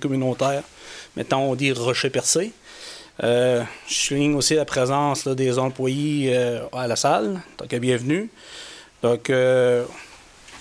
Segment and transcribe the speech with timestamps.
[0.00, 0.62] communautaire.
[1.16, 2.52] Maintenant, on dit Rocher Percé.
[3.22, 7.40] Euh, je souligne aussi la présence des employés euh, à la salle.
[7.58, 8.30] Donc, bienvenue.
[9.02, 9.84] Donc, euh,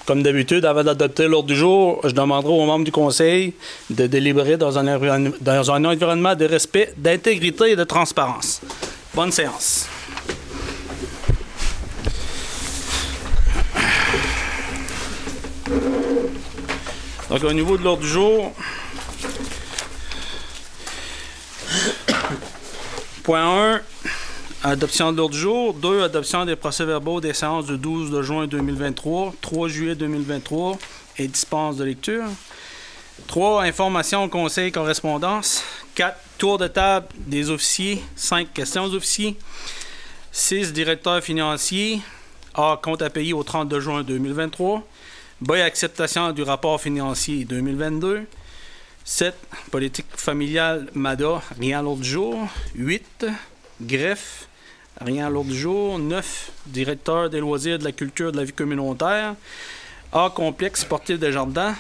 [0.06, 3.54] comme d'habitude, avant d'adopter l'ordre du jour, je demanderai aux membres du Conseil
[3.90, 4.88] de délibérer dans un
[5.86, 8.62] environnement de respect, d'intégrité et de transparence.
[9.14, 9.88] Bonne séance.
[17.30, 18.54] Donc, au niveau de l'ordre du jour,
[23.24, 23.82] point 1,
[24.64, 25.74] adoption de l'ordre du jour.
[25.74, 30.78] 2, adoption des procès-verbaux des séances du 12 de juin 2023, 3 juillet 2023
[31.18, 32.26] et dispense de lecture.
[33.28, 35.64] 3, information conseil correspondance.
[35.96, 38.02] 4, tour de table des officiers.
[38.16, 39.36] 5, questions aux officiers.
[40.32, 42.02] 6, directeur financier.
[42.54, 44.84] A, compte à payer au 30 juin 2023.
[45.42, 48.26] B, acceptation du rapport financier 2022.
[49.08, 49.34] 7.
[49.72, 52.46] Politique familiale MADA, rien à du jour.
[52.76, 53.26] 8.
[53.82, 54.50] Greffe,
[55.00, 55.98] rien à du jour.
[55.98, 56.52] 9.
[56.66, 59.36] Directeur des loisirs, de la culture, de la vie communautaire.
[60.12, 60.30] A.
[60.36, 61.74] Complexe sportif des jardins.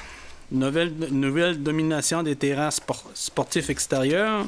[0.53, 2.69] Nouvelle, nouvelle domination des terrains
[3.13, 4.45] sportifs extérieurs.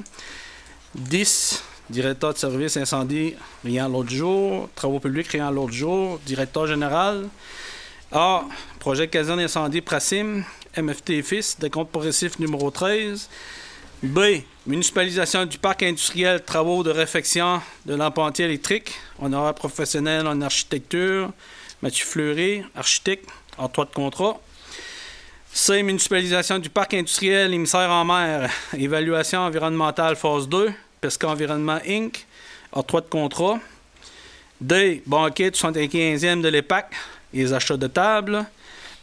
[0.96, 1.62] 10.
[1.90, 4.70] Directeur de service incendie, rien l'autre jour.
[4.74, 6.18] Travaux publics, rien à l'autre jour.
[6.26, 7.28] Directeur général.
[8.12, 8.44] A.
[8.80, 10.44] Projet caserne incendie Prasim,
[10.76, 13.30] MFT Fils, compte progressif numéro 13.
[14.02, 14.20] B.
[14.66, 18.96] Municipalisation du parc industriel, travaux de réfection de lampentier électrique.
[19.20, 21.32] Honoraire professionnel en architecture.
[21.84, 24.40] Mathieu Fleury, architecte, en droit de contrat.
[25.54, 25.84] C.
[25.84, 32.26] Municipalisation du parc industriel, émissaire en mer, évaluation environnementale phase 2, Pesca Environnement Inc.,
[32.72, 33.60] en droit de contrat.
[34.60, 35.04] D.
[35.06, 36.94] Banquet du 75e de l'EPAC,
[37.34, 38.46] les achats de table.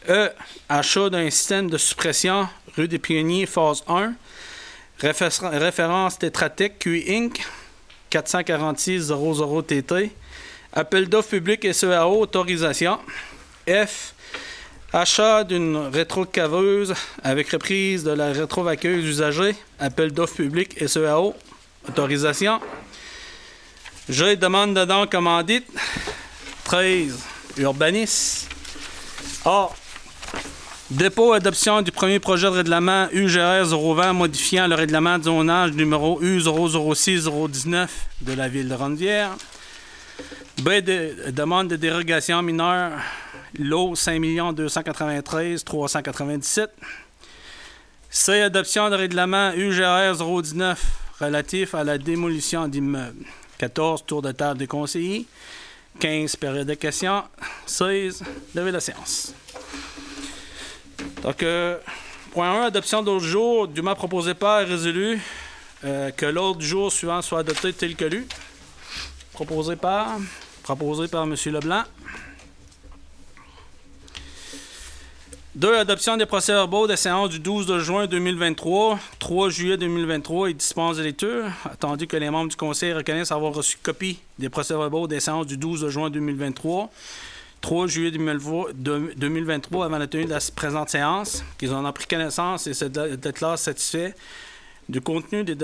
[0.09, 0.29] E.
[0.69, 4.13] Achat d'un système de suppression, rue des Pionniers, phase 1.
[5.01, 7.41] référence Tetratec QI Inc.
[8.09, 10.11] 446 00TT.
[10.73, 12.99] Appel d'offres public SEAO, autorisation.
[13.67, 14.13] F.
[14.93, 19.55] Achat d'une rétrocaveuse avec reprise de la rétrovaqueuse usagée.
[19.79, 21.35] Appel d'offres public SEAO,
[21.87, 22.61] autorisation.
[24.07, 24.37] G.
[24.37, 25.67] Demande de dons commandite.
[26.63, 27.36] 13.
[27.57, 28.47] Urbanis.
[29.45, 29.69] A.
[30.89, 36.21] Dépôt adoption du premier projet de règlement UGR 020 modifiant le règlement de zonage numéro
[36.21, 37.87] U006-019
[38.21, 39.31] de la ville de Rondière.
[40.61, 40.69] B.
[41.31, 42.91] demande de dérogation mineure
[43.59, 44.21] lot 5
[44.53, 46.71] 293 397.
[48.09, 48.41] C.
[48.41, 50.79] Adoption de règlement UGR 019
[51.19, 53.25] relatif à la démolition d'immeubles.
[53.57, 54.05] 14.
[54.05, 55.25] Tour de table des conseillers.
[55.99, 57.23] 15, période de questions.
[57.65, 58.23] 16,
[58.55, 59.33] levée de la séance.
[61.23, 61.77] Donc, euh,
[62.31, 65.19] point 1, adoption d'ordre du jour, dûment proposé par résolu
[65.83, 68.27] euh, que l'ordre du jour suivant soit adopté tel que lu.
[69.33, 70.17] Proposé par,
[70.63, 71.35] proposé par M.
[71.45, 71.83] Leblanc.
[75.57, 75.75] 2.
[75.75, 81.01] Adoption des procès-verbaux des séances du 12 juin 2023, 3 juillet 2023 et dispense de
[81.01, 81.45] lecture.
[81.65, 85.57] Attendu que les membres du Conseil reconnaissent avoir reçu copie des procès-verbaux des séances du
[85.57, 86.91] 12 juin 2023,
[87.61, 92.67] 3 juillet 2023 avant la tenue de la présente séance, qu'ils en ont pris connaissance
[92.67, 94.13] et d'être là satisfait
[94.87, 95.57] du contenu des,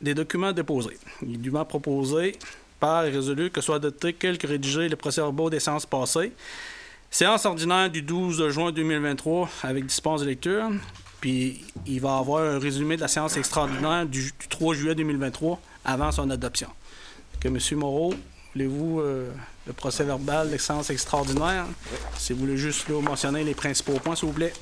[0.00, 0.96] des documents déposés.
[1.26, 2.36] Il est dûment proposé
[2.78, 6.32] par et résolu que soit adopté quelques rédigés les procès-verbaux des séances passées
[7.12, 10.70] Séance ordinaire du 12 juin 2023 avec dispense de lecture.
[11.20, 16.12] Puis il va avoir un résumé de la séance extraordinaire du, 3 juillet 2023 avant
[16.12, 16.68] son adoption.
[17.40, 17.58] Que M.
[17.78, 18.14] Moreau,
[18.54, 19.28] voulez-vous euh,
[19.66, 21.66] le procès verbal de séance extraordinaire?
[22.16, 24.52] Si vous voulez juste mentionner les principaux points, s'il vous plaît.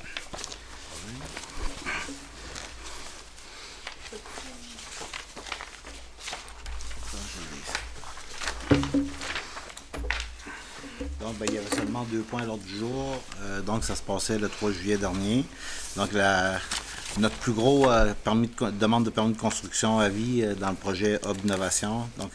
[11.37, 13.21] Ben, il y avait seulement deux points à l'ordre du jour.
[13.41, 15.45] Euh, donc, ça se passait le 3 juillet dernier.
[15.95, 16.09] Donc,
[17.17, 20.69] notre plus gros euh, permis de, demande de permis de construction à vie euh, dans
[20.69, 22.31] le projet Hub Innovation, donc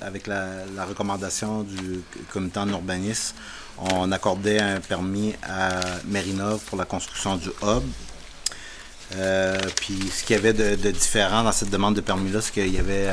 [0.00, 2.00] avec la, recommandation du
[2.32, 3.34] comité en urbanisme,
[3.78, 7.82] on accordait un permis à Mérinov pour la construction du Hub.
[9.76, 12.74] puis ce qu'il y avait de, de, différent dans cette demande de permis-là, c'est qu'il
[12.74, 13.08] y avait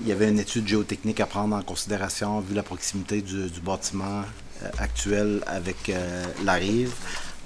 [0.00, 4.22] il y avait une étude géotechnique à prendre en considération vu la proximité du, bâtiment
[4.62, 6.92] euh, actuel avec euh, la rive.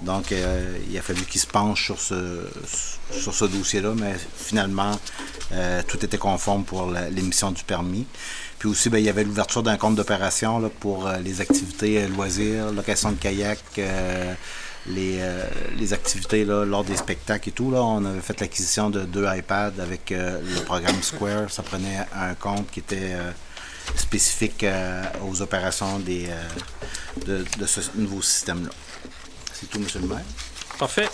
[0.01, 2.47] Donc, euh, il a fallu qu'il se penche sur ce,
[3.11, 4.99] sur ce dossier-là, mais finalement,
[5.87, 8.05] tout était conforme pour l'émission du permis.
[8.59, 13.11] Puis aussi, ben, il y avait l'ouverture d'un compte d'opération pour les activités loisirs, location
[13.11, 13.59] de kayak,
[14.87, 15.19] les,
[15.77, 17.71] les activités lors des spectacles et tout.
[17.71, 21.51] Là, on avait fait l'acquisition de deux iPads avec le programme Square.
[21.51, 23.15] Ça prenait un compte qui était
[23.95, 24.65] spécifique
[25.27, 28.69] aux opérations de, ce nouveau système-là.
[29.53, 30.23] C'est tout, Monsieur le maire.
[30.77, 31.09] Parfait.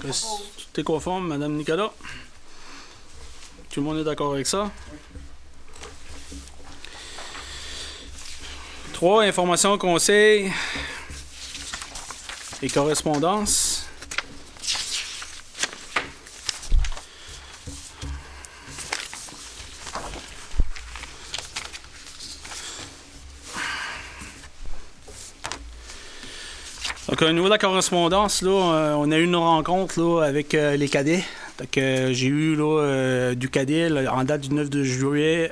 [0.00, 1.92] Tout est conforme, Madame Nicolas?
[3.70, 4.70] Tout le monde est d'accord avec ça?
[8.92, 10.50] Trois, informations, conseils
[12.62, 13.88] et correspondances.
[27.08, 30.54] Donc, au niveau de la correspondance, là, euh, on a eu une rencontre là, avec
[30.54, 31.24] euh, les cadets.
[31.58, 35.50] Donc, euh, j'ai eu là, du cadet en date du 9 de juillet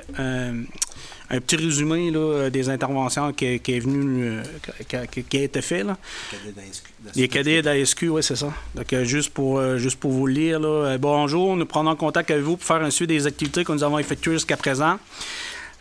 [1.29, 4.39] un petit résumé là, des interventions qui, est venu,
[4.87, 5.83] qui, a été fait.
[5.83, 5.97] Là.
[7.15, 8.53] Les cadets d'ASQ, oui, c'est ça.
[8.75, 12.57] Donc, juste, pour, juste pour vous le lire, là, bonjour, nous prenons contact avec vous
[12.57, 14.97] pour faire un suivi des activités que nous avons effectuées jusqu'à présent.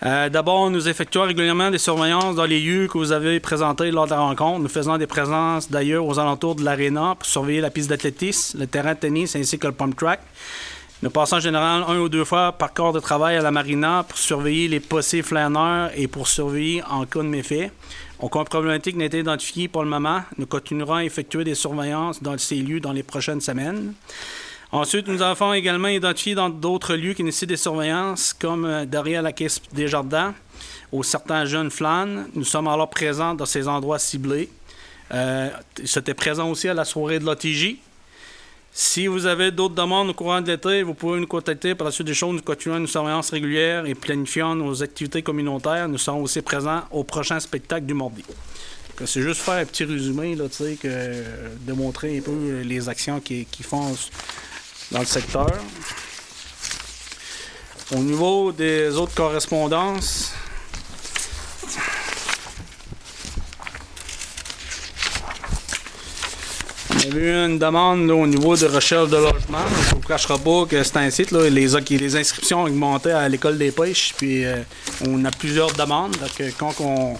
[0.04, 4.04] Euh, d'abord, nous effectuons régulièrement des surveillances dans les lieux que vous avez présentés lors
[4.04, 4.60] de la rencontre.
[4.60, 8.66] Nous faisons des présences d'ailleurs aux alentours de l'aréna pour surveiller la piste d'athlétisme, le
[8.66, 10.20] terrain de tennis ainsi que le pump track.
[11.02, 14.02] Nous passons en général un ou deux fois par corps de travail à la marina
[14.08, 17.70] pour surveiller les possibles flâneurs et pour surveiller en cas de méfait.
[18.18, 20.22] Aucune problématique n'a été identifiée pour le moment.
[20.38, 23.92] Nous continuerons à effectuer des surveillances dans ces lieux dans les prochaines semaines.
[24.72, 29.20] Ensuite, nous avons également identifié dans d'autres lieux qui nécessitent des surveillances, comme euh, derrière
[29.20, 30.34] la caisse des jardins,
[30.92, 32.26] où certains jeunes flânent.
[32.34, 34.48] Nous sommes alors présents dans ces endroits ciblés.
[35.12, 35.50] Euh,
[35.84, 37.76] C'était présent aussi à la soirée de l'OTJ.
[38.78, 41.74] Si vous avez d'autres demandes au courant de l'été, vous pouvez nous contacter.
[41.74, 45.88] Par la suite des choses, nous continuons une surveillance régulière et planifions nos activités communautaires.
[45.88, 48.22] Nous serons aussi présents au prochain spectacle du mardi.
[49.06, 51.24] C'est juste faire un petit résumé, là, que,
[51.66, 53.96] de montrer un peu les actions qui, qui font
[54.90, 55.50] dans le secteur.
[57.96, 60.34] Au niveau des autres correspondances,
[66.96, 69.64] on a eu une demande au niveau de recherche de logement.
[69.82, 73.28] Je ne vous cachera pas que c'est un site, là, les, inscriptions ont augmenté à
[73.28, 74.56] l'école des pêches, puis euh,
[75.06, 76.16] on a plusieurs demandes.
[76.16, 77.16] Donc, quand on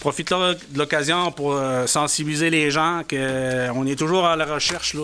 [0.00, 4.94] profite de l'occasion pour euh, sensibiliser les gens qu'on euh, est toujours à la recherche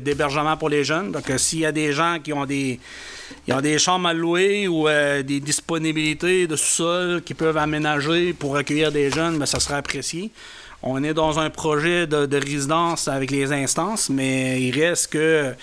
[0.00, 1.12] d'hébergement pour les jeunes.
[1.12, 2.80] Donc, s'il y a des gens qui ont des,
[3.50, 8.90] ont des chambres à louer ou des disponibilités de sous-sol qui peuvent aménager pour accueillir
[8.90, 10.30] des jeunes, bien, ça serait apprécié.
[10.82, 15.54] On est dans un projet de, résidence avec les instances, mais il reste que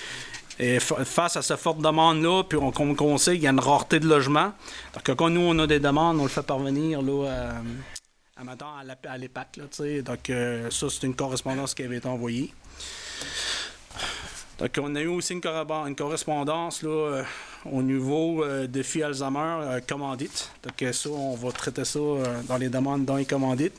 [0.77, 4.07] face à cette forte demande-là, puis on, on, sait qu'il y a une rareté de
[4.07, 4.53] logement.
[4.93, 9.59] Donc, quand nous, on a des demandes, on le fait parvenir là, à, à l'EPAC.
[10.03, 12.53] Donc, euh, ça, c'est une correspondance qui avait été envoyée.
[14.57, 17.23] Donc, on a eu aussi une, correspondance là, euh,
[17.65, 20.51] au niveau euh, de défi Alzheimer commandite.
[20.63, 21.99] Donc, ça, on va traiter ça
[22.47, 23.75] dans les demandes dans les commandites.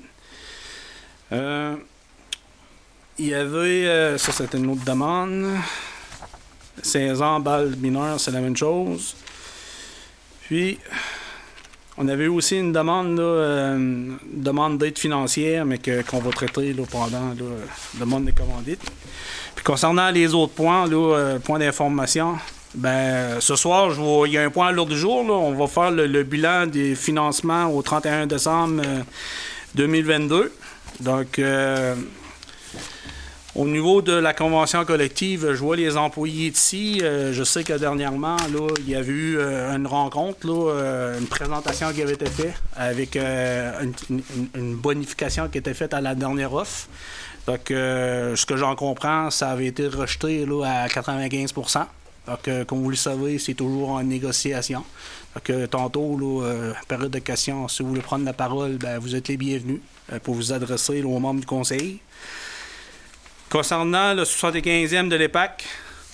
[1.33, 5.47] Il y avait, ça c'était une autre demande.
[6.83, 9.15] 16 ans, balle mineure, c'est la même chose.
[10.43, 10.79] Puis,
[11.97, 17.29] on avait aussi une demande, euh, demande d'aide financière, mais qu'on va traiter là, pendant
[17.29, 18.83] la demande des commandites.
[19.55, 22.39] Puis concernant les autres points, là, euh, points d'information,
[22.75, 23.93] ben, ce soir,
[24.27, 25.25] il y a un point à l'ordre du jour.
[25.29, 28.83] on va faire le, bilan des financements au 31 décembre
[29.75, 30.53] 2022.
[31.01, 31.41] Euh, Donc,
[33.57, 37.01] au niveau de la convention collective, je vois les employés ici.
[37.03, 41.27] Euh, je sais que dernièrement, là, il y a eu euh, une rencontre, euh, une
[41.27, 46.87] présentation qui avait été faite avec une, bonification qui était faite à la dernière offre.
[47.47, 51.53] Donc, ce que j'en comprends, ça avait été rejeté là, à 95
[52.27, 54.85] donc, comme vous le savez, c'est toujours en négociation.
[55.35, 59.29] Donc, tantôt, là, période de questions, si vous voulez prendre la parole, ben, vous êtes
[59.29, 59.81] les bienvenus
[60.23, 62.01] pour vous adresser aux membres du conseil.
[63.49, 65.65] Concernant le 75e de l'EPAC,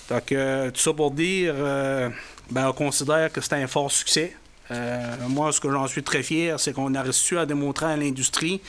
[0.09, 2.09] donc, euh, tout ça pour dire, euh,
[2.49, 4.35] ben, on considère que c'est un fort succès.
[4.71, 7.97] Euh, moi, ce que j'en suis très fier, c'est qu'on a réussi à démontrer à
[7.97, 8.61] l'industrie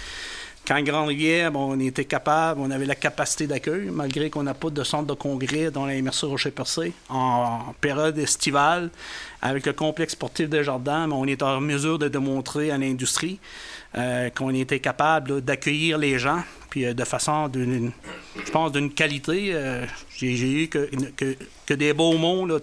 [0.69, 4.85] qu'en Grande-Rivière, on était capable, on avait la capacité d'accueil, malgré qu'on n'a pas de
[4.85, 8.91] centre de congrès dans la MRC Rocher-Percé en, période estivale,
[9.41, 13.41] avec le complexe sportif des Jardins, on est en mesure de démontrer à l'industrie
[14.37, 19.55] qu'on était capable d'accueillir les gens, puis de façon, je pense, d'une qualité.
[20.17, 22.59] j'ai, eu que, des beaux mots là,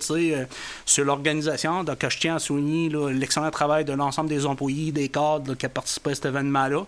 [0.85, 1.83] sur l'organisation.
[1.83, 5.69] Donc, je tiens à souligner l'excellent travail de l'ensemble des employés, des cadres qui ont
[5.69, 6.85] participé à cet événement-là.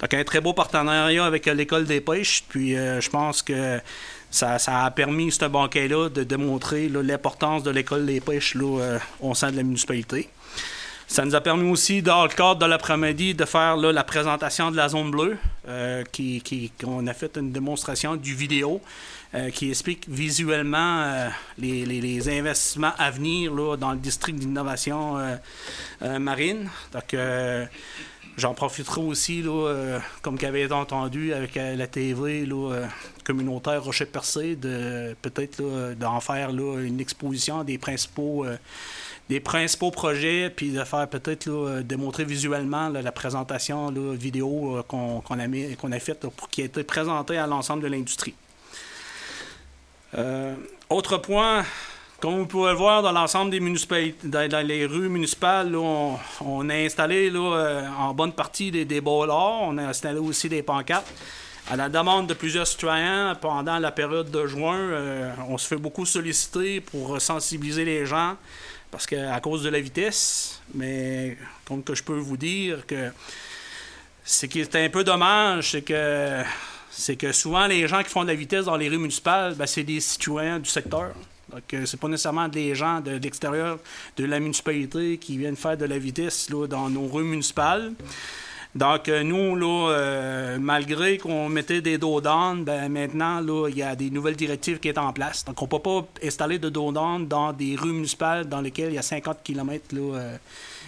[0.00, 2.44] Donc, un très beau partenariat avec l'École des pêches.
[2.48, 3.80] Puis, je pense que
[4.30, 8.56] ça, a permis, ce banquet-là, de démontrer l'importance de l'école des pêches
[9.20, 10.28] au sein de la municipalité.
[11.08, 14.76] Ça nous a permis aussi, dans le cadre de l'après-midi, de faire la présentation de
[14.76, 18.80] la zone bleue, euh, qui, on a fait une démonstration du vidéo
[19.34, 25.16] euh, qui explique visuellement euh, les, investissements à venir dans le district d'innovation
[26.00, 26.68] marine.
[26.92, 27.16] Donc,
[28.36, 29.44] j'en profiterai aussi,
[30.22, 32.48] comme qu'avait été entendu avec la TV
[33.22, 38.44] communautaire Rocher-Percé, de peut-être d'en faire une exposition des principaux
[39.28, 45.18] des principaux projets, puis de faire peut-être euh, démontrer visuellement la présentation vidéo euh, qu'on
[45.18, 48.34] a, qu'on a faite pour qui a été présentée à l'ensemble de l'industrie.
[50.16, 50.54] Euh,
[50.88, 51.64] autre point,
[52.20, 56.16] comme vous pouvez le voir dans l'ensemble des municipalités, dans, les rues municipales, on,
[56.70, 61.12] a installé en bonne partie des, des on a installé aussi des pancartes.
[61.68, 66.06] À la demande de plusieurs citoyens, pendant la période de juin, on se fait beaucoup
[66.06, 68.36] solliciter pour sensibiliser les gens
[68.96, 71.36] parce qu'à cause de la vitesse, mais
[71.66, 73.10] comme que je peux vous dire que
[74.24, 76.42] ce qui est un peu dommage, c'est que
[76.90, 79.66] c'est que souvent les gens qui font de la vitesse dans les rues municipales, ben,
[79.66, 81.12] c'est des citoyens du secteur.
[81.52, 83.78] Donc, euh, c'est pas nécessairement des gens de, l'extérieur
[84.16, 87.92] de la municipalité qui viennent faire de la vitesse là, dans nos rues municipales.
[88.76, 93.82] Donc, euh, nous, là, euh, malgré qu'on mettait des dos ben, maintenant, là, il y
[93.82, 95.46] a des nouvelles directives qui sont en place.
[95.46, 98.96] Donc, on ne peut pas installer de dos dans des rues municipales dans lesquelles il
[98.96, 100.36] y a 50 km euh,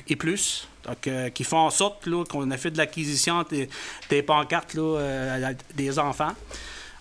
[0.07, 0.69] et plus.
[0.85, 3.69] Donc, qui font en sorte qu'on a fait de l'acquisition des,
[4.09, 4.75] des pancartes
[5.75, 6.33] des enfants.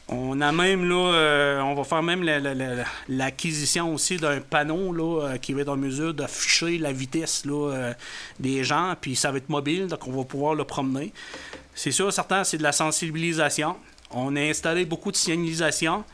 [0.09, 2.23] On a même là, euh, on va faire même
[3.09, 7.71] l'acquisition aussi d'un panneau là, euh, qui va être en mesure d'afficher la vitesse là,
[7.73, 7.93] euh,
[8.39, 11.11] des gens, puis ça va être mobile, donc on va pouvoir le promener.
[11.75, 13.75] C'est sûr, certain, c'est de la sensibilisation.
[14.11, 16.05] On a installé beaucoup de signalisation.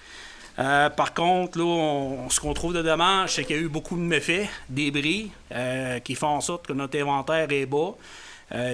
[0.55, 1.59] par contre,
[2.29, 5.31] ce qu'on trouve de dommage, c'est qu'il y a eu beaucoup de méfaits, des bris,
[6.03, 7.93] qui font en sorte que notre inventaire est bas,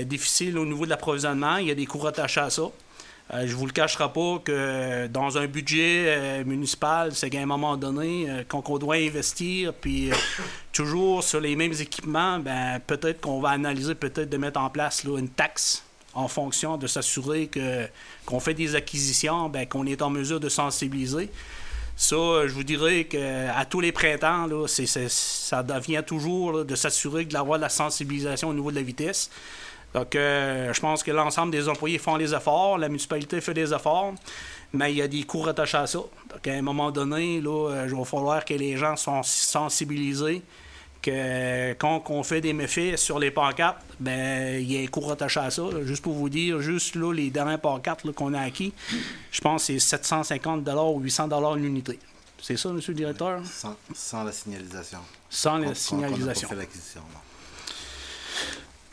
[0.04, 1.58] difficile au niveau de l'approvisionnement.
[1.58, 2.64] Il y a des coûts attachés à ça.
[3.32, 7.46] Euh, je vous le cacherai pas que dans un budget euh, municipal, c'est qu'à un
[7.46, 10.10] moment donné, euh, quand on doit investir, puis
[10.74, 15.04] toujours sur les mêmes équipements, ben peut-être qu'on va analyser peut-être de mettre en place
[15.04, 15.84] une taxe
[16.16, 17.86] en fonction de s'assurer que
[18.26, 21.30] qu'on fait des acquisitions, ben, qu'on est en mesure de sensibiliser.
[21.96, 27.60] Ça, je vous dirais qu'à tous les printemps, là, ça devient toujours de s'assurer d'avoir
[27.60, 29.30] la sensibilisation au niveau de la vitesse.
[29.94, 33.74] Donc, euh, je pense que l'ensemble des employés font les efforts, la municipalité fait des
[33.74, 34.14] efforts,
[34.74, 36.00] mais il y a des coûts attachés à ça.
[36.00, 40.42] Donc, à un moment donné, là, euh, il va falloir que les gens soient sensibilisés
[41.02, 45.10] que quand on fait des méfaits sur les pancartes, ben il y a un coût
[45.10, 45.64] attaché à ça.
[45.84, 48.74] Juste pour vous dire, juste là, les dernières pancartes qu'on a acquis,
[49.32, 52.00] je pense que c'est 750 ou 800 l'unité.
[52.42, 53.42] C'est ça, monsieur le directeur?
[53.94, 55.00] Sans, la signalisation.
[55.30, 56.50] Sans la signalisation.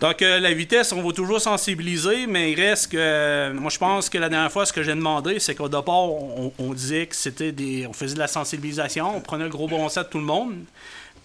[0.00, 3.53] Donc, euh, la vitesse, on va toujours sensibiliser, mais il reste que.
[3.53, 6.11] moi, je pense que la dernière fois, ce que j'ai demandé, c'est qu'au départ,
[6.59, 7.87] on, disait que c'était des.
[7.87, 10.65] On faisait de la sensibilisation, on prenait le gros bon sens de tout le monde.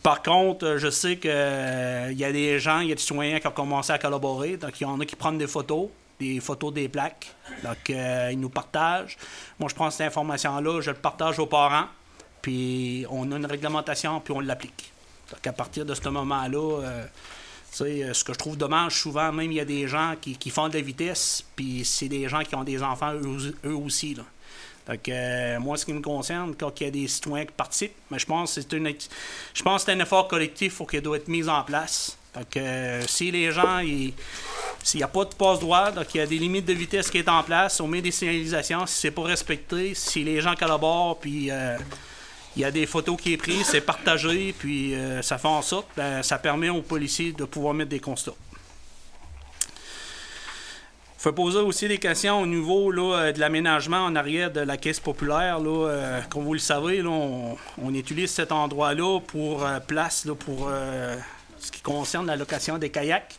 [0.02, 3.40] Par contre, je sais qu'il euh, y a des gens, il y a des citoyens
[3.40, 4.56] qui ont commencé à collaborer.
[4.56, 7.28] Donc, il y en a qui prennent des photos, des photos des plaques.
[7.64, 9.18] Donc, euh, ils nous partagent.
[9.60, 11.88] Moi, je prends cette information-là, je le partage aux parents.
[12.42, 14.92] Puis, on a une réglementation, puis on l'applique.
[15.30, 16.80] Donc, à partir de ce moment-là
[17.80, 20.68] euh, ce que je trouve dommage, souvent, même, il y a des gens qui, font
[20.68, 24.16] de la vitesse, puis c'est des gens qui ont des enfants eux, aussi.
[24.88, 27.96] Donc, euh, moi, ce qui me concerne, quand il y a des citoyens qui participent,
[28.10, 32.18] mais je pense que c'est un effort collectif qui doit être mis en place.
[32.36, 33.80] Donc, euh, si les gens,
[34.84, 37.22] s'il n'y a pas de passe-droit, donc il y a des limites de vitesse qui
[37.22, 41.20] sont en place, on met des signalisations, si c'est pas respecté, si les gens collaborent,
[41.20, 41.52] puis
[42.56, 45.62] il y a des photos qui est prises, c'est partagé, puis euh, ça fait en
[45.62, 48.34] sorte, ben, ça permet aux policiers de pouvoir mettre des constats.
[51.18, 54.76] Il faut poser aussi des questions au niveau euh, de l'aménagement en arrière de la
[54.76, 55.60] caisse populaire.
[55.60, 57.58] Là, euh, comme vous le savez, on,
[57.94, 60.72] utilise cet endroit-là pour place pour
[61.60, 63.38] ce qui concerne la location des kayaks.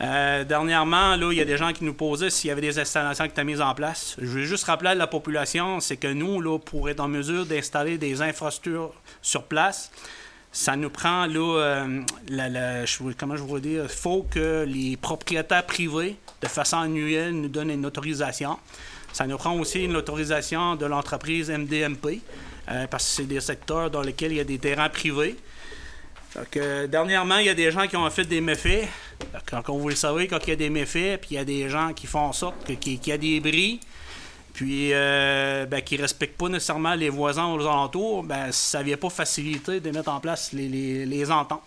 [0.00, 2.78] Euh, dernièrement, là, il y a des gens qui nous posaient s'il y avait des
[2.78, 4.16] installations qui étaient mises en place.
[4.20, 7.46] Je veux juste rappeler à la population, c'est que nous, là, pour être en mesure
[7.46, 9.90] d'installer des infrastructures sur place,
[10.52, 11.58] ça nous prend, là,
[12.30, 12.84] euh,
[13.18, 17.70] comment je vous dire, il faut que les propriétaires privés, de façon annuelle, nous donnent
[17.70, 18.56] une autorisation.
[19.12, 22.20] Ça nous prend aussi une autorisation de l'entreprise MDMP,
[22.90, 25.36] parce que c'est des secteurs dans lesquels il y a des terrains privés.
[26.34, 26.58] Donc,
[26.88, 28.86] dernièrement, il y a des gens qui ont fait des méfaits.
[29.46, 31.68] Quand vous le savez, quand il y a des méfaits, puis il y a des
[31.68, 33.80] gens qui font en sorte qu'il y a des bris,
[34.58, 38.86] puis euh, ben, qui ne respectent pas nécessairement les voisins aux alentours, ben, ça ne
[38.86, 41.62] vient pas faciliter de mettre en place les, ententes.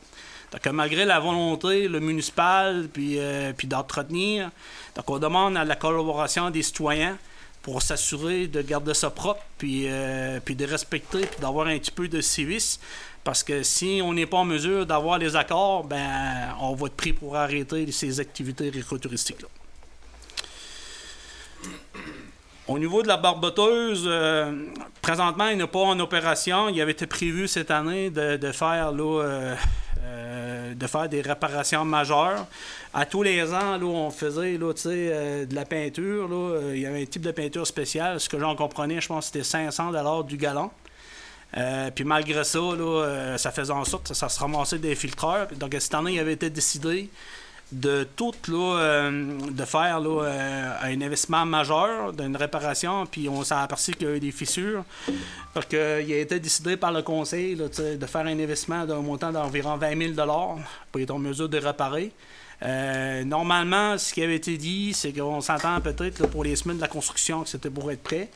[0.51, 4.51] Donc, malgré la volonté, le municipal, puis, euh, puis d'entretenir,
[4.93, 7.17] donc on demande à la collaboration des citoyens
[7.61, 11.91] pour s'assurer de garder ça propre, puis, euh, puis de respecter, puis d'avoir un petit
[11.91, 12.81] peu de civisme.
[13.23, 16.95] Parce que si on n'est pas en mesure d'avoir les accords, ben on va être
[16.95, 19.47] pris pour arrêter ces activités écotouristiques-là.
[22.67, 24.65] Au niveau de la barboteuse, euh,
[25.01, 26.69] présentement, il n'est pas en opération.
[26.69, 29.55] Il avait été prévu cette année de, faire, euh,
[30.03, 32.45] euh, de faire des réparations majeures.
[32.93, 36.29] À tous les ans, là, on faisait là, de la peinture.
[36.71, 38.19] il y avait un type de peinture spéciale.
[38.19, 39.91] Ce que j'en comprenais, je pense que c'était 500
[40.23, 40.37] du
[41.53, 41.91] galon.
[41.95, 42.59] puis malgré ça,
[43.37, 45.47] ça faisait en sorte que ça se ramassait des filtreurs.
[45.57, 47.09] Donc cette année, il avait été décidé
[47.71, 53.43] de tout, là, euh, de faire là, euh, un investissement majeur d'une réparation, puis on
[53.43, 54.83] s'est aperçu qu'il y a eu des fissures.
[55.53, 59.31] Parce qu'il a été décidé par le conseil là, de faire un investissement d'un montant
[59.31, 60.27] d'environ 20 000
[60.91, 62.11] pour être en mesure de réparer.
[62.63, 66.81] Euh, normalement, ce qui avait été dit, c'est qu'on s'entend peut-être pour les semaines de
[66.81, 68.29] la construction que c'était pour être prêt.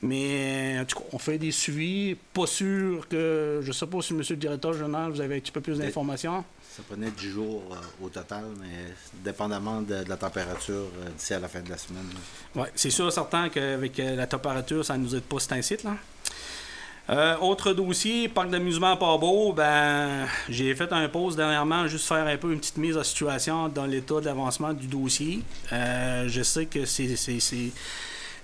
[0.00, 2.16] Mais en tout cas, on fait des suivis.
[2.32, 3.60] Pas sûr que.
[3.62, 5.78] Je ne sais pas si, monsieur le directeur général, vous avez un petit peu plus
[5.78, 6.44] d'informations.
[6.78, 11.40] Ça prenait 10 jours euh, au total, mais dépendamment de, la température euh, d'ici à
[11.40, 12.06] la fin de la semaine.
[12.54, 15.82] Oui, c'est sûr certain qu'avec euh, la température, ça ne nous aide pas cet incite.
[15.82, 17.40] Là.
[17.40, 22.36] autre dossier, parc d'amusement pas beau, ben j'ai fait un pause dernièrement, juste faire un
[22.36, 25.42] peu une petite mise en situation dans l'état d'avancement du dossier.
[25.72, 27.72] je sais que c'est.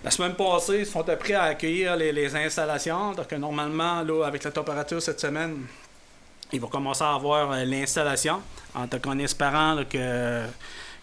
[0.05, 3.13] La semaine passée, ils sont prêts à accueillir les, installations.
[3.13, 5.65] Donc, normalement, là, avec la température cette semaine,
[6.53, 8.43] il va commencer à avoir euh, l'installation,
[8.75, 10.43] en, en espérant que,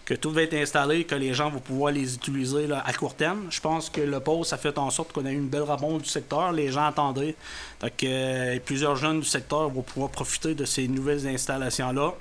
[0.06, 3.48] que tout va être installé, que les gens vont pouvoir les utiliser à court terme.
[3.50, 6.04] Je pense que le pause, a fait en sorte qu'on a eu une belle réponse
[6.04, 6.52] du secteur.
[6.52, 7.36] Les gens attendaient.
[7.82, 12.14] Donc, euh, plusieurs jeunes du secteur vont pouvoir profiter de ces nouvelles installations-là.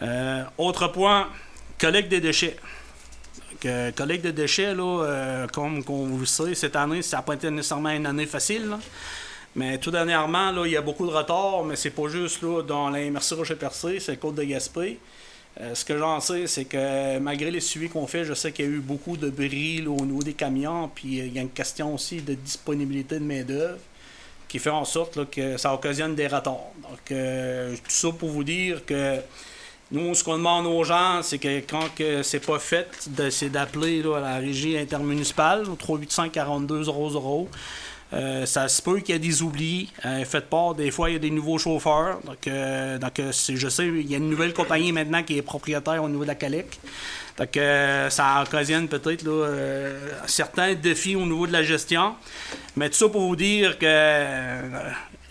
[0.00, 1.28] Euh, autre point,
[1.78, 2.56] collecte des déchets.
[3.96, 7.90] Collecte des déchets, là, comme vous le savez, cette année, ça n'a pas été nécessairement
[7.90, 8.76] une année facile.
[9.54, 12.62] Mais tout dernièrement, là, il y a beaucoup de retard, mais c'est pas juste là,
[12.62, 14.98] dans la MRC Rocher-Percé, c'est Côte de Gaspé.
[15.60, 18.64] Euh, ce que j'en sais, c'est que malgré les suivis qu'on fait, je sais qu'il
[18.64, 21.42] y a eu beaucoup de bris au niveau des camions, puis euh, il y a
[21.42, 23.78] une question aussi de disponibilité de main-d'œuvre
[24.48, 26.72] qui fait en sorte que ça occasionne des retards.
[26.82, 29.18] Donc, euh, tout ça pour vous dire que
[29.92, 32.88] nous, ce qu'on demande aux gens, c'est que quand que c'est pas fait,
[33.30, 37.48] c'est d'appeler la régie intermunicipale au 385 42 00
[38.14, 39.90] euh, ça se peut qu'il y ait des oublis.
[40.04, 42.20] Euh, faites part, des fois, il y a des nouveaux chauffeurs.
[42.24, 46.02] Donc, euh, donc je sais, il y a une nouvelle compagnie maintenant qui est propriétaire
[46.02, 46.78] au niveau de la Calec.
[47.38, 47.58] Donc,
[48.10, 49.24] ça occasionne peut-être
[50.26, 52.14] certains défis au niveau de la gestion.
[52.76, 53.86] Mais tout ça pour vous dire que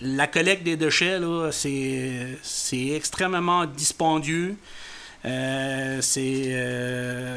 [0.02, 1.20] la collecte des déchets,
[1.52, 4.56] c'est extrêmement dispendieux.
[5.24, 6.56] c'est,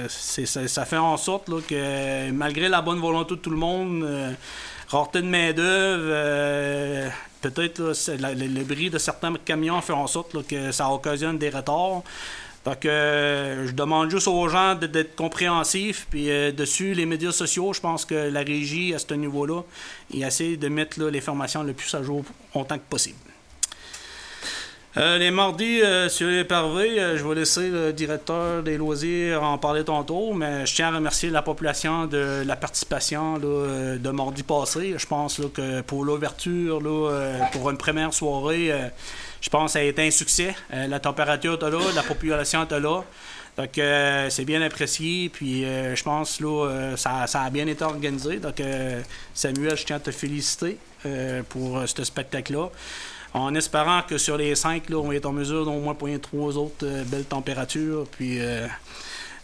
[0.09, 4.37] ça, fait en sorte que malgré la bonne volonté de tout le monde,
[4.89, 7.09] rareté de main-d'œuvre, euh,
[7.41, 12.03] peut-être le, bris de certains camions fait en sorte que ça occasionne des retards.
[12.65, 16.07] Donc, euh, je demande juste aux gens d'être compréhensifs.
[16.09, 19.63] Puis, euh, dessus, les médias sociaux, je pense que la régie, à ce niveau-là,
[20.11, 22.25] il essaie de mettre les formations le plus à jour
[22.55, 23.19] autant que possible.
[24.97, 29.83] Euh, les mardis sur les parvés, je vais laisser le directeur des loisirs en parler
[29.83, 34.95] tantôt, mais je tiens à remercier la population de la participation de mardi passé.
[34.97, 36.81] Je pense que pour l'ouverture,
[37.51, 38.71] pour une première soirée,
[39.45, 40.55] je pense que ça a été un succès.
[40.71, 43.03] la température est là, la population est là.
[43.59, 43.81] Donc,
[44.31, 45.29] c'est bien apprécié.
[45.29, 48.39] Puis, je pense que ça, ça, a bien été organisé.
[48.39, 48.63] Donc,
[49.35, 50.79] Samuel, je tiens à te féliciter
[51.51, 52.71] pour ce spectacle-là
[53.35, 56.57] en espérant que sur les cinq, là, on être en mesure d'au moins poigner trois
[56.57, 58.07] autres euh, belles températures.
[58.13, 58.67] Puis, euh,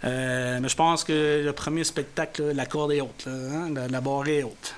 [0.05, 4.29] euh, mais je pense que le premier spectacle, la corde est haute, hein, la, barre
[4.29, 4.75] est haute.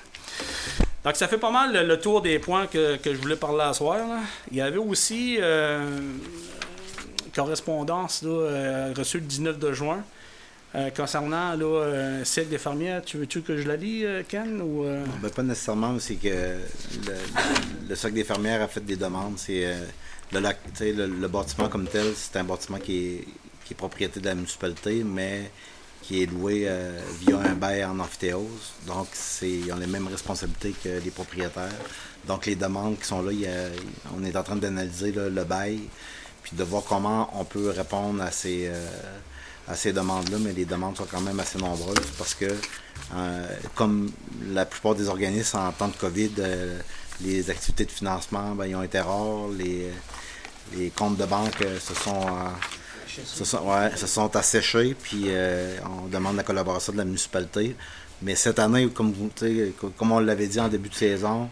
[1.03, 3.99] Donc, ça fait pas mal le, tour des points que, je voulais parler à soir.
[4.51, 6.19] Il y avait aussi une
[7.35, 10.03] correspondance reçue le 19 de juin
[10.75, 14.57] euh, concernant là, euh, celle des fermières, tu veux-tu que je la lis, euh, Ken
[14.57, 19.37] ben, Pas nécessairement, c'est que le, le, Cercle des fermières a fait des demandes.
[19.37, 19.71] C'est
[20.31, 23.27] le, le, le, bâtiment comme tel, c'est un bâtiment qui est,
[23.65, 25.51] qui est propriété de la municipalité, mais
[26.03, 28.73] qui est loué euh, via un bail en amphithéose.
[28.85, 31.71] Donc, c'est, ils ont les mêmes responsabilités que les propriétaires.
[32.27, 33.31] Donc, les demandes qui sont là,
[34.15, 35.79] on est en train d'analyser le bail,
[36.43, 38.85] puis de voir comment on peut répondre à ces, euh,
[39.67, 42.53] à ces demandes-là, mais les demandes sont quand même assez nombreuses parce que,
[43.15, 44.11] euh, comme
[44.51, 46.31] la plupart des organismes en temps de COVID,
[47.21, 49.89] les activités de financement, ben, ils ont été rares, les,
[50.73, 52.27] les comptes de banque se sont
[53.25, 57.75] se sont, ouais, se sont asséchés, puis euh, on demande la collaboration de la municipalité.
[58.21, 59.13] Mais cette année, comme,
[59.97, 61.49] comme on l'avait dit en début de saison,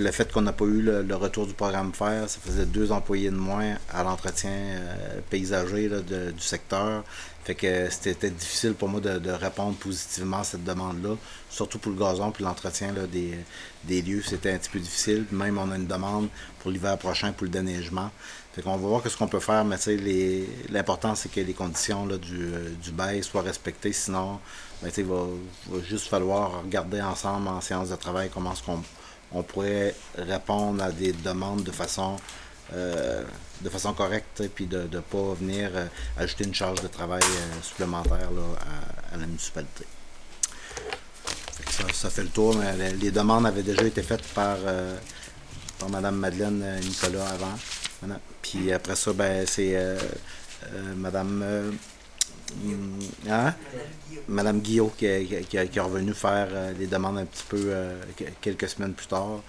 [0.00, 3.30] le fait qu'on n'a pas eu le, retour du programme FAIR, ça faisait deux employés
[3.30, 7.04] de moins à l'entretien euh, paysager du secteur.
[7.44, 11.16] Fait que c'était difficile pour moi de, répondre positivement à cette demande-là,
[11.50, 13.34] surtout pour le gazon puis l'entretien des,
[13.84, 14.22] des lieux.
[14.24, 15.26] C'était un petit peu difficile.
[15.30, 16.28] Même on a une demande
[16.60, 18.10] pour l'hiver prochain pour le déneigement.
[18.54, 19.76] Fait qu'on va voir ce qu'on peut faire, mais
[20.70, 23.92] l'important, c'est que les conditions euh, du bail soient respectées.
[23.92, 24.38] Sinon,
[24.80, 25.24] ben, il va,
[25.82, 28.80] juste falloir regarder ensemble en séance de travail comment est-ce qu'on
[29.32, 32.16] on pourrait répondre à des demandes de façon
[32.72, 33.24] euh,
[33.60, 35.86] de façon correcte, puis de ne pas venir euh,
[36.16, 37.22] ajouter une charge de travail
[37.60, 38.30] supplémentaire
[39.12, 39.84] à, la municipalité.
[41.92, 44.58] ça, fait le tour, mais les, demandes avaient déjà été faites par,
[45.78, 47.58] par Mme Madeleine Nicolas avant.
[48.44, 49.96] Puis après ça, ben, c'est euh,
[50.74, 51.40] euh, Madame.
[51.42, 51.70] Euh,
[53.28, 53.54] hein?
[54.28, 57.72] Madame qui, est revenue faire les demandes un petit peu
[58.40, 59.40] quelques semaines plus tard.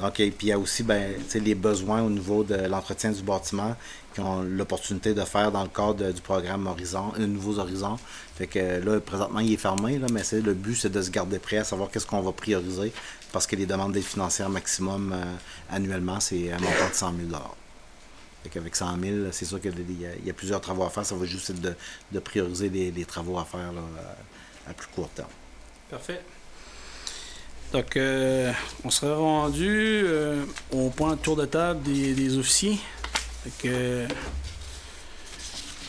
[0.00, 3.22] Donc, et puis il y a aussi ben, les besoins au niveau de l'entretien du
[3.22, 3.76] bâtiment
[4.14, 7.98] qui ont l'opportunité de faire dans le cadre du programme Horizon, Nouveaux Horizons.
[8.36, 11.10] Fait que là, présentement, il est fermé, là, mais c'est, le but, c'est de se
[11.10, 12.92] garder prêt à savoir qu'est-ce qu'on va prioriser
[13.30, 15.14] parce que les demandes d'aide financière maximum
[15.70, 17.42] annuellement, c'est un montant de 100 000
[18.56, 19.74] avec 100 000, c'est sûr qu'il
[20.24, 21.04] y, a plusieurs travaux à faire.
[21.04, 21.60] Ça va juste être
[22.12, 23.72] de, prioriser les, travaux à faire
[24.66, 25.28] à, plus court terme.
[25.90, 26.20] Parfait.
[27.72, 28.50] Donc, euh,
[28.84, 32.78] on serait rendu euh, au point de tour de table des, officiers.
[33.58, 34.06] que,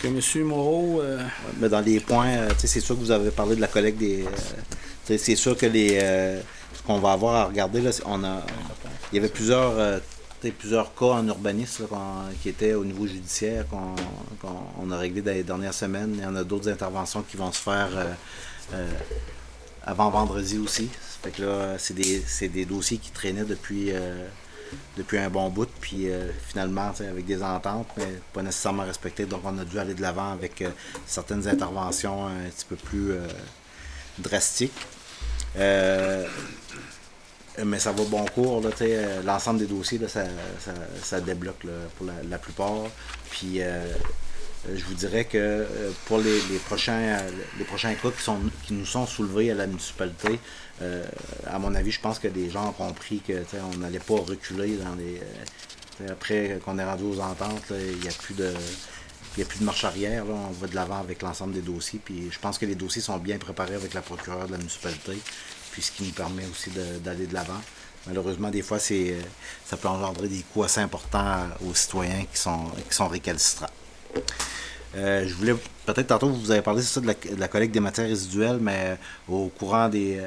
[0.01, 0.43] que M.
[0.45, 1.01] Moreau.
[1.01, 1.23] Euh,
[1.59, 4.25] mais dans les points, c'est sûr que vous avez parlé de la collecte des.
[5.05, 5.99] c'est sûr que les.
[5.99, 8.41] ce qu'on va avoir à regarder, là, on a.
[9.11, 10.01] Il y avait plusieurs
[10.47, 11.87] plusieurs cas en urbanisme
[12.41, 16.13] qui étaient au niveau judiciaire qu'on a réglé dans les dernières semaines.
[16.15, 18.13] Il y en a d'autres interventions qui vont se faire euh,
[18.73, 18.87] euh,
[19.83, 20.89] avant vendredi aussi.
[21.21, 24.25] Fait que là, c'est des, dossiers qui traînaient depuis, euh,
[24.95, 25.69] depuis un bon bout.
[25.81, 26.07] Puis
[26.47, 29.25] finalement, avec des ententes, mais pas nécessairement respectées.
[29.25, 30.63] Donc on a dû aller de l'avant avec
[31.05, 33.11] certaines interventions un petit peu plus
[34.17, 34.71] drastiques.
[37.65, 38.61] Mais ça va bon cours.
[38.81, 41.65] Euh, l'ensemble des dossiers, ça, débloque
[41.97, 42.83] pour la, plupart.
[43.29, 43.85] Puis euh,
[44.73, 45.65] je vous dirais que
[46.05, 47.17] pour les, prochains,
[47.57, 50.39] les prochains cas qui, sont, qui nous sont soulevés à la municipalité,
[51.47, 54.95] à mon avis, je pense que les gens ont compris qu'on n'allait pas reculer dans
[54.95, 55.21] les.
[56.09, 58.53] après qu'on est rendu aux ententes, il n'y a plus de.
[59.37, 61.99] Il a plus de marche arrière, on va de l'avant avec l'ensemble des dossiers.
[62.03, 65.17] Puis je pense que les dossiers sont bien préparés avec la procureure de la municipalité
[65.71, 66.69] puis ce qui nous permet aussi
[67.03, 67.61] d'aller de l'avant.
[68.07, 69.17] Malheureusement, des fois, c'est,
[69.65, 73.67] ça peut engendrer des coûts assez importants aux citoyens qui sont, qui sont récalcitrants.
[74.95, 75.53] Euh, je voulais,
[75.85, 79.89] peut-être tantôt, vous avez parlé ça, de, la, collecte des matières résiduelles, mais au courant
[79.89, 80.19] des,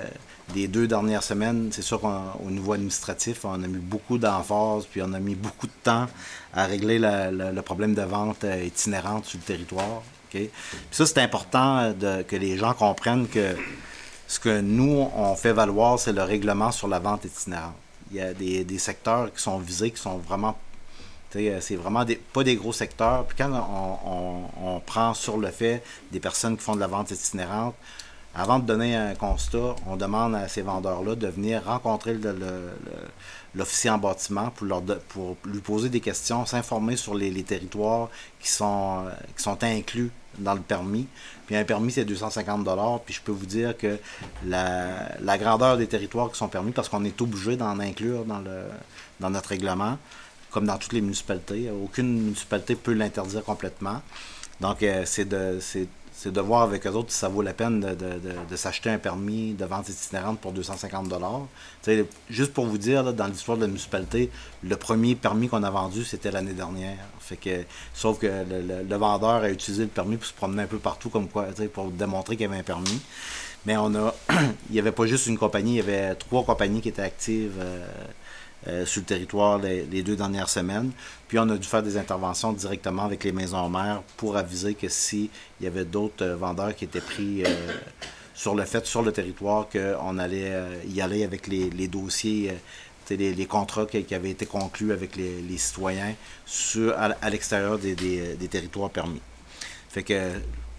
[0.54, 5.02] des deux dernières semaines, c'est sûr qu'au niveau administratif, on a mis beaucoup d'emphase, puis
[5.02, 6.06] on a mis beaucoup de temps
[6.54, 10.02] à régler le problème de vente itinérante sur le territoire.
[10.32, 10.50] Puis
[10.90, 13.54] ça, c'est important de, que les gens comprennent que
[14.32, 17.74] ce que nous, on fait valoir, c'est le règlement sur la vente itinérante.
[18.10, 20.56] Il y a des, secteurs qui sont visés, qui sont vraiment
[21.76, 23.26] vraiment pas des gros secteurs.
[23.26, 23.50] Puis quand
[24.62, 27.74] on, prend sur le fait des personnes qui font de la vente itinérante,
[28.34, 32.16] avant de donner un constat, on demande à ces vendeurs-là de venir rencontrer
[33.54, 38.08] l'officier en bâtiment pour, lui poser des questions, s'informer sur les, territoires
[38.40, 39.04] qui sont,
[39.36, 41.06] qui sont inclus dans le permis.
[41.46, 42.66] Puis un permis, c'est 250
[43.04, 43.98] Puis je peux vous dire que
[44.46, 48.64] la, grandeur des territoires qui sont permis, parce qu'on est obligé d'en inclure dans, le,
[49.20, 49.98] dans notre règlement,
[50.50, 51.70] comme dans toutes les municipalités.
[51.70, 54.02] Aucune municipalité peut l'interdire complètement.
[54.60, 55.58] Donc, euh, c'est de,
[56.22, 59.54] c'est de voir avec eux autres si ça vaut la peine de, s'acheter un permis
[59.54, 61.40] de vente itinérante pour 250 dollars.
[62.30, 64.30] Juste pour vous dire, dans l'histoire de la municipalité,
[64.62, 66.96] le premier permis qu'on a vendu, c'était l'année dernière.
[67.18, 70.78] Fait que, sauf que le, vendeur a utilisé le permis pour se promener un peu
[70.78, 73.00] partout, comme quoi, pour démontrer qu'il y avait un permis.
[73.66, 74.14] Mais on a,
[74.70, 77.58] il n'y avait pas juste une compagnie, il y avait trois compagnies qui étaient actives.
[77.58, 77.84] Euh,
[78.84, 80.92] sur le territoire les, deux dernières semaines.
[81.28, 84.88] Puis on a dû faire des interventions directement avec les maisons mères pour aviser que
[84.88, 85.28] s'il
[85.60, 87.42] y avait d'autres vendeurs qui étaient pris
[88.34, 90.52] sur le fait, sur le territoire, qu'on allait
[90.88, 92.52] y aller avec les, dossiers
[93.16, 96.14] les, contrats qui, avaient été conclus avec les, citoyens
[96.46, 99.20] sur, à, l'extérieur des, territoires permis.
[99.88, 100.30] Fait que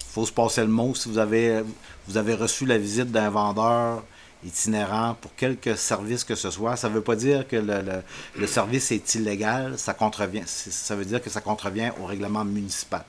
[0.09, 0.93] faut se passer le mot.
[0.95, 1.63] Si vous avez,
[2.07, 4.03] vous avez reçu la visite d'un vendeur
[4.45, 8.91] itinérant pour quelque service que ce soit, ça ne veut pas dire que le, service
[8.91, 10.43] est illégal, ça contrevient.
[10.45, 13.03] Ça veut dire que ça contrevient au règlement municipal.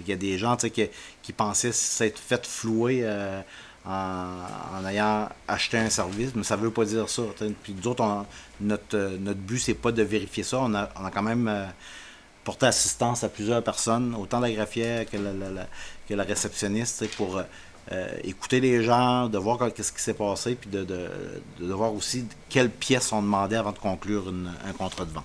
[0.00, 3.40] Il y a des gens qui, pensaient s'être fait flouer euh,
[3.86, 7.22] en, ayant acheté un service, mais ça ne veut pas dire ça.
[7.62, 8.26] Puis d'autres,
[8.60, 10.58] notre, notre but, c'est pas de vérifier ça.
[10.60, 11.64] On a, quand même euh,
[12.44, 15.66] porté assistance à plusieurs personnes, autant la graphière que la,
[16.08, 17.42] que la réceptionniste, pour euh,
[18.24, 21.08] écouter les gens, de voir qu'est-ce qui s'est passé, puis de, de,
[21.60, 24.32] de, voir aussi quelles pièces on demandait avant de conclure
[24.66, 25.24] un contrat de vente.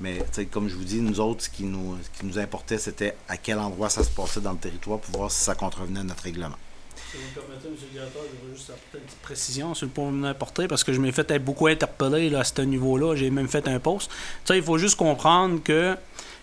[0.00, 3.16] Mais comme je vous dis, nous autres, ce qui nous, ce qui nous importait, c'était
[3.28, 6.04] à quel endroit ça se passait dans le territoire pour voir si ça contrevenait à
[6.04, 6.56] notre règlement.
[6.96, 7.74] Si vous me permettez, M.
[7.80, 10.68] le directeur, je veux juste apporter une petite précision sur le point que vous apporter
[10.68, 13.14] parce que je m'ai fait beaucoup interpellé là, à ce niveau-là.
[13.14, 14.10] J'ai même fait un post.
[14.50, 15.96] il faut juste comprendre que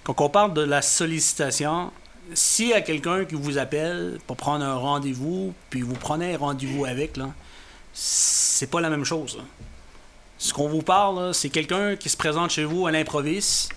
[0.04, 1.92] quand on parle de la sollicitation,
[2.34, 6.38] s'il y a quelqu'un qui vous appelle pour prendre un rendez-vous, puis vous prenez un
[6.38, 7.30] rendez-vous avec, là,
[7.94, 9.40] c'est pas la même chose.
[10.38, 13.72] Ce qu'on vous parle, c'est quelqu'un qui se présente chez vous à l'improviste,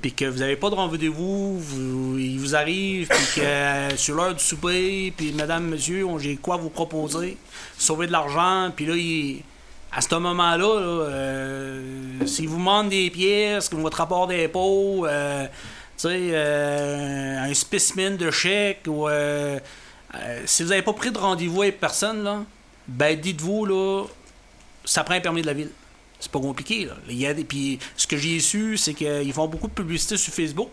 [0.00, 4.16] puis que vous n'avez pas de rendez-vous, vous, il vous arrive, puis que euh, sur
[4.16, 7.38] l'heure du souper, puis madame, monsieur, j'ai quoi vous proposer,
[7.78, 8.94] sauver de l'argent, puis là,
[9.94, 15.46] à ce moment-là, euh, s'il vous demande des pièces, votre rapport d'impôt, euh,
[16.08, 19.08] un spécimen de chèque, ou
[20.46, 22.44] si vous n'avez pas pris de rendez-vous avec personne, là,
[22.88, 24.04] ben dites-vous, là,
[24.84, 25.70] ça prend un permis de la ville
[26.22, 26.84] c'est pas compliqué.
[26.84, 26.94] Là.
[27.08, 30.32] Il y a puis ce que j'ai su, c'est qu'ils font beaucoup de publicité sur
[30.32, 30.70] Facebook.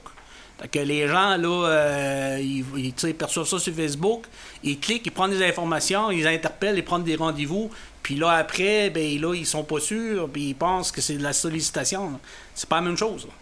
[0.71, 4.25] que les gens, là, euh, ils, perçoivent ça sur Facebook,
[4.63, 7.71] ils cliquent, ils prennent des informations, ils interpellent, ils prennent des rendez-vous,
[8.03, 11.23] puis là, après, ben là, ils sont pas sûrs, puis ils pensent que c'est de
[11.23, 12.19] la sollicitation.
[12.53, 13.25] C'est pas la même chose.
[13.25, 13.33] Là,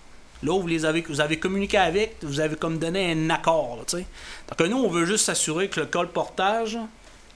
[0.44, 4.78] vous les avez, vous avez communiqué avec, vous avez comme donné un accord, Donc, nous,
[4.78, 6.78] on veut juste s'assurer que le colportage,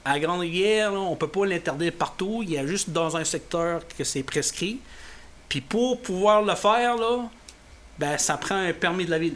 [0.03, 2.41] à Grande-Rivière, on ne peut pas l'interdire partout.
[2.43, 4.79] Il y a juste dans un secteur que c'est prescrit.
[5.47, 7.29] Puis pour pouvoir le faire, là,
[7.99, 9.35] ben, ça prend un permis de la ville.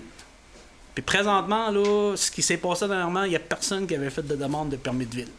[0.93, 4.25] Puis présentement, là, ce qui s'est passé dernièrement, il n'y a personne qui avait fait
[4.25, 5.31] de demande de permis de ville.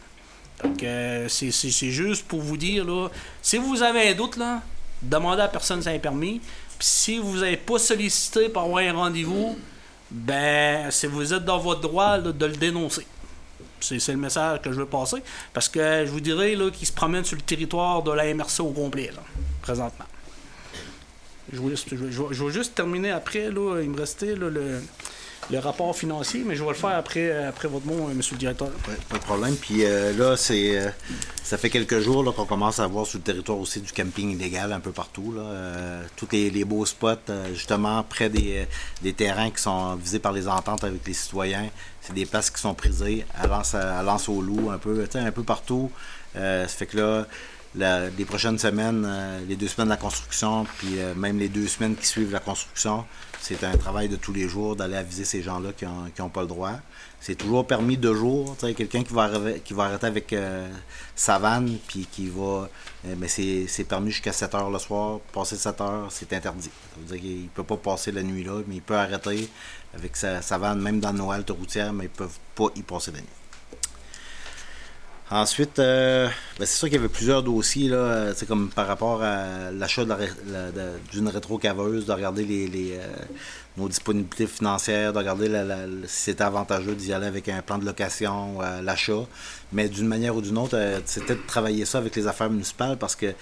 [0.63, 1.51] Donc, euh, c'est
[1.91, 3.09] juste pour vous dire, là,
[3.43, 4.63] si vous avez un doute, là,
[5.03, 6.41] demandez à personne un permis.
[6.79, 9.57] Si vous n'avez pas sollicité pour avoir un rendez-vous,
[10.11, 13.07] ben, vous êtes dans votre droit de le dénoncer.
[13.81, 15.23] C'est le message que je veux passer.
[15.53, 18.71] Parce que je vous dirais qu'ils se promènent sur le territoire de la MRC au
[18.71, 19.11] complet,
[19.63, 20.07] présentement.
[21.53, 23.51] Je vais juste terminer après.
[23.51, 24.81] Là, il me restait le,
[25.51, 28.69] le rapport financier, mais je vais le faire après, après votre mot, monsieur le directeur.
[29.09, 29.55] pas de problème.
[29.57, 30.91] Puis euh, là, c'est euh,
[31.43, 34.73] ça fait quelques jours qu'on commence à voir sur le territoire aussi du camping illégal
[34.73, 35.33] un peu partout.
[35.37, 35.43] Là.
[35.43, 38.67] Euh, tous les, beaux spots, justement, près des,
[39.03, 41.69] des, terrains qui sont visés par les ententes avec les citoyens.
[42.01, 45.43] C'est des places qui sont prisées à lance, lance au loup, un peu, un peu
[45.43, 45.91] partout.
[46.35, 47.27] ça fait que là,
[47.79, 51.67] les prochaines semaines, euh, les deux semaines de la construction, puis euh, même les deux
[51.67, 53.05] semaines qui suivent la construction,
[53.49, 55.85] c'est un travail de tous les jours d'aller aviser ces gens-là qui
[56.21, 56.73] n'ont pas le droit.
[57.21, 58.57] C'est toujours permis deux jours.
[58.59, 59.31] Quelqu'un qui, va
[59.65, 60.69] qui va arrêter avec euh,
[61.15, 62.69] sa vanne, puis qui va.
[63.05, 65.21] mais c'est permis jusqu'à 7 heures le soir.
[65.33, 66.71] Passer 7 heures, c'est interdit.
[66.71, 69.49] Ça veut dire qu'il ne peut pas passer la nuit là, mais il peut arrêter
[69.95, 72.83] avec sa, sa vanne, même dans nos haltes routières, mais ils ne peuvent pas y
[72.83, 73.46] passer la nuit.
[75.29, 79.25] Ensuite, euh, ben, c'est sûr qu'il y avait plusieurs dossiers, là, c'est comme par rapport
[79.25, 80.05] à l'achat
[81.13, 83.09] d'une rétro-caveuse, de regarder les, euh,
[83.77, 85.49] nos disponibilités financières, de regarder
[86.07, 89.27] si c'était avantageux d'y aller avec un plan de location, euh, l'achat.
[89.73, 93.17] Mais d'une manière ou d'une autre, c'était de travailler ça avec les affaires municipales parce
[93.17, 93.35] que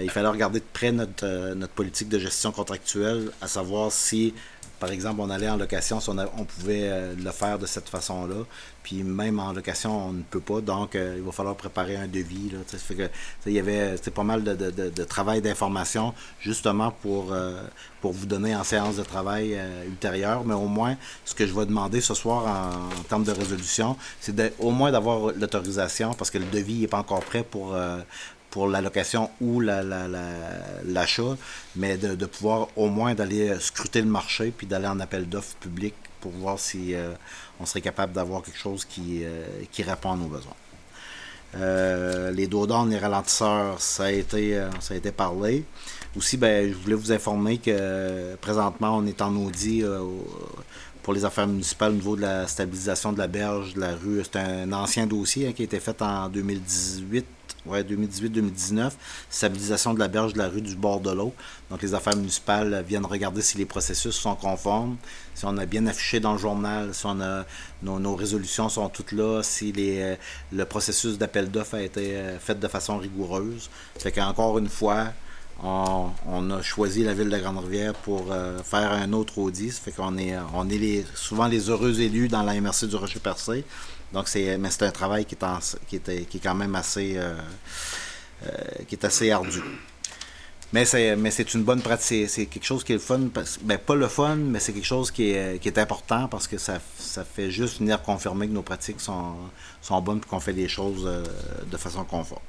[0.00, 4.34] il fallait regarder de près notre, notre politique de gestion contractuelle, à savoir si
[4.80, 5.98] par exemple, on allait en location,
[6.38, 8.46] on, pouvait euh, le faire de cette façon-là.
[8.82, 10.62] Puis même en location, on ne peut pas.
[10.62, 12.50] Donc, euh, il va falloir préparer un devis.
[13.46, 17.62] il y avait pas mal de, travail d'information justement pour, euh,
[18.00, 20.44] pour vous donner en séance de travail ultérieure.
[20.44, 24.54] Mais au moins, ce que je vais demander ce soir en, termes de résolution, c'est
[24.58, 27.76] au moins d'avoir l'autorisation parce que le devis n'est pas encore prêt pour,
[28.50, 31.36] pour la location ou l'achat, la,
[31.76, 35.94] mais de, pouvoir au moins d'aller scruter le marché puis d'aller en appel d'offres public
[36.20, 37.12] pour voir si euh,
[37.60, 39.46] on serait capable d'avoir quelque chose qui, euh,
[39.78, 40.54] répond à nos besoins.
[41.56, 45.64] Euh, les dos les ralentisseurs, ça a été, ça a été parlé.
[46.16, 49.84] aussi, ben, je voulais vous informer que présentement, on est en audit
[51.02, 54.22] pour les affaires municipales au niveau de la stabilisation de la berge, de la rue.
[54.22, 57.26] C'est un ancien dossier hein, qui a été fait en 2018
[57.66, 58.92] ouais, 2018-2019,
[59.28, 61.34] stabilisation de la berge de la rue du bord de l'eau.
[61.70, 64.96] Donc, les affaires municipales viennent regarder si les processus sont conformes,
[65.34, 67.06] si on a bien affiché dans le journal, si
[67.82, 70.16] nos, résolutions sont toutes là, si les, euh,
[70.52, 73.70] le processus d'appel d'offres a été euh, fait de façon rigoureuse.
[73.98, 75.12] Fait qu'encore une fois,
[75.62, 79.72] on, a choisi la ville de Grande-Rivière pour euh, faire un autre audit.
[79.72, 80.34] Ça fait qu'on est,
[80.70, 83.64] les, souvent les heureux élus dans la MRC du Rocher-Percé.
[84.12, 87.36] Donc, c'est, mais c'est un travail qui est, quand même assez, euh,
[88.46, 88.50] euh,
[88.88, 89.60] qui est assez ardu.
[90.72, 92.30] Mais c'est, mais c'est une bonne pratique.
[92.30, 93.20] C'est quelque chose qui est le fun.
[93.62, 96.80] ben, pas le fun, mais c'est quelque chose qui est, important parce que ça,
[97.24, 99.34] fait juste venir confirmer que nos pratiques sont,
[99.82, 101.08] sont bonnes et qu'on fait les choses
[101.70, 102.40] de façon conforme.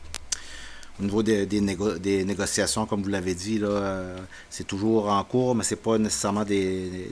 [1.00, 1.62] Au niveau des, des,
[2.26, 4.18] négociations, comme vous l'avez dit, euh,
[4.50, 7.10] c'est toujours en cours, mais ce n'est pas nécessairement des,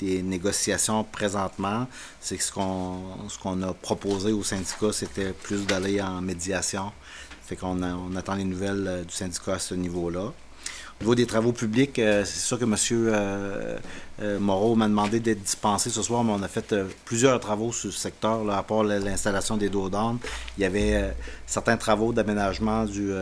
[0.00, 1.86] négociations présentement.
[2.20, 6.92] C'est ce qu'on ce qu'on a proposé au syndicat, c'était plus d'aller en médiation.
[7.44, 10.32] Fait qu'on on attend les nouvelles euh, du syndicat à ce niveau-là.
[10.98, 12.74] Au niveau des travaux publics, euh, c'est sûr que M.
[12.90, 13.78] Euh,
[14.22, 17.92] euh, Moreau m'a demandé d'être dispensé ce soir, mais on a fait plusieurs travaux sur
[17.92, 20.16] ce secteur, là, à part l'installation des dos d'âne.
[20.56, 21.14] Il y avait
[21.46, 23.12] certains travaux d'aménagement, du,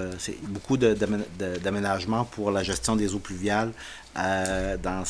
[0.45, 3.73] beaucoup d'aménagement pour la gestion des eaux pluviales
[4.15, 5.03] dans,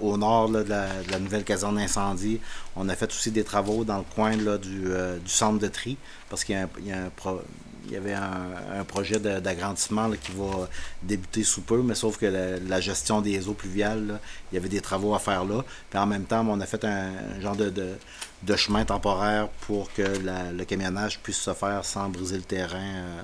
[0.00, 2.38] au nord de, la, nouvelle caserne d'incendie.
[2.76, 4.92] On a fait aussi des travaux dans le coin là, du,
[5.26, 5.96] centre de tri,
[6.28, 6.92] parce qu'il y a un, il y
[7.96, 10.68] avait un, projet d'agrandissement qui va
[11.02, 14.18] débuter sous peu, mais sauf que la, gestion des eaux pluviales,
[14.50, 15.64] il y avait des travaux à faire là.
[15.94, 21.18] En même temps, on a fait un, genre de, chemin temporaire pour que le camionnage
[21.20, 22.78] puisse se faire sans briser le terrain.
[22.78, 23.22] Euh,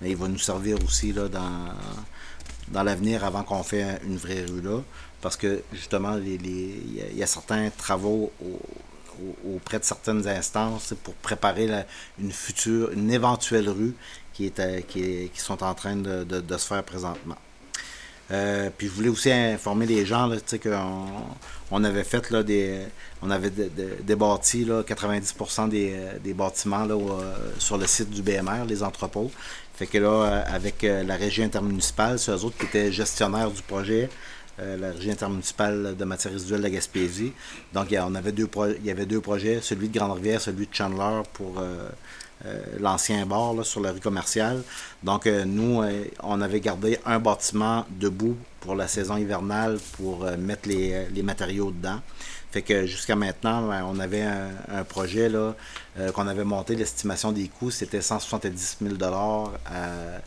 [0.00, 1.72] mais il va nous servir aussi là, dans,
[2.68, 4.80] dans l'avenir avant qu'on fait une vraie rue là.
[5.20, 8.60] Parce que justement, il y, a certains travaux au,
[9.46, 11.68] auprès de certaines instances pour préparer
[12.18, 13.94] une future, une éventuelle rue
[14.38, 17.36] qui, est, euh, qui, sont en train de, se faire présentement.
[18.30, 20.30] Euh, puis je voulais aussi informer les gens
[20.62, 21.06] qu'on
[21.70, 22.82] on avait fait là, des.
[23.22, 28.64] On avait débâti là, 90% des, des, bâtiments là, euh, sur le site du BMR,
[28.68, 29.30] les entrepôts.
[29.74, 34.10] Fait que là, avec la régie intermunicipale, c'est eux autres qui étaient gestionnaires du projet.
[34.60, 37.32] Euh, la régie intermunicipale de matières résiduelles de la Gaspésie.
[37.72, 38.48] Donc, il y, on avait deux
[38.80, 41.88] il y avait deux projets, celui de Grande-Rivière, celui de Chandler pour euh,
[42.44, 44.64] euh, l'ancien bar sur la rue commerciale.
[45.04, 45.82] Donc, nous,
[46.24, 52.00] on avait gardé un bâtiment debout pour la saison hivernale pour mettre les, matériaux dedans.
[52.50, 55.30] Fait que jusqu'à maintenant, ben, on avait un, projet
[56.14, 60.20] qu'on avait monté, l'estimation des coûts, c'était 170 000 à,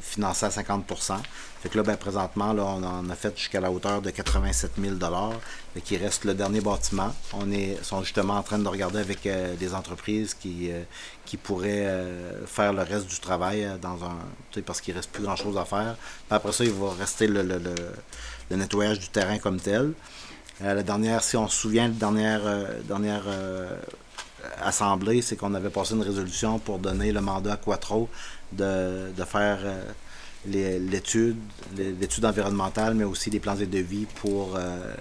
[0.00, 1.18] financé à 50%
[1.64, 4.72] fait que là, ben, présentement, là, on en a fait jusqu'à la hauteur de 87
[4.78, 4.96] 000
[5.72, 7.14] Fait qu'il reste le dernier bâtiment.
[7.32, 10.82] On est sont justement en train de regarder avec euh, des entreprises qui, euh,
[11.24, 14.18] qui pourraient euh, faire le reste du travail dans un.
[14.66, 15.96] Parce qu'il reste plus grand chose à faire.
[16.30, 17.58] après ça, il va rester le, le,
[18.50, 19.94] le, nettoyage du terrain comme tel.
[20.60, 22.42] la dernière, si on se souvient, la dernière,
[22.86, 23.24] dernière
[24.60, 28.10] assemblée, c'est qu'on avait passé une résolution pour donner le mandat à Quattro
[28.56, 29.58] de, de faire
[30.46, 31.38] l'étude,
[31.76, 34.94] l'étude environnementale, mais aussi les plans de devis pour euh,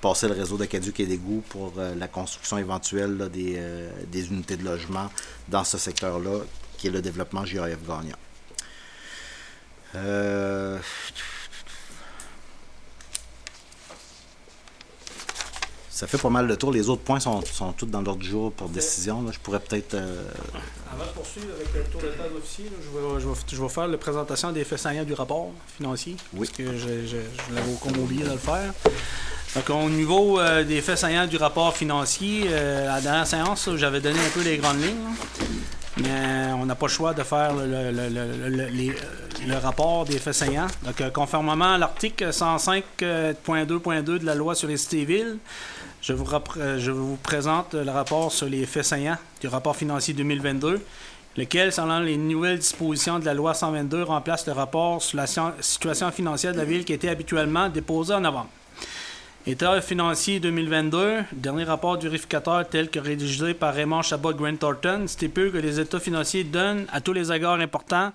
[0.00, 4.64] passer le réseau d'aqueduc et d'égouts pour euh, la construction éventuelle euh, des, unités de
[4.64, 5.10] logement
[5.48, 6.40] dans ce secteur-là,
[6.78, 8.16] qui est le développement GIF gagnant.
[15.90, 16.72] Ça fait pas mal de tour.
[16.72, 19.24] Les autres points sont, sont tous dans l'ordre du jour pour décision.
[19.32, 19.96] Je pourrais peut-être.
[20.86, 23.88] Euh, Avant de poursuivre avec le tour de table officier, je, vais, je, vais, faire
[23.88, 26.16] la présentation des faits saillants du rapport financier.
[26.34, 26.46] Oui.
[26.46, 27.16] Parce que je, je,
[27.54, 28.72] l'avais comme oublié de le faire.
[29.54, 33.68] Donc, au niveau euh, des faits saillants du rapport financier, euh, à la dernière séance,
[33.76, 35.14] j'avais donné un peu les grandes lignes.
[35.98, 38.94] mais on n'a pas le choix de faire le, le,
[39.46, 40.66] le rapport des faits saillants.
[40.84, 45.38] Donc, conformément à l'article 105.2.2 de la loi sur les cités villes,
[46.06, 46.26] je vous,
[46.58, 50.80] euh, je vous présente le rapport sur les faits saillants du rapport financier 2022,
[51.36, 56.12] lequel, selon les nouvelles dispositions de la loi 122, remplace le rapport sur la situation
[56.12, 58.50] financière de la ville qui était habituellement déposé en novembre.
[59.48, 65.06] État financier 2022, dernier rapport du vérificateur tel que rédigé par Raymond Chabot Grant Thornton,
[65.08, 68.12] stipule que les états financiers donnent à tous les agards importants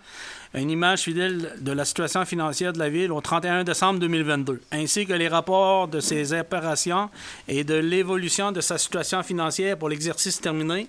[0.54, 5.06] une image fidèle de la situation financière de la ville au 31 décembre 2022, ainsi
[5.06, 7.10] que les rapports de ses opérations
[7.47, 10.88] et de l'évolution de sa situation financière pour l'exercice terminé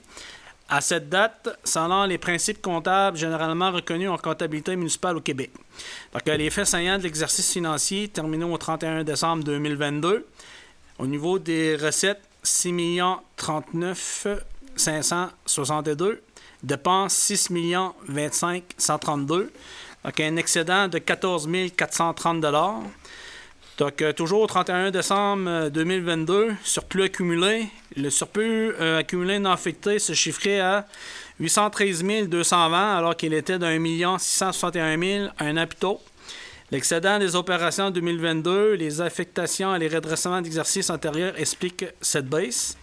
[0.69, 5.51] à cette date, selon les principes comptables généralement reconnus en comptabilité municipale au Québec.
[6.13, 10.27] Donc, les faits saillants de l'exercice financier terminé au 31 décembre 2022.
[10.99, 13.01] Au niveau des recettes, 6
[13.37, 14.27] 39
[14.77, 16.23] 562.
[16.63, 17.51] Dépenses, 6
[18.09, 19.53] 25 132.
[20.05, 22.41] Donc, un excédent de 14 430
[23.79, 27.67] donc, euh, toujours au 31 décembre 2022, euh, surplus accumulé.
[27.97, 30.87] Le surplus euh, accumulé non affecté se chiffrait à
[31.41, 36.01] 813 220 alors qu'il était d'un million 661 000 un an plus tôt.
[36.71, 42.77] L'excédent des opérations 2022, les affectations et les redressements d'exercices antérieurs expliquent cette baisse.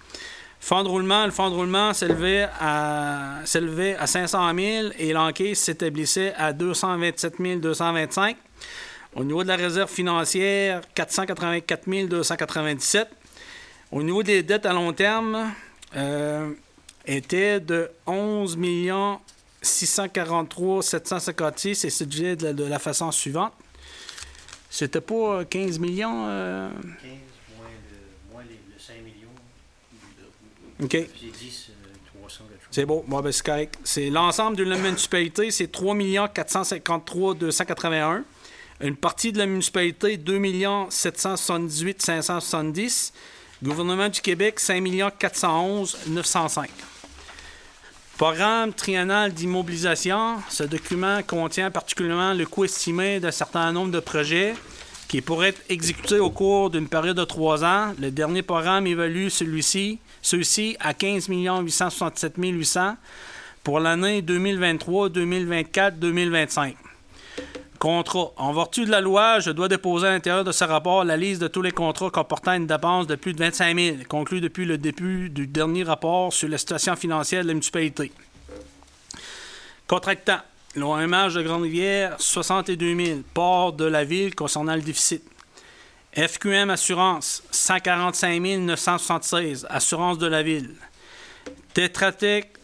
[0.59, 5.55] Fonds de roulement, le fonds de roulement s'élevait à, s'élevait à 500 000 et l'enquête
[5.55, 8.35] s'établissait à 227 225.
[9.15, 13.07] Au niveau de la réserve financière, 484 297.
[13.91, 15.51] Au niveau des dettes à long terme,
[15.95, 16.51] euh,
[17.05, 18.57] était de 11
[19.61, 23.53] 643 756 et c'est de la, de la façon suivante.
[24.69, 26.25] C'était pas 15 millions.
[26.27, 26.69] Euh...
[27.01, 27.28] 15.
[30.81, 30.91] OK.
[30.91, 31.71] J'ai 10,
[32.19, 33.03] 300 C'est beau.
[33.07, 35.95] Bon, ben, c'est C'est l'ensemble de la municipalité, c'est 3
[36.33, 38.23] 453 281.
[38.81, 40.41] Une partie de la municipalité, 2
[40.89, 43.13] 778 570.
[43.61, 44.81] Gouvernement du Québec, 5
[45.17, 46.69] 411 905.
[48.17, 50.37] Programme triennal d'immobilisation.
[50.49, 54.55] Ce document contient particulièrement le coût estimé d'un certain nombre de projets
[55.09, 57.93] qui pourraient être exécutés au cours d'une période de trois ans.
[57.99, 62.95] Le dernier programme évalue celui-ci, ceux-ci à 15 867 800
[63.63, 66.75] pour l'année 2023, 2024, 2025.
[67.77, 68.33] Contrat.
[68.35, 71.41] En vertu de la loi, je dois déposer à l'intérieur de ce rapport la liste
[71.41, 74.77] de tous les contrats comportant une dépense de plus de 25 000, conclus depuis le
[74.77, 78.11] début du dernier rapport sur la situation financière de la municipalité.
[79.87, 80.39] Contractant.
[80.75, 83.19] L'OMH de Grande-Rivière, 62 000.
[83.33, 85.23] Port de la ville concernant le déficit.
[86.15, 89.65] FQM Assurance, 145 976.
[89.69, 90.75] Assurance de la ville.
[91.73, 92.57] Tetratec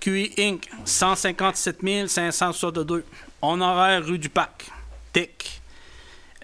[0.00, 3.04] QI Inc., 157 562
[3.42, 4.70] honoraire rue du Parc,
[5.12, 5.60] TIC.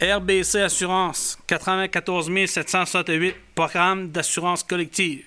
[0.00, 5.24] RBC Assurance, 94 768, programme d'assurance collective.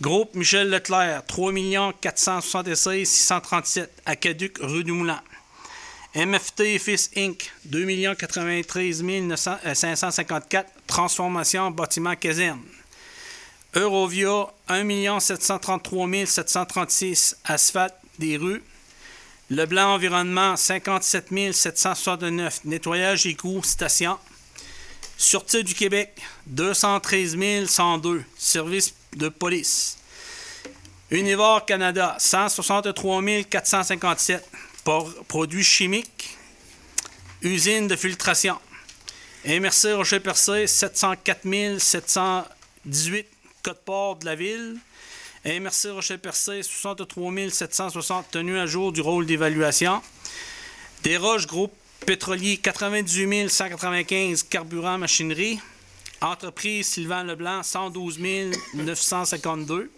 [0.00, 1.52] Groupe Michel Leclerc, 3
[2.00, 5.20] 476 637, Aqueduc, rue du Moulin.
[6.14, 9.02] MFT Fils Inc., 2 93
[9.74, 12.60] 554, transformation bâtiment caserne.
[13.74, 18.62] Eurovia, 1 733 736, asphalte des rues.
[19.48, 22.64] Leblanc Environnement, 57 769.
[22.66, 24.18] Nettoyage égout, station.
[25.16, 28.22] Sûreté du Québec, 213 102.
[28.36, 29.96] Service de police.
[31.10, 34.46] Univore Canada, 163 457.
[34.84, 36.36] Produits chimiques.
[37.42, 38.58] Usine de filtration.
[39.44, 43.26] MRC Rocher-Percé, 704 718.
[43.62, 44.76] Code-port de la ville.
[45.44, 50.02] MRC Rocher-Percé, 63 760 tenues à jour du rôle d'évaluation.
[51.02, 51.72] Desroches Groupe
[52.06, 55.60] Pétrolier, 98 195 carburant machinerie.
[56.20, 58.18] Entreprise Sylvain Leblanc, 112
[58.74, 59.90] 952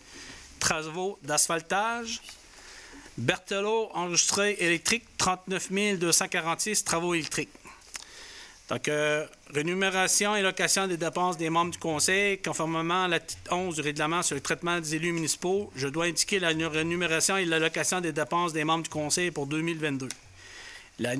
[0.58, 2.20] travaux d'asphaltage.
[3.16, 7.50] Berthelot, enregistré électrique, 39 246 travaux électriques.
[8.70, 13.52] Donc, euh, rémunération et location des dépenses des membres du Conseil, conformément à la titre
[13.52, 17.44] 11 du règlement sur le traitement des élus municipaux, je dois indiquer la rémunération et
[17.44, 20.08] l'allocation des dépenses des membres du Conseil pour 2022.
[21.00, 21.10] La,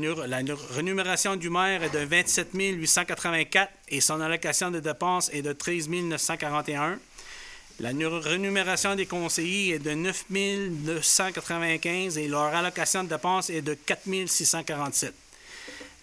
[0.70, 5.88] rémunération du maire est de 27 884 et son allocation des dépenses est de 13
[5.88, 6.98] 941.
[7.80, 13.74] La rémunération des conseillers est de 9 995 et leur allocation de dépenses est de
[13.74, 15.12] 4 647.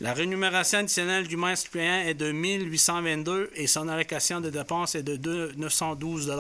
[0.02, 5.04] La rémunération additionnelle du maire suppléant est de 1822 et son allocation de dépenses est
[5.04, 6.34] de 912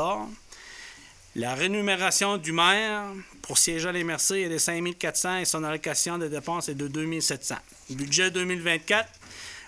[1.36, 3.04] La rémunération du maire
[3.42, 7.56] pour siéger à l'MRC est de 5400 et son allocation de dépenses est de 2700.
[7.92, 9.08] Budget 2024.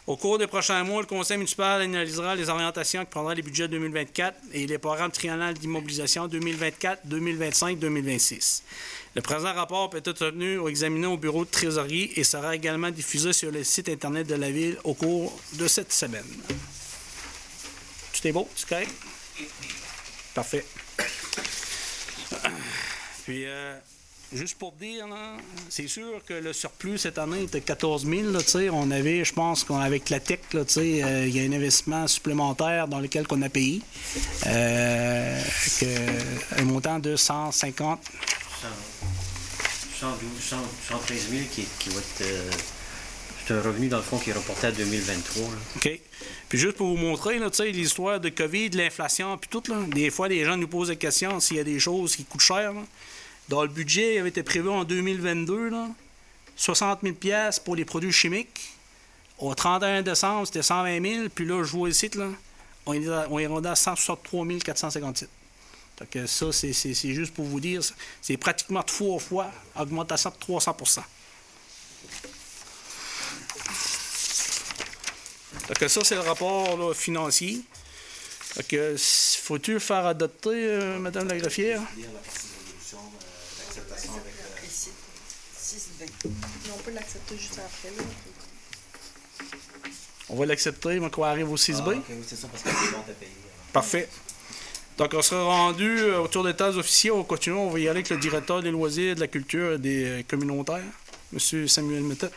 [0.06, 3.70] Au cours des prochains mois, le Conseil municipal analysera les orientations que prendra les budgets
[3.70, 8.64] 2024 et les programmes triennales d'immobilisation 2024, 2025, 2026.
[9.16, 12.91] Le présent rapport peut être obtenu ou examiné au bureau de trésorerie et sera également
[12.91, 16.26] diffusé sur le site Internet de la Ville au cours de cette semaine.
[18.12, 18.49] Tout est beau?
[18.58, 18.91] C'est correct?
[20.34, 20.66] Parfait.
[23.24, 23.78] Puis, euh,
[24.34, 25.06] juste pour dire,
[25.70, 28.32] c'est sûr que le surplus cette année était 14 000.
[28.32, 28.70] Là, tu sais.
[28.70, 33.00] on avait, je pense qu'avec la tech, euh, il y a un investissement supplémentaire dans
[33.00, 33.82] lequel on a payé.
[34.48, 35.42] Euh,
[35.80, 38.00] que, un montant de 150
[40.00, 40.58] 112, 100,
[40.90, 42.22] 113 000 qui, qui va être.
[42.22, 42.52] euh,
[43.46, 45.44] c'est un revenu, dans le fond, qui est reporté à 2023.
[45.44, 45.58] là.
[45.76, 46.00] OK.
[46.48, 47.40] Puis juste pour vous montrer,
[47.72, 50.96] l'histoire de COVID, de l'inflation, puis tout, là, des fois, les gens nous posent la
[50.96, 52.74] question s'il y a des choses qui coûtent cher.
[52.74, 52.82] là.
[53.50, 55.89] Dans le budget, il avait été prévu en 2022, là,
[56.56, 58.74] 60 000 pièces pour les produits chimiques.
[59.38, 61.30] Au 31 décembre, c'était 120 000.
[61.34, 62.30] Puis là, je vois ici, là,
[62.86, 65.30] on est, on est rendu à 163 457.
[65.98, 67.82] Fait que ça, c'est juste pour vous dire,
[68.22, 70.76] c'est pratiquement trois fois augmentation de 300
[75.68, 77.62] Fait que ça, c'est le rapport financier.
[78.54, 81.82] Faut-tu le faire adopter, euh, Madame la greffière?
[81.96, 84.89] Lire la partie de résolution euh, d'acceptation avec euh, Ici,
[86.06, 86.30] 6B.
[86.66, 88.04] Mais on peut l'accepter juste après, là.
[90.30, 91.82] On va l'accepter, mais quoi arrive au 6B?
[91.86, 93.32] Ah, ok, oui, c'est ça, parce que c'est bon à payer.
[93.72, 94.10] Parfait.
[94.97, 97.12] Donc, on sera rendu euh, autour des tâches officiers.
[97.12, 97.56] On continue.
[97.56, 100.24] On va y aller avec le directeur des loisirs, de la culture et des euh,
[100.28, 100.84] communautaires,
[101.34, 101.68] M.
[101.68, 102.30] Samuel Mettet.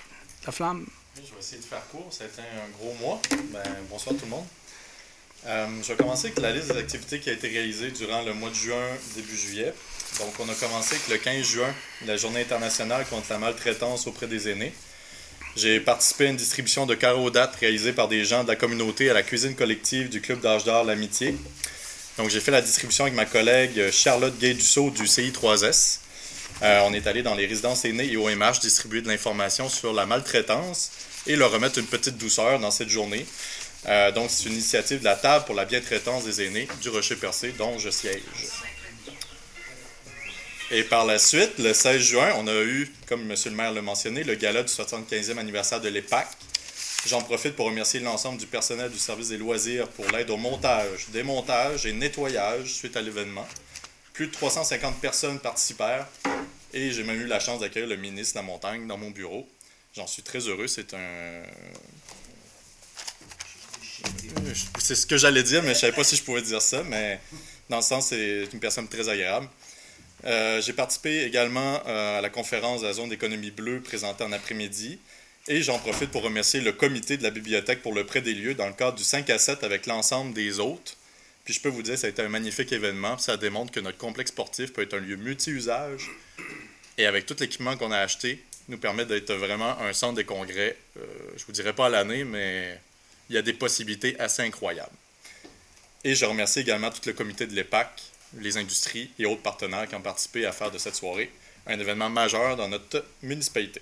[0.46, 0.86] La flamme.
[1.16, 2.06] Oui, Je vais essayer de faire court.
[2.10, 3.20] Ça a été un gros mois.
[3.52, 4.46] Ben, bonsoir tout le monde.
[5.46, 8.34] Euh, je vais commencer avec la liste des activités qui a été réalisée durant le
[8.34, 9.72] mois de juin, début juillet.
[10.18, 11.74] Donc, on a commencé avec le 15 juin,
[12.06, 14.72] la journée internationale contre la maltraitance auprès des aînés.
[15.56, 19.10] J'ai participé à une distribution de carreaux dates réalisée par des gens de la communauté
[19.10, 21.36] à la cuisine collective du Club d'âge d'art L'Amitié.
[22.16, 25.98] Donc, j'ai fait la distribution avec ma collègue Charlotte Gay-Dussault du CI3S.
[26.62, 29.92] Euh, on est allé dans les résidences aînées et au MH distribuer de l'information sur
[29.92, 30.92] la maltraitance
[31.26, 33.26] et leur remettre une petite douceur dans cette journée.
[33.86, 37.52] Euh, donc, c'est une initiative de la Table pour la bientraitance des aînés du Rocher-Percé,
[37.58, 38.22] dont je siège.
[40.72, 43.36] Et par la suite, le 16 juin, on a eu, comme M.
[43.44, 46.26] le maire l'a mentionné, le gala du 75e anniversaire de l'EPAC.
[47.06, 51.06] J'en profite pour remercier l'ensemble du personnel du service des loisirs pour l'aide au montage,
[51.10, 53.46] démontage et nettoyage suite à l'événement.
[54.12, 56.08] Plus de 350 personnes participèrent
[56.72, 59.48] et j'ai même eu la chance d'accueillir le ministre de la Montagne dans mon bureau.
[59.94, 60.66] J'en suis très heureux.
[60.66, 61.42] C'est un.
[64.80, 66.82] C'est ce que j'allais dire, mais je ne savais pas si je pouvais dire ça.
[66.82, 67.20] Mais
[67.70, 69.48] dans le sens, c'est une personne très agréable.
[70.26, 74.32] Euh, j'ai participé également euh, à la conférence de la zone d'économie bleue présentée en
[74.32, 74.98] après-midi.
[75.48, 78.54] Et j'en profite pour remercier le comité de la bibliothèque pour le prêt des lieux
[78.54, 80.96] dans le cadre du 5 à 7 avec l'ensemble des autres.
[81.44, 83.16] Puis je peux vous dire, ça a été un magnifique événement.
[83.18, 86.10] Ça démontre que notre complexe sportif peut être un lieu multi-usage.
[86.98, 90.76] Et avec tout l'équipement qu'on a acheté, nous permet d'être vraiment un centre des congrès,
[90.96, 91.04] euh,
[91.36, 92.76] je vous dirais pas à l'année, mais
[93.30, 94.90] il y a des possibilités assez incroyables.
[96.02, 98.02] Et je remercie également tout le comité de l'EPAC,
[98.38, 101.30] les industries et autres partenaires qui ont participé à faire de cette soirée
[101.66, 103.80] un événement majeur dans notre municipalité.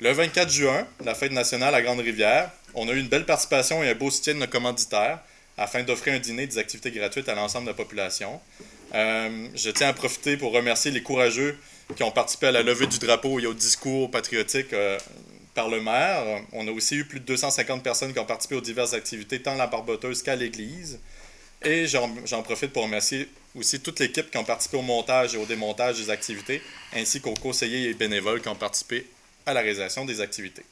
[0.00, 3.90] Le 24 juin, la fête nationale à Grande-Rivière, on a eu une belle participation et
[3.90, 5.18] un beau soutien de nos commanditaires
[5.56, 8.40] afin d'offrir un dîner et des activités gratuites à l'ensemble de la population.
[8.94, 11.58] Euh, je tiens à profiter pour remercier les courageux
[11.96, 14.98] qui ont participé à la levée du drapeau et au discours patriotique euh,
[15.54, 16.42] par le maire.
[16.52, 19.54] On a aussi eu plus de 250 personnes qui ont participé aux diverses activités, tant
[19.54, 21.00] à la barboteuse qu'à l'église.
[21.62, 25.46] Et j'en profite pour remercier aussi toute l'équipe qui ont participé au montage et au
[25.46, 26.62] démontage des activités,
[26.94, 29.06] ainsi qu'aux conseillers et bénévoles qui ont participé
[29.44, 30.64] à la réalisation des activités.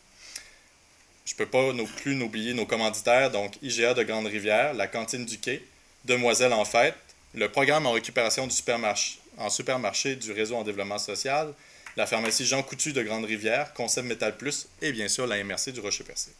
[1.25, 5.25] Je ne peux pas non plus n'oublier nos commanditaires, donc IGA de Grande-Rivière, la cantine
[5.25, 5.65] du quai,
[6.05, 6.95] Demoiselle en fête,
[7.35, 11.53] le programme en récupération du supermarché, en supermarché du réseau en développement social,
[11.97, 15.81] la pharmacie Jean Coutu de Grande-Rivière, Concept Métal Plus et bien sûr la MRC du
[15.81, 16.31] Rocher-Percé.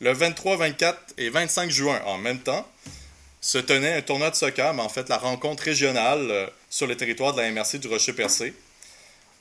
[0.00, 2.68] Le 23, 24 et 25 juin, en même temps,
[3.40, 6.96] se tenait un tournoi de soccer, mais en fait la rencontre régionale euh, sur le
[6.96, 8.52] territoire de la MRC du Rocher-Percé.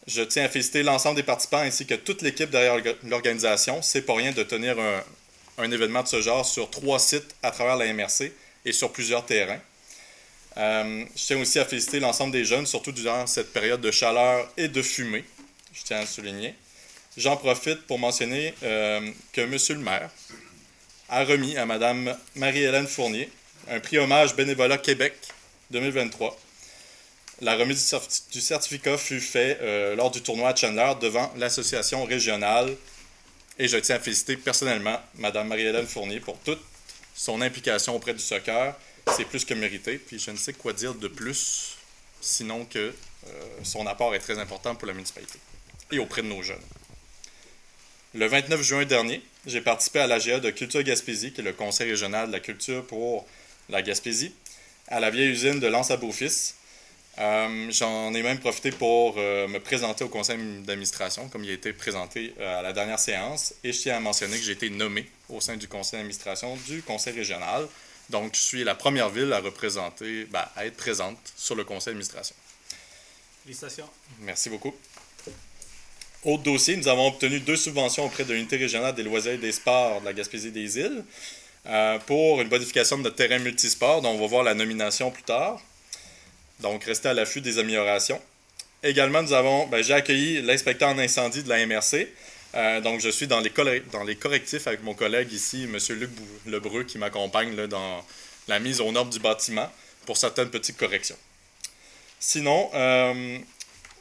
[0.08, 3.82] Je tiens à féliciter l'ensemble des participants ainsi que toute l'équipe derrière l'orga- l'organisation.
[3.82, 4.76] C'est pas rien de tenir
[5.58, 8.32] un, événement de ce genre sur trois sites à travers la MRC
[8.66, 9.60] et sur plusieurs terrains.
[10.58, 14.48] Euh, je tiens aussi à féliciter l'ensemble des jeunes, surtout durant cette période de chaleur
[14.56, 15.26] et de fumée.
[15.74, 16.54] Je tiens à le souligner.
[17.18, 19.58] J'en profite pour mentionner euh, que M.
[19.70, 20.10] le maire
[21.16, 23.30] a remis à Mme Marie-Hélène Fournier
[23.70, 25.14] un prix hommage bénévolat Québec
[25.72, 26.38] 2023.
[27.42, 31.32] La remise du certi- du certificat fut faite euh, lors du tournoi à Chandler devant
[31.38, 32.76] l'association régionale.
[33.58, 36.62] Et je tiens à féliciter personnellement Mme Marie-Hélène Fournier pour toute
[37.16, 38.76] son implication auprès du soccer.
[39.16, 39.98] C'est plus que mérité.
[39.98, 41.78] Puis je ne sais quoi dire de plus,
[42.20, 42.94] sinon que
[43.28, 43.32] euh,
[43.64, 45.40] son apport est très important pour la municipalité
[45.94, 46.60] et auprès de nos jeunes.
[48.16, 51.90] Le 29 juin dernier, j'ai participé à l'AGA de Culture Gaspésie, qui est le conseil
[51.90, 53.28] régional de la culture pour
[53.68, 54.34] la Gaspésie,
[54.88, 56.54] à la vieille usine de Lens à Beaufils.
[57.18, 61.54] Euh, J'en ai même profité pour euh, me présenter au conseil d'administration, comme il a
[61.56, 63.54] été présenté euh, à la dernière séance.
[63.66, 66.84] Et je tiens à mentionner que j'ai été nommé au sein du conseil d'administration du
[66.84, 67.68] conseil régional.
[68.10, 71.92] Donc, je suis la première ville à représenter, ben, à être présente sur le conseil
[71.92, 72.36] d'administration.
[73.44, 73.90] Félicitations.
[74.22, 74.74] Merci beaucoup.
[76.26, 79.52] Autre dossier, nous avons obtenu deux subventions auprès de l'unité régionale des loisirs et des
[79.52, 81.04] sports de la Gaspésie des îles
[81.68, 85.22] euh, pour une modification de notre terrain multisport, dont on va voir la nomination plus
[85.22, 85.62] tard.
[86.62, 88.20] Donc, restez à l'affût des améliorations.
[88.82, 92.08] Également, nous avons, ben, j'ai accueilli l'inspecteur en incendie de la MRC.
[92.56, 95.78] Euh, donc, je suis dans les, correctifs avec mon collègue ici, M.
[95.96, 96.10] Luc
[96.48, 98.04] Lebreu, qui m'accompagne dans
[98.48, 99.72] la mise aux normes du bâtiment
[100.08, 101.18] pour certaines petites corrections.
[102.20, 103.38] Sinon, euh,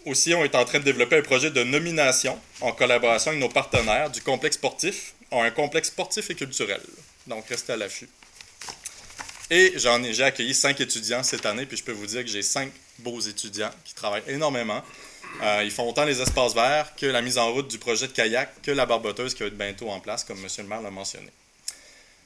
[0.06, 3.48] aussi, on est en train de développer un projet de nomination en collaboration avec nos
[3.48, 6.80] partenaires du complexe sportif en un complexe sportif et culturel.
[7.26, 8.08] Donc, restez à l'affût.
[9.50, 12.30] Et j'en ai, j'ai accueilli cinq étudiants cette année, puis je peux vous dire que
[12.30, 14.82] j'ai cinq beaux étudiants qui travaillent énormément.
[15.42, 18.12] Euh, ils font autant les espaces verts que la mise en route du projet de
[18.12, 20.48] kayak, que la barboteuse qui va être bientôt en place, comme M.
[20.58, 21.28] le maire l'a mentionné.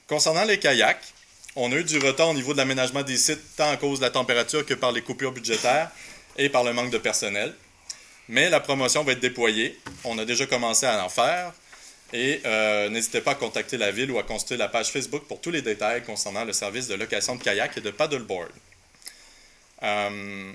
[0.06, 1.14] Concernant les kayaks,
[1.56, 4.04] on a eu du retard au niveau de l'aménagement des sites, tant à cause de
[4.04, 5.90] la température que par les coupures budgétaires
[6.36, 7.54] et par le manque de personnel.
[8.28, 9.78] Mais la promotion va être déployée.
[10.04, 11.52] On a déjà commencé à en faire.
[12.12, 15.40] Et euh, n'hésitez pas à contacter la ville ou à consulter la page Facebook pour
[15.40, 18.50] tous les détails concernant le service de location de kayak et de paddleboard.
[19.82, 20.52] Euh,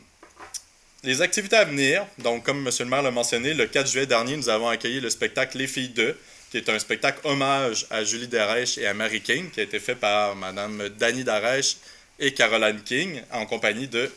[1.03, 2.73] les activités à venir, donc comme M.
[2.79, 5.89] le maire l'a mentionné, le 4 juillet dernier, nous avons accueilli le spectacle Les Filles
[5.89, 6.17] 2,
[6.49, 9.79] qui est un spectacle hommage à Julie Darèche et à Mary King, qui a été
[9.79, 11.77] fait par Mme Dani Darèche
[12.19, 14.11] et Caroline King, en compagnie de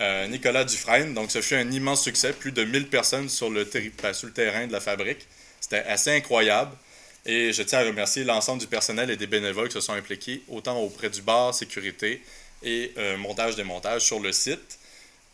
[0.00, 1.14] euh, Nicolas Dufresne.
[1.14, 3.68] Donc, ce fut un immense succès, plus de 1000 personnes sur le,
[4.02, 5.26] ben, sur le terrain de la fabrique.
[5.60, 6.72] C'était assez incroyable.
[7.26, 10.42] Et je tiens à remercier l'ensemble du personnel et des bénévoles qui se sont impliqués,
[10.48, 12.22] autant auprès du bar, sécurité
[12.62, 14.78] et euh, montage-démontage sur le site.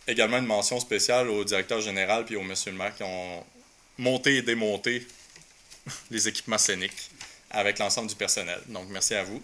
[0.08, 3.44] Également une mention spéciale au directeur général puis au monsieur le maire qui ont
[3.98, 5.06] monté et démonté
[6.10, 7.10] les équipements scéniques
[7.50, 8.60] avec l'ensemble du personnel.
[8.66, 9.40] Donc, merci à vous.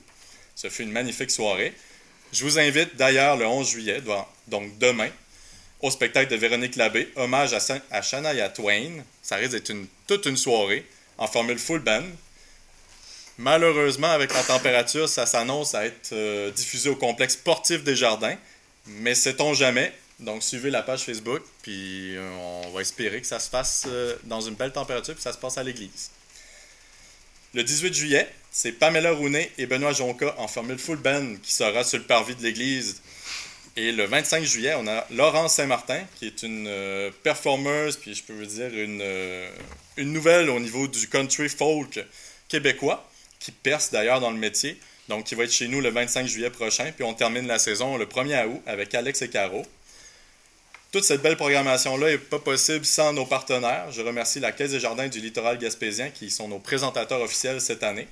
[0.57, 1.73] Ce fut une magnifique soirée.
[2.33, 4.01] Je vous invite d'ailleurs le 11 juillet,
[4.49, 5.11] donc demain,
[5.81, 9.03] au spectacle de Véronique Labbé, hommage à, Shania Twain.
[9.21, 9.73] Ça risque d'être
[10.07, 10.87] toute une soirée
[11.19, 12.05] en formule full band.
[13.39, 18.37] Malheureusement, avec la température, ça s'annonce à être euh, diffusé au complexe sportif des Jardins.
[18.87, 19.93] Mais sait-on jamais?
[20.21, 22.31] Donc, suivez la page Facebook, puis euh,
[22.65, 25.39] on va espérer que ça se fasse euh, dans une belle température, puis ça se
[25.39, 26.11] passe à l'église.
[27.55, 31.83] Le 18 juillet, c'est Pamela Rounet et Benoît Jonca en formule full band qui sera
[31.85, 33.03] sur le parvis de l'église
[33.77, 38.23] et le 25 juillet, on a Laurence Saint-Martin, qui est une euh, performeuse, puis je
[38.23, 39.51] peux vous dire une, euh,
[39.97, 42.05] une nouvelle au niveau du country folk
[42.49, 43.09] québécois,
[43.39, 44.79] qui perce d'ailleurs dans le métier.
[45.09, 46.93] Donc, qui va être chez nous le 25 juillet prochain.
[46.95, 49.67] Puis on termine la saison le 1er août avec Alex et Caro.
[50.93, 53.91] Toute cette belle programmation-là n'est pas possible sans nos partenaires.
[53.91, 57.83] Je remercie la Caisse des Jardins du Littoral Gaspésien, qui sont nos présentateurs officiels cette
[57.83, 58.07] année,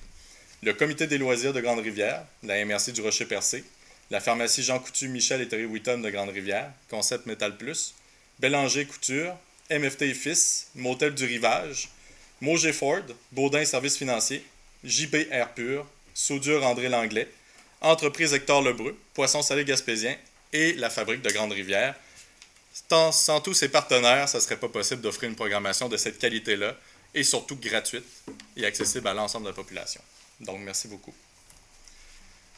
[0.62, 3.64] le Comité des loisirs de Grande-Rivière, la MRC du Rocher-Percé,
[4.10, 7.94] la pharmacie Jean Coutu, Michel et Terry Wheaton de Grande-Rivière, Concept Metal Plus,
[8.40, 9.36] Bélanger Couture,
[9.70, 11.90] MFT et Fils, Motel du Rivage,
[12.40, 13.02] Moger Ford,
[13.32, 14.44] Baudin Services Financiers,
[14.82, 17.28] JB Air Pur, Soudure André Langlais,
[17.80, 20.16] Entreprise Hector Lebreu, Poisson Salé Gaspésien
[20.52, 21.94] et la Fabrique de Grande-Rivière.
[22.72, 26.76] Sans, tous ces partenaires, ça ne serait pas possible d'offrir une programmation de cette qualité-là
[27.14, 28.04] et surtout gratuite
[28.56, 30.00] et accessible à l'ensemble de la population.
[30.40, 31.14] Donc, merci beaucoup.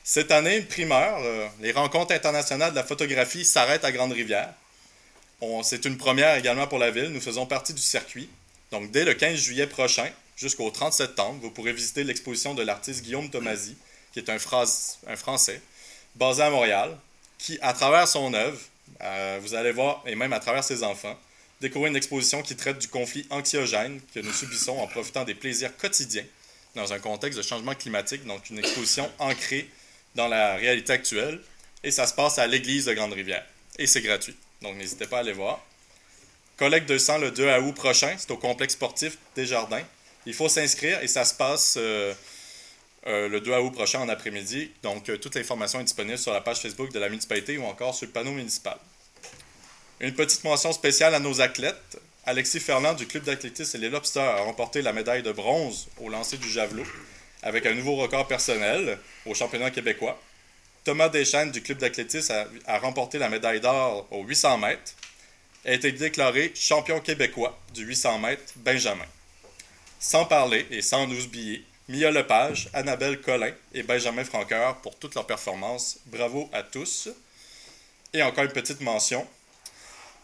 [0.04, 1.20] Cette année, une primeur,
[1.60, 4.52] les rencontres internationales de la photographie s'arrêtent à Grande-Rivière.
[5.62, 7.08] C'est une première également pour la ville.
[7.08, 8.28] Nous faisons partie du circuit.
[8.72, 13.02] Donc, dès le 15 juillet prochain jusqu'au 30 septembre, vous pourrez visiter l'exposition de l'artiste
[13.02, 13.76] Guillaume Tomasi,
[14.12, 15.60] qui est un, un, Français,
[16.16, 16.98] basé à Montréal,
[17.38, 18.58] qui, à travers son œuvre,
[19.02, 21.16] euh, vous allez voir, et même à travers ses enfants,
[21.60, 25.76] découvrir une exposition qui traite du conflit anxiogène que nous subissons en profitant des plaisirs
[25.76, 26.24] quotidiens
[26.74, 28.24] dans un contexte de changement climatique.
[28.26, 29.68] Donc, une exposition ancrée
[30.14, 31.40] dans la réalité actuelle.
[31.84, 33.44] Et ça se passe à l'église de Grande-Rivière.
[33.78, 34.36] Et c'est gratuit.
[34.60, 35.60] Donc n'hésitez pas à aller voir.
[36.56, 38.14] Collecte de sang le 2 août prochain.
[38.18, 39.82] C'est au complexe sportif des Jardins.
[40.26, 42.14] Il faut s'inscrire et ça se passe euh,
[43.06, 44.70] euh, le 2 août prochain en après-midi.
[44.82, 47.94] Donc euh, toute l'information est disponible sur la page Facebook de la municipalité ou encore
[47.94, 48.78] sur le panneau municipal.
[50.00, 52.00] Une petite mention spéciale à nos athlètes.
[52.24, 56.08] Alexis Ferland du club d'athlétisme et les Lobsters a remporté la médaille de bronze au
[56.08, 56.86] lancer du javelot
[57.42, 60.20] avec un nouveau record personnel au championnat québécois.
[60.84, 62.34] Thomas Deschênes du club d'athlétisme
[62.66, 64.94] a, remporté la médaille d'or au 800 mètres
[65.64, 69.06] et a été déclaré champion québécois du 800 mètres Benjamin.
[70.00, 75.14] Sans parler et sans nous oublier, Mia Lepage, Annabelle Collin et Benjamin Franqueur pour toutes
[75.14, 75.98] leurs performances.
[76.06, 77.08] Bravo à tous.
[78.12, 79.26] Et encore une petite mention.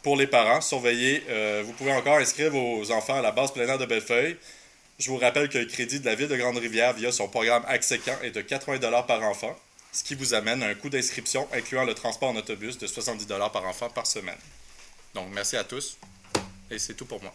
[0.03, 3.79] Pour les parents, surveillez, euh, vous pouvez encore inscrire vos enfants à la base air
[3.79, 4.37] de Bellefeuille.
[4.99, 8.01] Je vous rappelle que le crédit de la ville de Grande-Rivière via son programme Accès
[8.01, 9.57] Camp est de 80 par enfant,
[9.93, 13.27] ce qui vous amène à un coût d'inscription incluant le transport en autobus de 70
[13.27, 14.39] par enfant par semaine.
[15.15, 15.99] Donc, merci à tous.
[16.69, 17.33] Et c'est tout pour moi.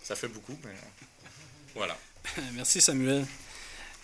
[0.00, 0.74] Ça fait beaucoup, mais
[1.74, 1.96] voilà.
[2.52, 3.26] Merci Samuel.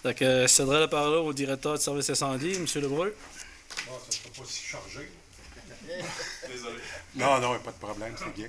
[0.03, 2.67] Donc, euh, je céderai la parole au directeur de service incendie, M.
[2.83, 3.17] Lebreu.
[3.87, 5.09] Bon, ça ne sera pas si chargé.
[6.49, 6.79] Désolé.
[7.15, 8.49] Non, non, pas de problème, c'est bien.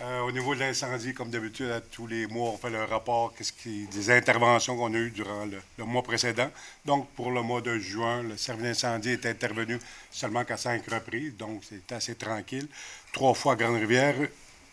[0.00, 3.32] Euh, au niveau de l'incendie, comme d'habitude, à tous les mois, on fait le rapport
[3.36, 6.50] qu'est-ce qui, des interventions qu'on a eues durant le, mois précédent.
[6.84, 9.78] Donc, pour le mois de juin, le service d'incendie est intervenu
[10.10, 12.66] seulement qu'à cinq reprises, donc c'est assez tranquille.
[13.12, 14.16] Trois fois à Grande-Rivière,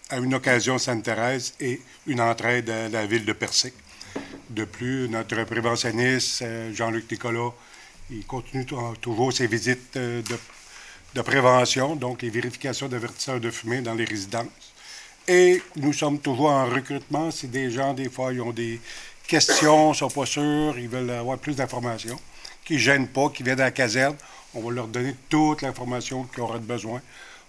[0.09, 3.73] à une occasion Sainte-Thérèse et une entraide à la ville de Percé.
[4.49, 7.51] De plus, notre préventionniste, euh, Jean-Luc Nicolas,
[8.09, 8.65] il continue
[8.99, 10.37] toujours ses visites euh, de,
[11.13, 14.70] de prévention, donc les vérifications d'avertisseurs de fumée dans les résidences.
[15.27, 17.31] Et nous sommes toujours en recrutement.
[17.31, 18.79] Si des gens, des fois, ils ont des
[19.27, 22.19] questions, ne sont pas sûrs, ils veulent avoir plus d'informations,
[22.65, 24.15] qui ne gênent pas, qui viennent à la caserne,
[24.53, 27.01] on va leur donner toute l'information qu'ils auraient besoin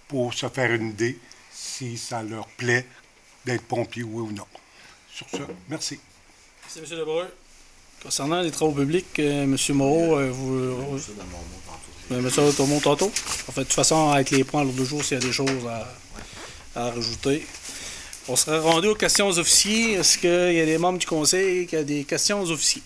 [0.07, 1.17] pour se faire une idée
[1.51, 2.85] si ça leur plaît
[3.45, 4.45] d'être pompier, oui ou non.
[5.13, 5.37] Sur ce,
[5.69, 5.99] merci.
[6.63, 6.99] Merci, M.
[6.99, 7.27] Lebreu.
[8.01, 9.57] Concernant les travaux publics, euh, M.
[9.75, 10.99] Moreau, euh, vous.
[10.99, 12.11] Tantôt.
[12.11, 12.45] Euh, M.
[12.45, 13.11] Automont tantôt.
[13.47, 15.23] En fait, de toute façon, avec les points à l'ordre du jour, s'il y a
[15.23, 15.87] des choses à,
[16.75, 17.45] à rajouter.
[18.27, 19.93] On serait rendu aux questions aux officiers.
[19.93, 22.83] Est-ce qu'il y a des membres du conseil qui ont des questions aux officiers?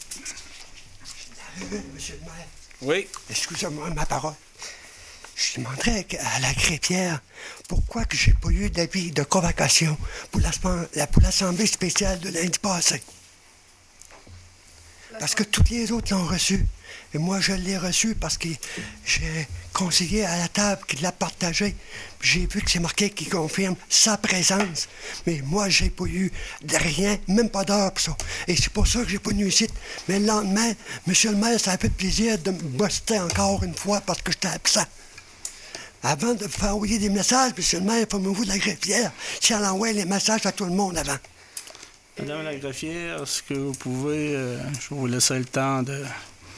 [1.93, 2.47] Monsieur le maire,
[2.81, 3.07] Oui.
[3.29, 4.33] excusez-moi ma parole.
[5.35, 7.21] Je demanderais à la greffière
[7.67, 9.95] pourquoi que j'ai pas eu d'avis de convocation
[10.31, 13.01] pour l'assemblée la- pour l'Assemblée spéciale de lundi passé?
[15.19, 16.65] Parce que tous les autres l'ont reçu.
[17.13, 18.49] Et moi, je l'ai reçu parce que
[19.05, 21.75] j'ai conseillé à la table qui l'a partagé.
[22.21, 24.87] J'ai vu que c'est marqué qui confirme sa présence.
[25.25, 26.31] Mais moi, j'ai pas eu
[26.63, 28.17] de rien, même pas d'heure pour ça.
[28.47, 29.67] Et c'est pour ça que j'ai pas venu ici.
[30.09, 30.73] Mais le lendemain,
[31.05, 34.31] monsieur le maire, ça a fait plaisir de me buster encore une fois parce que
[34.31, 34.85] j'étais absent.
[36.03, 39.11] Avant de faire envoyer des messages, monsieur le maire, formez-vous de la greffière.
[39.41, 41.17] Si elle envoie les messages à tout le monde avant.
[42.19, 44.35] Madame la greffière, est-ce que vous pouvez.
[44.35, 46.03] euh, je vous laisser le temps de.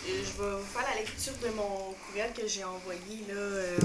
[0.10, 3.34] Je vais vous faire la lecture de mon courriel que j'ai envoyé, là.
[3.36, 3.78] euh.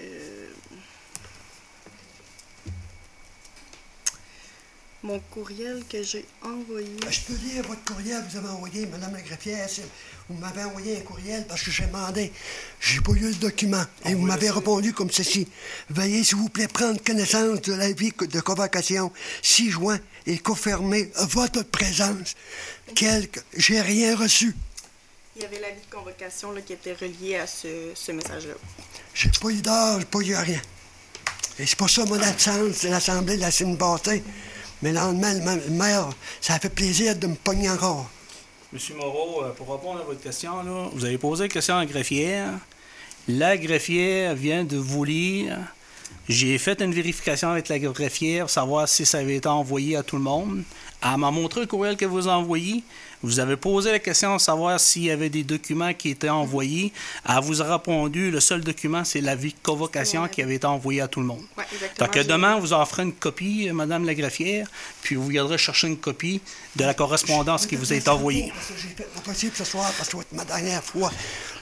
[0.00, 0.48] Euh,
[5.02, 6.96] Mon courriel que j'ai envoyé.
[7.10, 9.68] Je peux lire votre courriel que vous avez envoyé, Madame la greffière.
[10.32, 12.32] Vous m'avez envoyé un courriel parce que j'ai demandé.
[12.80, 13.84] J'ai pas eu le document.
[14.06, 15.46] Et vous m'avez répondu comme ceci.
[15.90, 19.12] Veuillez, s'il vous plaît, prendre connaissance de l'avis de convocation
[19.42, 22.34] 6 juin et confirmer votre présence.
[22.94, 23.40] Quelque...
[23.56, 24.56] J'ai rien reçu.
[25.36, 28.54] Il y avait l'avis de convocation là, qui était relié à ce, ce message-là.
[29.14, 30.60] J'ai pas eu d'heure, j'ai pas eu rien.
[31.58, 34.22] Et c'est pour ça mon absence de l'Assemblée la semaine passée.
[34.80, 36.08] Mais le lendemain, le ma- le maire,
[36.40, 38.10] ça a fait plaisir de me pogner encore.
[38.72, 40.50] Monsieur Moreau, euh, pour répondre à votre question,
[40.94, 42.48] vous avez posé la question à la greffière.
[43.28, 45.58] La greffière vient de vous lire.
[46.26, 50.16] J'ai fait une vérification avec la greffière savoir si ça avait été envoyé à tout
[50.16, 50.62] le monde.
[51.02, 52.82] Elle m'a montré le courriel que vous envoyez.
[53.22, 56.92] Vous avez posé la question de savoir s'il y avait des documents qui étaient envoyés.
[57.28, 60.28] Elle vous a répondu, le seul document, c'est l'avis de convocation Ouais.
[60.30, 61.42] qui avait été envoyé à tout le monde.
[61.56, 62.06] Ouais, exactement.
[62.08, 64.66] Donc, demain, vous en ferez une copie, euh, Madame la greffière,
[65.02, 66.40] puis vous viendrez chercher une copie
[66.76, 68.52] de la correspondance qui vous a été envoyée.
[68.54, 70.82] Parce que j'ai fait mon possible ce soir, parce que ça va être ma dernière
[70.82, 71.10] fois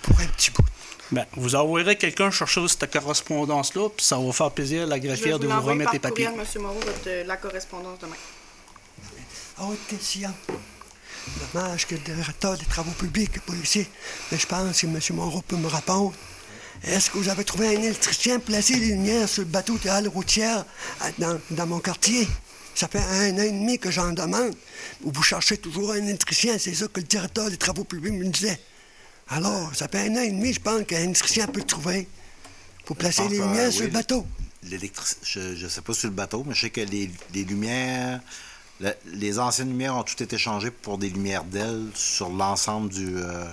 [0.03, 0.65] pour un petit bout.
[1.13, 5.03] Ben, vous envoyerez quelqu'un chercher cette correspondance-là, puis ça va faire plaisir à la Je
[5.03, 6.25] vais greffière de vous remettre par les papiers.
[6.27, 8.17] courriel, Monsieur Moreau, votre, euh, la correspondance demain.
[9.61, 10.31] Autre question.
[11.53, 13.87] Dommage que le directeur des travaux publics n'est pas ici.
[14.31, 14.99] Mais je pense que M.
[15.13, 16.15] Monroe peut me répondre.
[16.83, 20.09] Est-ce que vous avez trouvé un électricien placer les lumières sur le bateau de halle
[20.09, 20.65] routière
[21.19, 22.27] dans, dans mon quartier?
[22.75, 24.55] Ça fait un an et demi que j'en demande.
[25.03, 28.59] Vous cherchez toujours un électricien, c'est ça que le directeur des travaux publics me disait.
[29.29, 32.09] Alors, ça fait un an et demi, je pense qu'un électricien peut le trouver
[32.87, 34.27] pour placer les euh, lumières sur le bateau.
[34.63, 34.77] Je
[35.65, 38.21] ne sais pas sur le bateau, mais je sais que les, les lumières,
[38.81, 43.17] le- les anciennes lumières ont toutes été changées pour des lumières d'aile sur l'ensemble du
[43.17, 43.45] euh,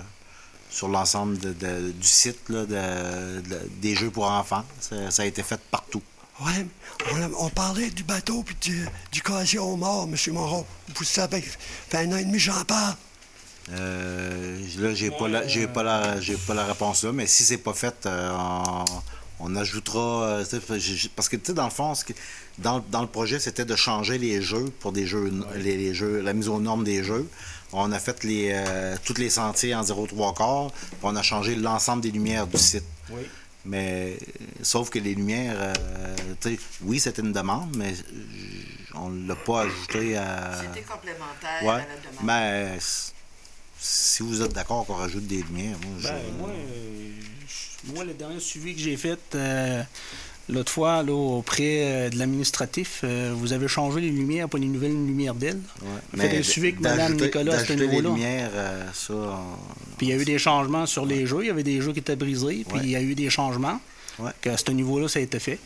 [0.70, 4.64] sur l'ensemble de- de- du site là, de- de- des jeux pour enfants.
[4.80, 6.02] Ça, ça a été fait partout.
[6.40, 6.52] Oui,
[7.12, 10.16] on, on parlait du bateau puis du, du casier aux morts, M.
[10.34, 10.64] Monroe.
[10.94, 12.94] Vous savez, fait un an et demi j'en parle.
[13.72, 17.44] Euh, là, j'ai pas la, j'ai pas la, j'ai pas la réponse là, mais si
[17.44, 18.84] c'est pas fait, euh, on,
[19.40, 20.40] On ajoutera.
[21.14, 22.12] parce que, tu sais, dans le fond, ce que-
[22.58, 26.20] dans, dans le projet, c'était de changer les jeux pour des jeux, les, les jeux,
[26.20, 27.28] la mise aux normes des jeux.
[27.72, 31.54] On a fait les, euh, tous les sentiers en 0,3 quarts, puis on a changé
[31.54, 32.84] l'ensemble des lumières du site.
[33.10, 33.22] Oui.
[33.64, 34.16] Mais,
[34.62, 37.92] sauf que les lumières, euh, tu sais, oui, c'était une demande, mais
[38.94, 40.58] on ne l'a pas ajouté à.
[40.62, 41.68] C'était complémentaire Ouais.
[41.72, 42.24] à la demande.
[42.24, 43.12] Mais s-
[43.78, 47.10] si vous êtes d'accord qu'on rajoute des lumières, moi, je- Ben, moi, euh,
[47.94, 49.82] moi, le dernier suivi que j'ai fait euh,
[50.48, 54.66] l'autre fois là, auprès euh, de l'administratif, euh, vous avez changé les lumières pour les
[54.66, 55.60] nouvelles lumières d'aile.
[55.82, 56.20] ouais.
[56.28, 58.08] Faites un suivi avec Mme Nicolas à ce niveau-là.
[58.10, 61.40] lumières, euh, ça, on- Puis il y a eu des changements sur les jeux.
[61.42, 62.64] Il y avait des jeux qui étaient brisés.
[62.68, 62.84] Puis Ouais.
[62.84, 63.80] il y a eu des changements.
[64.18, 64.30] Ouais.
[64.40, 65.58] Que à ce niveau-là, ça a été fait.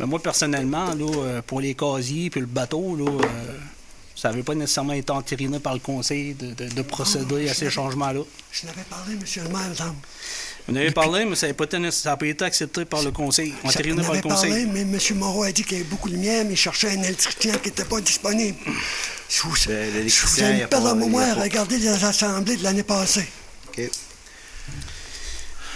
[0.00, 3.26] Mais moi, personnellement, là, euh, pour les casiers puis le bateau, là, euh,
[4.14, 7.70] ça n'avait pas nécessairement été entériné par le conseil de, de- de procéder à ces
[7.70, 8.20] changements-là.
[8.52, 9.72] Je n'avais parlé, monsieur le maire.
[10.68, 13.12] On avait parlé, mais ça n'a pas, été- ça a pas été accepté par le
[13.12, 13.54] conseil.
[13.62, 14.50] On Entériné par le conseil.
[14.50, 14.98] parlé, mais M.
[15.14, 17.68] Moreau a dit qu'il y avait beaucoup de lumière, mais il cherchait un électricien qui
[17.68, 18.58] n'était pas disponible.
[19.28, 21.00] Je vous, Ben, je vous l'électricien, ai il y une a perte pas- en il
[21.00, 21.36] y a mémoire.
[21.36, 23.26] pas- Regardez les assemblées de l'année passée.
[23.68, 23.90] OK.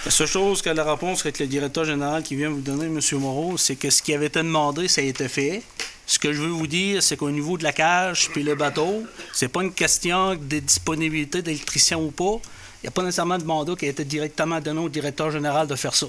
[0.06, 2.98] La seule chose que la réponse avec le directeur général qui vient vous donner, M.
[3.20, 5.62] Moreau, c'est que ce qui avait été demandé, ça a été fait.
[6.06, 9.04] Ce que je veux vous dire, c'est qu'au niveau de la cage puis le bateau,
[9.32, 12.40] c'est pas une question de disponibilité d'électricien ou pas.
[12.82, 15.66] Il n'y a pas nécessairement de mandat qui a été directement donné au directeur général
[15.66, 16.06] de faire ça.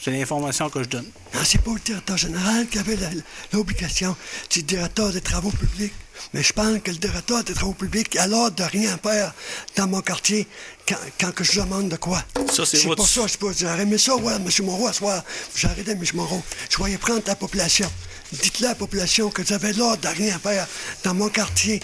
[0.00, 1.06] C'est l'information que je donne.
[1.34, 3.10] Non, c'est pas le directeur général qui avait la-
[3.52, 4.16] l'obligation.
[4.48, 5.92] C'est le directeur des travaux publics.
[6.34, 9.32] Mais je pense que le directeur des travaux publics a l'ordre de rien faire
[9.76, 10.46] dans mon quartier
[10.88, 12.22] quand, quand que je demande de quoi.
[12.52, 14.48] Ça, c'est votre- pour ça, je peux J'aurais aimé ça, ouais, M.
[14.64, 15.22] Moreau, à soir.
[15.56, 16.02] J'ai arrêté, M.
[16.14, 16.42] Moreau.
[16.70, 17.90] Je voyais prendre la population.
[18.32, 20.66] Dites-le à la population que j'avais l'ordre de rien faire
[21.04, 21.80] dans mon quartier.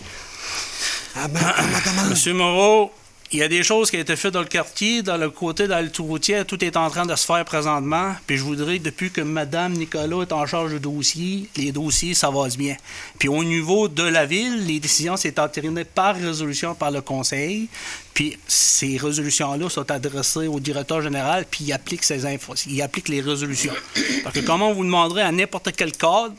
[1.17, 2.11] À ma, à ma demande.
[2.11, 2.93] Monsieur Moreau,
[3.35, 5.65] il y a des choses qui ont été faites dans le quartier, dans le côté
[5.65, 8.15] de la routière, tout est en train de se faire présentement.
[8.29, 12.31] Puis je voudrais, depuis que Mme Nicolas est en charge du dossier, les dossiers, ça
[12.31, 12.77] va bien.
[13.19, 17.69] Puis au niveau de la ville, les décisions sont entérinées par résolution par le conseil.
[18.15, 23.09] Puis ces résolutions-là sont adressées au directeur général, puis il applique ces infos, il applique
[23.09, 23.75] les résolutions.
[24.23, 26.35] Parce que comment vous demanderez à n'importe quel cadre,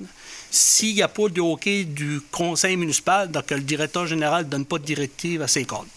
[0.49, 4.65] s'il n'y a pas de hockey du conseil municipal, donc le directeur général ne donne
[4.65, 5.87] pas de directive à ses cadres.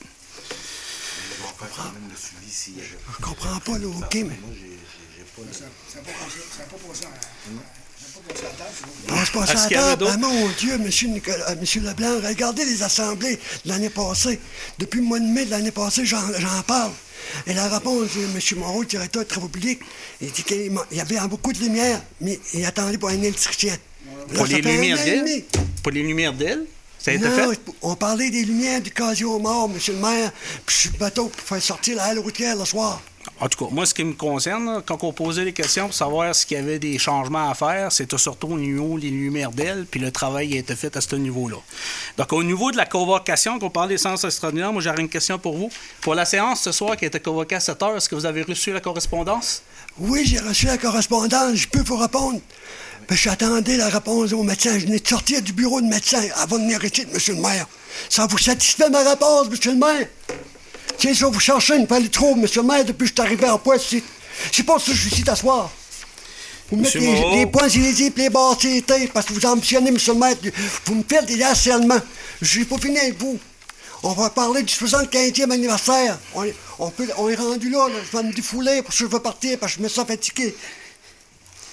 [1.59, 2.89] Quand même le suivi y avait-
[3.19, 4.37] Je comprends pas le hockey, mais.
[4.41, 6.79] Moi, j'ai- j'ai- j'ai pas le-
[9.07, 10.07] Passe pas ça à table.
[10.11, 14.39] Ah, mon Dieu, monsieur, Nicolas, euh, monsieur Leblanc, regardez les assemblées de l'année passée.
[14.79, 16.93] Depuis le mois de mai de l'année passée, j'en j'en parle.
[17.47, 18.59] Et la réponse de M.
[18.59, 19.81] Moreau, le directeur de travaux publics,
[20.21, 23.73] il dit qu'il y avait beaucoup de lumière, mais il attendait pour un électricien.
[23.73, 25.45] Là, Pour ça les lumières d'elle?
[25.83, 26.67] Pour les lumières d'elle?
[26.99, 27.61] Ça a été Non, fait?
[27.83, 30.33] on parlait des lumières du casio mort, monsieur le maire,
[30.67, 33.01] puis sur le bateau pour faire sortir la halle routière le soir.
[33.41, 36.35] En tout cas, moi, ce qui me concerne, quand on posait les questions pour savoir
[36.35, 40.01] s'il y avait des changements à faire, c'était surtout au niveau des lumières d'elle, puis
[40.01, 41.57] le travail a été fait à ce niveau-là.
[42.17, 45.39] Donc, au niveau de la convocation, qu'on parle des séances extraordinaires, moi, j'aurais une question
[45.39, 45.71] pour vous.
[46.01, 48.27] Pour la séance ce soir qui a été convoquée à 7 heures, est-ce que vous
[48.27, 49.63] avez reçu la correspondance?
[49.99, 52.41] Oui, j'ai reçu la correspondance, je peux vous répondre.
[53.11, 54.79] J'attendais la réponse au médecin.
[54.79, 57.67] Je venais de sortir du bureau de médecin avant de venir ici, monsieur le maire.
[58.11, 60.07] Ça vous satisfait ma réponse, monsieur le maire?
[60.99, 63.49] Tiens, ça vous cherchez une palette trop, monsieur le maire, depuis que je suis arrivé
[63.49, 64.05] en poste ici.
[64.53, 65.71] C'est pas ça que je suis ici t'asseoir.
[66.71, 69.33] Vous me mettez les, points sur les et les barres sur les têtes parce que
[69.33, 70.37] vous ambitionnez, monsieur le maire.
[70.85, 72.01] Vous me faites des harcèlements.
[72.43, 73.39] Je n'ai pas fini avec vous.
[74.03, 76.19] On va parler du 75e anniversaire.
[76.35, 77.95] On, est- on peut, on est rendu là, là.
[78.13, 80.55] Je vais me défouler parce que je veux partir parce que je me sens fatigué.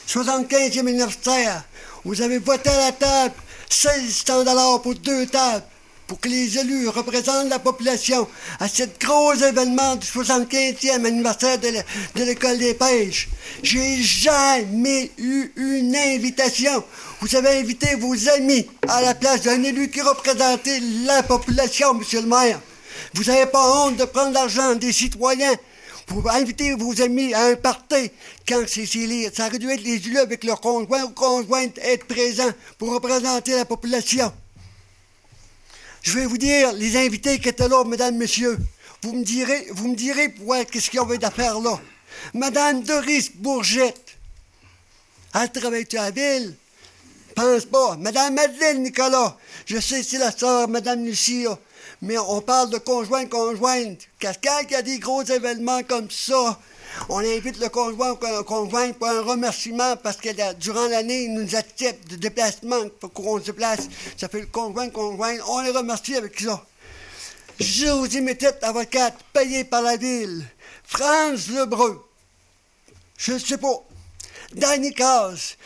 [0.07, 1.63] 75e anniversaire.
[2.03, 3.33] Vous avez voté à la table
[3.69, 5.63] 1600 dollars pour deux tables
[6.07, 8.27] pour que les élus représentent la population
[8.59, 11.83] à ce gros événement du 75e anniversaire de l'é-
[12.15, 13.27] de l'école des pêches.
[13.63, 16.83] J'ai jamais eu une invitation.
[17.21, 22.21] Vous avez invité vos amis à la place d'un élu qui représentait la population, monsieur
[22.21, 22.61] le maire.
[23.15, 25.53] Vous n'avez pas honte de prendre l'argent des citoyens
[26.05, 28.11] pour inviter vos amis à un party
[28.47, 32.51] quand les- ça aurait dû être les élus avec leurs conjoints ou conjointes être présents
[32.77, 34.31] pour représenter la population.
[36.03, 38.57] Je vais vous dire, les invités qui étaient là, mesdames, messieurs,
[39.01, 41.79] vous me direz, vous me direz ouais, qu'est-ce qu'il y avait d'affaires là.
[42.33, 44.17] Madame Doris Bourgette,
[45.33, 46.55] elle travaille à la ville?
[47.35, 47.97] Pense pas.
[47.97, 51.45] Madame Madeleine Nicolas, je sais c'est la sœur, Madame Lucie.
[52.05, 53.99] Mais on parle de conjoint conjointe.
[54.19, 56.59] Quelqu'un qui a des gros événements comme ça,
[57.09, 61.33] on invite le conjoint ou con- conjoint pour un remerciement parce que durant l'année, il
[61.33, 63.87] nous accepte de déplacement pour qu'on se déplace.
[64.17, 65.35] Ça fait le conjoint conjoint.
[65.47, 66.63] On les remercie avec ça.
[67.59, 70.45] Josie Métette, avocate, payée par la ville.
[70.83, 72.05] France Lebreu.
[73.17, 73.81] Je ne sais pas.
[74.53, 75.57] Danny Cass,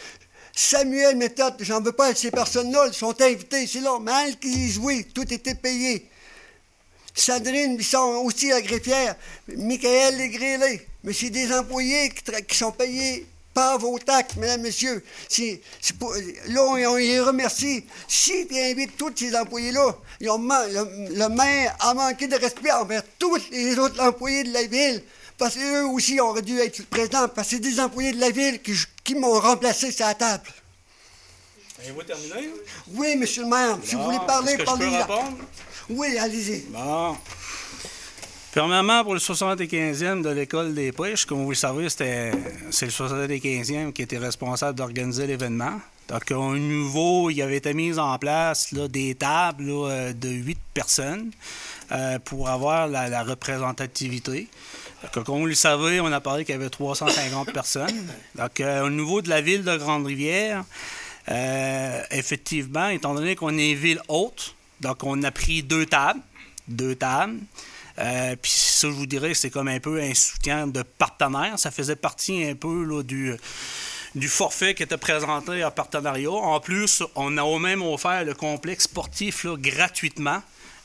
[0.56, 3.82] Samuel Méthode, j'en veux pas, ces personnes-là, elles sont invitées, c'est.
[4.02, 6.09] Mal qui jouait, tout était payé.
[7.14, 9.16] Sandrine Bisson, aussi la greffière.
[9.56, 10.88] Michael Légrélé.
[11.04, 12.10] Mais c'est des employés
[12.48, 15.04] qui, sont payés par vos taxes, mesdames, messieurs.
[16.00, 16.14] Pour-
[16.48, 17.86] là, on, on les remercie.
[18.08, 23.04] Si tu invites tous ces employés-là, ils le, le maire a manqué de respect envers
[23.18, 25.04] tous les autres employés de la ville.
[25.38, 28.62] Parce qu'eux aussi auraient dû être présents, parce que c'est des employés de la ville
[28.62, 28.74] qui,
[29.06, 30.44] qui m'ont remplacé sur la table.
[31.82, 32.50] Avez-vous terminé?
[32.94, 34.66] Oui, monsieur le maire, si vous voulez Bon, parler, est-ce
[35.90, 36.66] Oui, allez-y.
[36.70, 37.18] Bon.
[38.52, 43.94] Premièrement, pour le 75e de l'école des pêches, comme vous le savez, c'est le 75e
[43.94, 45.80] qui était responsable d'organiser l'événement.
[46.08, 50.58] Donc, au niveau, il avait été mis en place là, des tables euh, de 8
[50.74, 51.32] personnes
[51.92, 54.48] euh, pour avoir la, représentativité.
[55.14, 58.08] Donc, comme vous le savez, on a parlé qu'il y avait 350 personnes.
[58.36, 60.66] Donc, euh, au niveau de la ville de Grande-Rivière,
[62.10, 66.22] effectivement, étant donné qu'on est ville haute, donc on a pris deux tables,
[66.68, 67.40] deux tables.
[68.00, 71.60] Euh, Puis ça, je vous dirais, c'est comme un peu un soutien de partenaire.
[71.60, 73.38] Ça faisait partie un peu du,
[74.28, 76.32] forfait qui était présenté en partenariat.
[76.32, 80.42] En plus, on a même offert le complexe sportif gratuitement.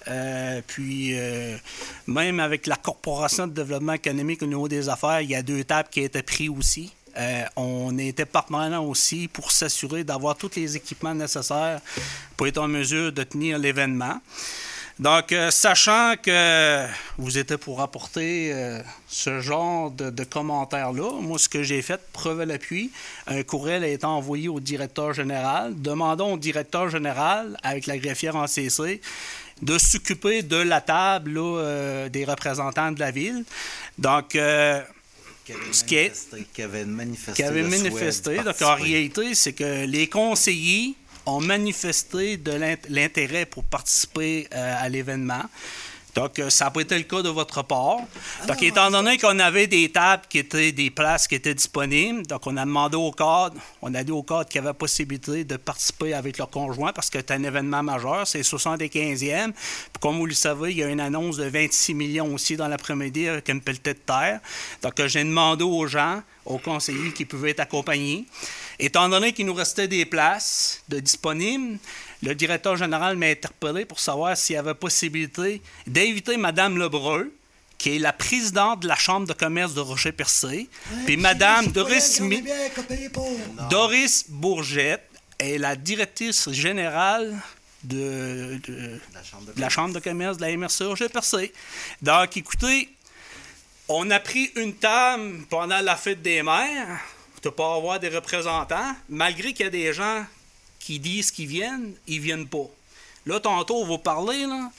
[0.08, 1.56] Euh, puis, euh,
[2.06, 5.64] même avec la Corporation de développement économique au niveau des affaires, il y a deux
[5.64, 6.92] tables qui étaient prises aussi.
[7.16, 11.80] Euh, on était partenaire aussi pour s'assurer d'avoir tous les équipements nécessaires
[12.36, 14.20] pour être en mesure de tenir l'événement.
[15.00, 16.86] Donc, euh, sachant que
[17.18, 22.42] vous étiez pour apporter euh, ce genre de, commentaires-là, moi, ce que j'ai fait, preuve
[22.42, 22.92] à l'appui,
[23.26, 25.72] un courriel a été envoyé au directeur général.
[25.76, 29.00] Demandons au directeur général, avec la greffière en CC,
[29.62, 33.44] de s'occuper de la table là, des représentants de la ville.
[33.98, 34.36] Donc,
[35.44, 38.32] Qui avait Ce qui est- manifesté, qui avait manifesté.
[38.34, 38.44] qui avait.
[38.44, 40.94] Donc, en réalité, c'est que les conseillers
[41.26, 45.42] ont manifesté de l'int- l'intérêt pour participer euh, à l'événement.
[46.14, 47.98] Donc, euh, ça n'a pas été le cas de votre part.
[48.46, 52.46] Donc, étant donné qu'on avait des tables qui étaient des places qui étaient disponibles, donc
[52.46, 55.56] on a demandé au cadre, on a dit au cadre qu'il y avait possibilité de
[55.56, 59.52] participer avec leur conjoint parce que c'est un événement majeur, c'est le 75e.
[59.52, 62.68] Puis comme vous le savez, il y a une annonce de 26 millions aussi dans
[62.68, 64.40] l'après-midi avec une pelletée de terre.
[64.82, 68.26] Donc, euh, j'ai demandé aux gens, aux conseillers qui pouvaient être accompagnés.
[68.78, 71.78] Étant donné qu'il nous restait des places de disponibles,
[72.24, 77.32] le directeur général m'a interpellé pour savoir s'il y avait possibilité d'inviter Mme Lebreu,
[77.78, 80.68] qui est la présidente de la Chambre de commerce de Rocher-Percé,
[81.06, 82.42] puis Mme Doris, Mi-
[83.68, 85.08] Doris Bourgette
[85.38, 87.34] est la directrice générale
[87.82, 91.52] de, de- La chambre de de la Chambre de commerce de la MRC Rocher-Percé.
[92.00, 92.88] Donc, écoutez,
[93.88, 96.98] on a pris une table pendant la fête des mères
[97.42, 100.24] de pas avoir des représentants, malgré qu'il y a des gens
[100.84, 102.68] qui disent qu'ils viennent, ils viennent pas.
[103.24, 104.70] Là, tantôt, on va parler, là,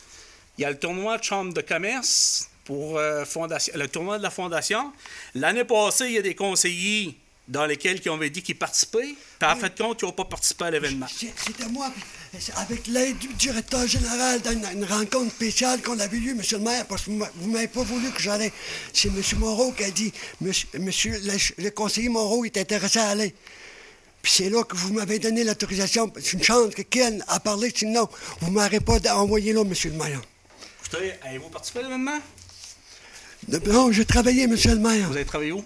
[0.57, 4.23] il y a le tournoi de chambre de commerce pour euh, fondation, le tournoi de
[4.23, 4.93] la fondation.
[5.33, 9.49] L'année passée, il y a des conseillers dans lesquels qui ont dit qu'ils participaient, puis
[9.49, 11.07] en fait compte, ils n'ont pas participé à l'événement.
[11.07, 11.91] C'était moi,
[12.57, 16.63] avec l'aide du directeur général, dans une, une rencontre spéciale qu'on avait eue, monsieur le
[16.63, 18.51] maire, parce que vous vous m'avez pas voulu que j'allais.
[18.93, 23.09] C'est monsieur Moreau qui a dit, monsieur, monsieur le, le conseiller Moreau est intéressé à
[23.09, 23.33] aller.
[24.25, 26.11] Puis c'est là que vous m'avez donné l'autorisation.
[26.19, 28.09] C'est une chance que Ken a parlé, sinon
[28.41, 30.19] vous ne m'aurez pas envoyé là, monsieur le maire.
[30.83, 32.19] Écoutez, avez-vous participé à l'événement?
[33.67, 35.07] Non, j'ai travaillé, monsieur le maire.
[35.09, 35.63] Vous avez travaillé où?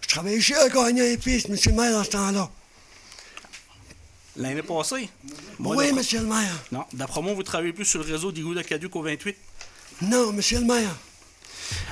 [0.00, 2.50] Je travaillais chez un gagnant épice, monsieur le maire, dans ce temps-là.
[4.34, 5.08] L'année passée?
[5.60, 6.64] Moi, oui, monsieur le maire.
[6.72, 9.36] Non, d'après moi, vous travaillez plus sur le réseau d'Igou de Caduc au 28.
[10.02, 10.96] Non, monsieur le maire.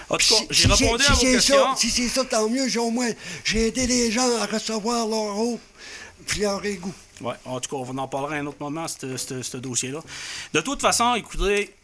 [0.08, 1.56] En tout cas, Si- j'ai si répondu si à vos c'est questions.
[1.56, 2.66] ça, si c'est ça, tant mieux.
[2.68, 3.08] J'ai au moins
[3.44, 5.60] j'ai aidé les gens à recevoir leur eau
[6.28, 6.94] puis leur égout.
[7.20, 10.00] Ouais, en tout cas, on en parler à un autre moment, ce dossier-là.
[10.52, 11.74] De toute façon, écoutez,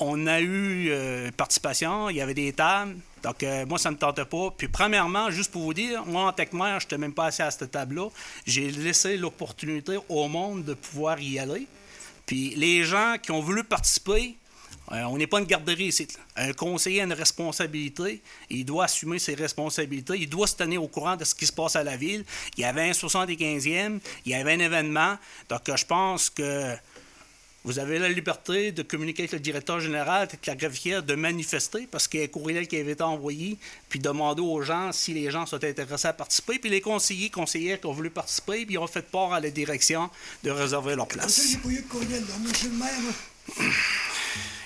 [0.00, 2.96] on a eu euh, participation, il y avait des tables.
[3.22, 4.50] Donc, euh, moi, ça ne me tentait pas.
[4.56, 7.42] Puis, premièrement, juste pour vous dire, moi, en tech maire, je n'étais même pas assis
[7.42, 8.08] à cette table-là.
[8.46, 11.66] J'ai laissé l'opportunité au monde de pouvoir y aller.
[12.26, 14.36] Puis, les gens qui ont voulu participer,
[14.92, 16.08] euh, on n'est pas une garderie ici.
[16.36, 18.22] Un conseiller a une responsabilité.
[18.48, 20.14] Il doit assumer ses responsabilités.
[20.16, 22.24] Il doit se tenir au courant de ce qui se passe à la ville.
[22.56, 25.16] Il y avait un 75e, il y avait un événement.
[25.48, 26.74] Donc, je pense que
[27.64, 31.86] vous avez la liberté de communiquer avec le directeur général, avec la greffière, de manifester,
[31.90, 33.58] parce qu'il y a un courriel qui avait été envoyé,
[33.90, 36.58] puis demander aux gens si les gens sont intéressés à participer.
[36.58, 39.50] Puis les conseillers, conseillères qui ont voulu participer, puis ils ont fait part à la
[39.50, 40.08] direction
[40.44, 41.50] de réserver leur place.
[41.50, 44.17] j'ai pas eu de courriel, là, monsieur le maire?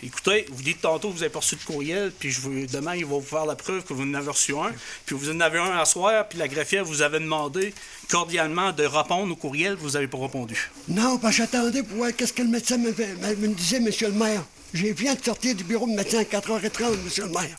[0.03, 2.95] Écoutez, vous dites tantôt que vous avez pas reçu de courriel, puis je veux, demain,
[2.97, 4.73] il va vous faire la preuve que vous en avez reçu un,
[5.07, 7.75] puis vous en avez un à soir, puis la greffière vous avait demandé
[8.11, 10.71] cordialement de répondre au courriel, vous n'avez pas répondu.
[10.89, 13.81] Non, parce que j'attendais pour voir qu'est-ce que le médecin me, fait- me- me disait,
[13.81, 14.43] monsieur le maire.
[14.75, 17.57] J'ai viens de sortir du bureau de médecin à 4h30, monsieur le maire.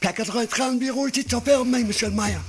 [0.00, 2.40] Puis à 4h30, le bureau était fermé, monsieur le maire.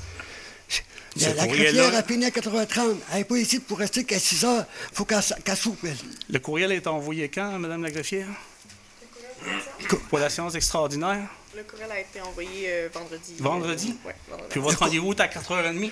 [1.18, 2.96] Ce La, greffière a fini à 4h30.
[3.12, 4.66] Elle n'est pas ici pour rester qu'à 6h.
[4.94, 5.86] faut qu'elle qu'elle soupe.
[6.30, 8.28] Le courriel est envoyé quand, Madame la greffière?
[10.10, 11.28] Pour la séance extraordinaire?
[11.56, 13.34] Le courriel a été envoyé euh, vendredi.
[13.40, 13.96] Vendredi?
[14.30, 14.50] Vendredi.
[14.50, 15.90] Puis votre rendez-vous est à 4h30?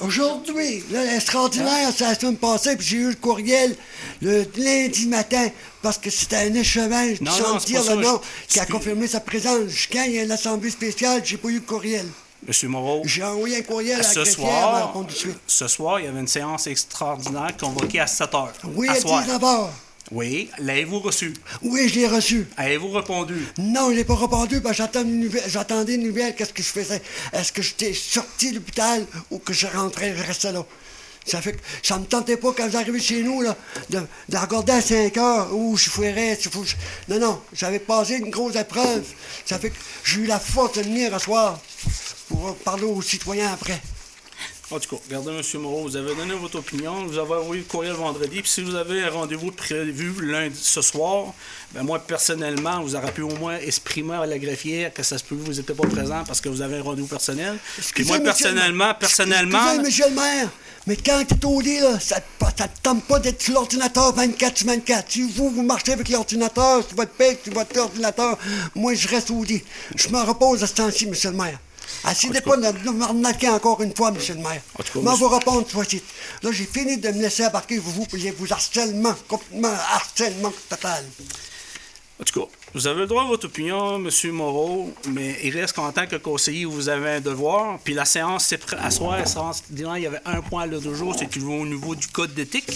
[0.00, 3.76] Aujourd'hui, là, l'extraordinaire, c'est la semaine passée, puis j'ai eu le courriel
[4.20, 5.48] le lundi matin,
[5.82, 9.06] parce que c'était un échevin, Non, sans non, dire le nom, je- qui a confirmé
[9.06, 9.70] sa présence.
[9.92, 12.06] Quand il y a une assemblée spéciale, j'ai pas eu le courriel.
[12.46, 14.94] Monsieur Moreau, J'ai envoyé un courriel à la ce soir,
[15.46, 18.48] ce soir, il y avait une séance extraordinaire convoquée à 7h.
[18.74, 19.22] Oui, à à soir.
[19.24, 19.68] 19h.
[20.12, 21.32] Oui, l'avez-vous reçu?
[21.62, 22.46] Oui, je l'ai reçu.
[22.58, 23.46] Avez-vous répondu?
[23.58, 24.82] Non, je l'ai pas répondu parce que
[25.48, 26.34] j'attendais une nouvelle.
[26.34, 27.00] Qu'est-ce que je faisais?
[27.32, 30.64] Est-ce que j'étais sorti de l'hôpital ou que je rentrais, je restais là?
[31.24, 33.56] Ça fait que ça me tentait pas quand j'arrivais chez nous là,
[33.90, 36.02] de, de regarder à 5 heures où je que
[36.66, 36.74] je-
[37.08, 39.04] Non, non, j'avais passé une grosse épreuve.
[39.46, 41.58] Ça fait que j'ai eu la force de venir ce soir
[42.28, 43.80] pour parler aux citoyens après.
[44.72, 45.60] En tout cas, regardez, M.
[45.60, 48.74] Moreau, vous avez donné votre opinion, vous avez envoyé le courriel vendredi, puis si vous
[48.74, 51.34] avez un rendez-vous prévu lundi ce soir,
[51.74, 55.24] ben moi, personnellement, vous aurez pu au moins exprimer à la greffière que ça se
[55.24, 57.58] peut que vous n'étiez pas présent parce que vous avez un rendez-vous personnel.
[57.94, 60.48] Puis moi, personnellement, personnellement, Excusez, monsieur le maire,
[60.86, 64.14] mais quand tu es au lit, là, ça ne te tente pas d'être sur l'ordinateur
[64.14, 65.12] 24 sur 24.
[65.12, 68.38] Si vous, vous marchez avec l'ordinateur, sur votre pec, sur votre ordinateur,
[68.74, 69.62] moi, je reste au lit.
[69.94, 71.58] Je me repose à ce temps-ci, monsieur le maire.
[72.10, 74.60] Essayez pas de m'arnaquer encore une fois, monsieur le maire.
[74.78, 76.02] En tout cas, monsieur- vous répondre, ci
[76.42, 78.06] Là, j'ai fini de me laisser embarquer, vous, vous,
[78.38, 81.04] vous harcèlement, complètement harcèlement total.
[82.22, 84.30] En tout cas, vous avez le droit à votre opinion, M.
[84.30, 87.80] Moreau, mais il reste qu'en tant que conseiller, vous avez un devoir.
[87.82, 90.80] Puis la séance, c'est à soir, la séance, il y avait un point à l'heure
[90.80, 92.70] de jour, c'est au niveau du code d'éthique.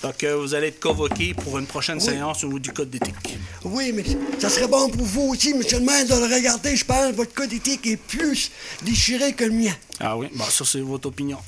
[0.00, 3.36] Donc, euh, vous allez être convoqué pour une prochaine séance au niveau du code d'éthique.
[3.64, 4.04] Oui, mais
[4.38, 6.76] ça serait bon pour vous aussi, monsieur le maire, de le regarder.
[6.76, 9.74] Je pense que votre code éthique est plus déchiré que le mien.
[9.98, 11.38] Ah oui, bon, ça, c'est votre opinion.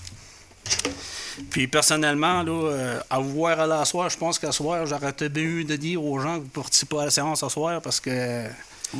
[1.51, 5.15] Puis, personnellement, là, euh, à vous voir à la soir, je pense qu'à soir, j'aurais
[5.37, 8.47] eu de dire aux gens que vous participez à la séance à soir parce que.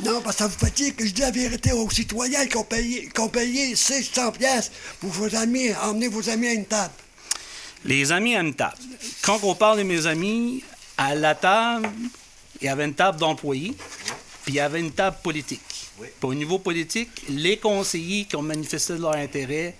[0.03, 2.63] Non, parce que ça vous fatigue que je dis la vérité aux citoyens qui ont
[2.63, 6.93] payé, qui ont payé 600 pièces pour vos amis, emmener vos amis à une table.
[7.85, 8.77] Les amis à une table.
[9.21, 10.63] Quand on parle de mes amis,
[10.97, 11.89] à la table,
[12.59, 13.75] il y avait une table d'employés,
[14.43, 15.61] puis il y avait une table politique.
[15.99, 16.07] Oui.
[16.19, 19.75] Puis au niveau politique, les conseillers qui ont manifesté leur intérêt,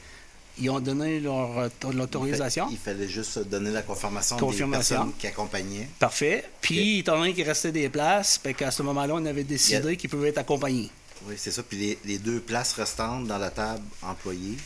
[0.59, 2.67] ils ont donné leur euh, l'autorisation.
[2.71, 4.95] Il fallait juste donner la confirmation, Confirmation.
[4.95, 5.87] des personnes qui accompagnaient.
[5.99, 6.45] Parfait.
[6.61, 10.09] Puis, étant donné qu'il restait des places, ben, qu'à ce moment-là, on avait décidé qu'ils
[10.09, 10.89] pouvaient être accompagnés.
[11.27, 11.63] Oui, c'est ça.
[11.63, 14.57] Puis les, les deux places restantes dans la table employée,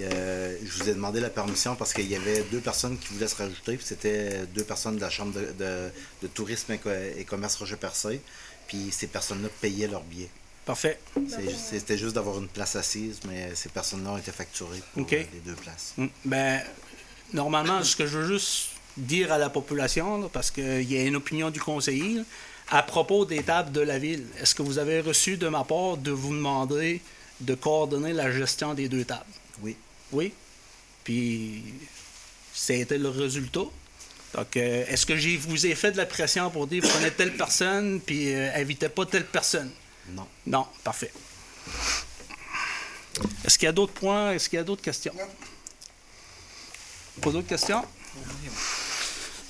[0.64, 3.36] je vous ai demandé la permission parce qu'il y avait deux personnes qui voulaient se
[3.36, 3.76] rajouter.
[3.76, 5.90] Puis c'était deux personnes de la Chambre de, de-
[6.22, 6.80] de tourisme et,
[7.20, 8.20] et commerce Roger-Percé.
[8.66, 10.30] Puis ces personnes-là payaient leur billet.
[10.64, 10.98] Parfait.
[11.54, 15.40] C'était juste d'avoir une place assise, mais ces personnes-là ont été facturées pour euh, les
[15.44, 15.92] deux places.
[15.96, 16.06] Mm.
[16.24, 16.62] Ben,
[17.32, 21.02] normalement, ce que je veux juste dire à la population, là, parce qu'il y a
[21.02, 22.22] une opinion du conseiller, là,
[22.70, 25.98] à propos des tables de la ville, est-ce que vous avez reçu de ma part
[25.98, 27.02] de vous demander
[27.40, 29.24] de coordonner la gestion des deux tables?
[29.60, 29.76] Oui.
[30.12, 30.32] Oui?
[31.02, 31.62] Puis,
[32.54, 33.66] c'était le résultat.
[34.34, 37.36] Donc, euh, est-ce que j'ai vous ai fait de la pression pour dire prenez telle
[37.36, 39.70] personne, puis euh, invitez pas telle personne?
[40.08, 40.26] Non.
[40.46, 41.12] Non, parfait.
[43.44, 44.32] Est-ce qu'il y a d'autres points?
[44.32, 45.14] Est-ce qu'il y a d'autres questions?
[47.20, 47.84] Pas d'autres questions?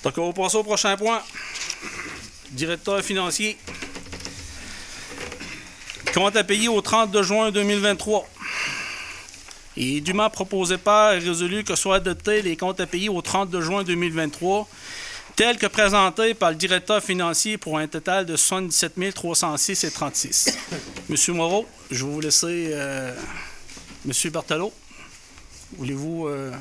[0.02, 1.22] Donc, on va passer au prochain point.
[2.50, 3.56] Directeur financier.
[6.12, 8.28] Compte à payer au 30 juin 2023.
[9.76, 13.20] Il est dûment proposé par et résolu que soient adoptés les comptes à payer au
[13.20, 14.68] 30 juin 2023,
[15.36, 20.58] tels que présentés par le directeur financier pour un total de 77 306 et 36.
[21.08, 22.70] Monsieur Moreau, je vais vous laisser.
[22.72, 23.14] euh,
[24.04, 24.30] Monsieur
[25.78, 26.52] voulez-vous euh,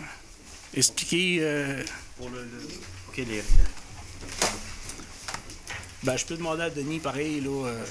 [0.75, 1.37] expliquer.
[1.41, 1.83] euh,
[2.17, 2.39] Pour le.
[2.43, 2.67] le-
[3.09, 3.43] ok, les.
[6.03, 7.67] ben, je peux demander à Denis, pareil, là.
[7.67, 7.85] euh,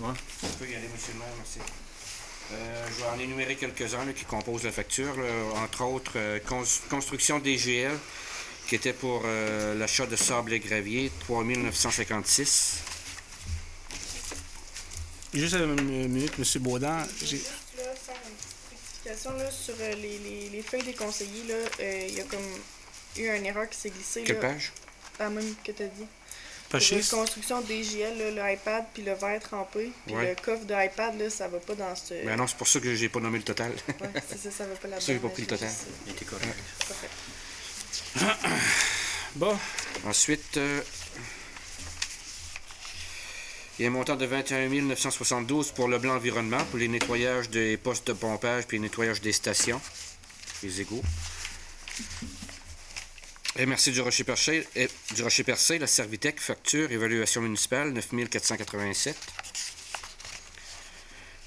[0.00, 1.58] Je peux y aller, monsieur le maire, merci.
[2.52, 5.14] Euh, je vais en énumérer quelques-uns qui composent la facture.
[5.16, 5.62] là.
[5.62, 7.92] Entre autres, euh, cons- construction DGL,
[8.68, 12.78] qui était pour euh, l'achat de sable et gravier, 3956.
[15.34, 17.06] juste une minute, Monsieur Baudin.
[17.20, 20.92] J'ai- Juste là, faire une petite explication là, sur euh, les, les, les feuilles des
[20.94, 21.44] conseillers.
[21.48, 22.40] là, euh, Il y a comme
[23.16, 24.22] eu une erreur qui s'est glissée.
[24.24, 24.72] Quelle là, page?
[25.18, 26.06] La même que tu as dit.
[26.68, 26.96] Pour Fâché?
[26.96, 30.28] la construction DGL, là, le iPad puis le verre trempé, puis Ouais.
[30.36, 32.12] le coffre de iPad, là, ça va pas dans ce.
[32.26, 33.72] Ben non, c'est pour ça que j'ai pas nommé le total.
[33.88, 35.00] Ouais, c'est ça, ça va pas là-dedans.
[35.06, 35.70] Ça, j'ai pas pris le c'est total.
[36.06, 36.54] Il était correct.
[36.86, 37.08] Parfait.
[39.36, 39.56] Bon.
[40.04, 40.80] Ensuite, euh,
[43.78, 47.50] il y a un montant de 21 972 pour le blanc environnement, pour les nettoyages
[47.50, 49.80] des postes de pompage puis les nettoyages des stations,
[50.62, 51.02] les égouts.
[53.56, 54.66] Et merci du Rocher Percé,
[55.14, 55.44] du Rocher
[55.80, 59.16] la Servitec, facture, évaluation municipale, 9 487.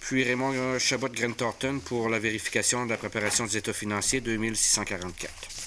[0.01, 3.71] Puis Raymond euh, Chabot de Grant Thornton pour la vérification de la préparation des états
[3.71, 5.60] financiers, 2644.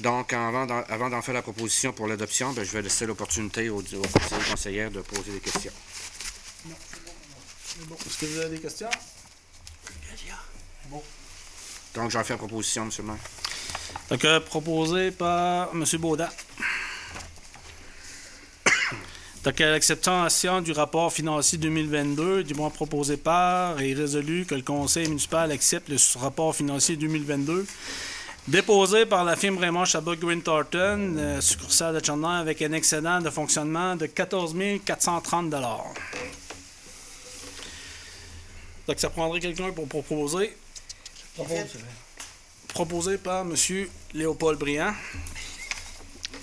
[0.00, 3.70] Donc, avant d'en, avant d'en faire la proposition pour l'adoption, ben, je vais laisser l'opportunité
[3.70, 5.72] aux, aux conseillers conseillères de poser des questions.
[6.64, 8.88] Bon, Est-ce que vous avez des questions?
[11.94, 12.90] Donc, j'en fais la proposition, M.
[12.98, 13.16] le maire.
[14.10, 15.84] Donc, euh, proposé par M.
[15.98, 16.28] Baudin.
[19.44, 24.62] Donc, à l'acceptation du rapport financier 2022, du moins proposé par et résolu que le
[24.62, 27.66] conseil municipal accepte le rapport financier 2022
[28.48, 33.20] déposé par la firme Raymond Chabot Green Thornton, euh, succursale de Chandon, avec un excédent
[33.20, 34.54] de fonctionnement de 14
[34.84, 35.60] 430 Donc,
[38.96, 40.56] ça prendrait quelqu'un pour proposer.
[42.68, 43.54] Proposé par M.
[44.14, 44.94] Léopold Briand.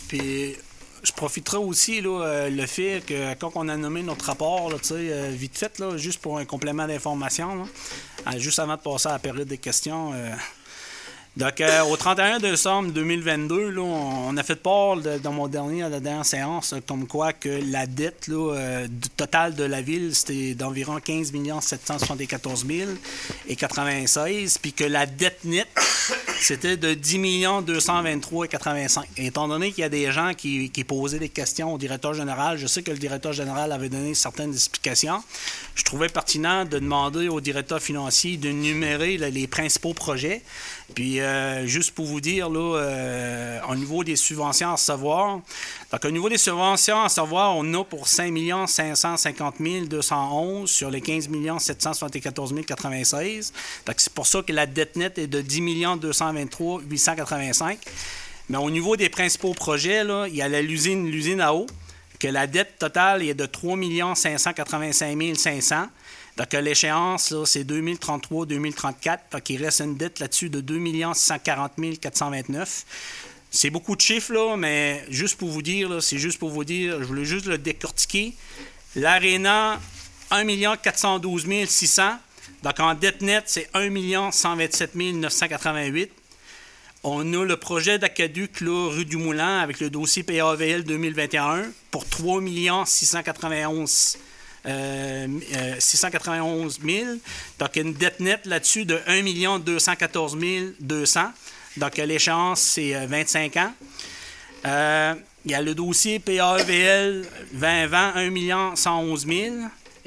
[0.07, 0.55] Puis,
[1.03, 4.77] je profiterai aussi, là, euh, le fait que quand on a nommé notre rapport, là,
[4.79, 7.67] tu sais, euh, vite fait, là, juste pour un complément d'information,
[8.27, 10.13] euh, juste avant de passer à la période des questions.
[11.35, 15.81] Euh, donc, euh, au 31 décembre 2022, là, on a fait part dans mon dernier,
[15.81, 20.13] la dernière séance, euh, comme quoi que la dette euh, du total de la ville,
[20.13, 22.91] c'était d'environ 15 774 000
[23.47, 25.67] et 96, puis que la dette nette,
[26.39, 29.07] c'était de 10 223 et 85.
[29.17, 32.59] Et étant donné qu'il y a des gens qui, posaient des questions au directeur général,
[32.59, 35.23] je sais que le directeur général avait donné certaines explications.
[35.73, 40.43] Je trouvais pertinent de demander au directeur financier de numérer les principaux projets.
[40.93, 45.41] Puis, euh, juste pour vous dire, là, euh, au niveau des subventions à recevoir,
[45.91, 48.33] donc au niveau des subventions à recevoir, on a pour 5
[48.67, 49.55] 550
[49.87, 51.29] 211 sur les 15
[51.59, 53.53] 774 096.
[53.85, 57.79] Donc, c'est pour ça que la dette nette est de 10 223 885.
[58.49, 61.65] Mais au niveau des principaux projets, là, il y a l'usine, l'usine à eau,
[62.19, 63.77] que la dette totale est de 3
[64.15, 65.87] 585 500.
[66.37, 69.19] Donc, euh, l'échéance, c'est 2033-2034.
[69.31, 70.79] Donc, il reste une dette là-dessus de 2
[71.13, 72.85] 640 429.
[73.51, 76.99] C'est beaucoup de chiffres, là, mais juste pour vous dire, c'est juste pour vous dire,
[76.99, 78.33] je voulais juste le décortiquer.
[78.95, 79.79] L'Arena,
[80.31, 82.17] 1 412 600.
[82.63, 86.11] Donc, en dette nette, c'est 1 127 988.
[87.05, 92.41] On a le projet d'Acaduc, rue du Moulin, avec le dossier PAVL 2021 pour 3
[92.85, 94.32] 691 euh, euh,
[94.65, 97.05] 691 000.
[97.59, 100.37] Donc, une dette nette là-dessus de 1 214
[100.79, 101.21] 200.
[101.77, 103.73] Donc, l'échéance, c'est euh, 25 ans.
[104.65, 105.15] Euh,
[105.45, 109.55] il y a le dossier PAVL 2020, 1 111 000.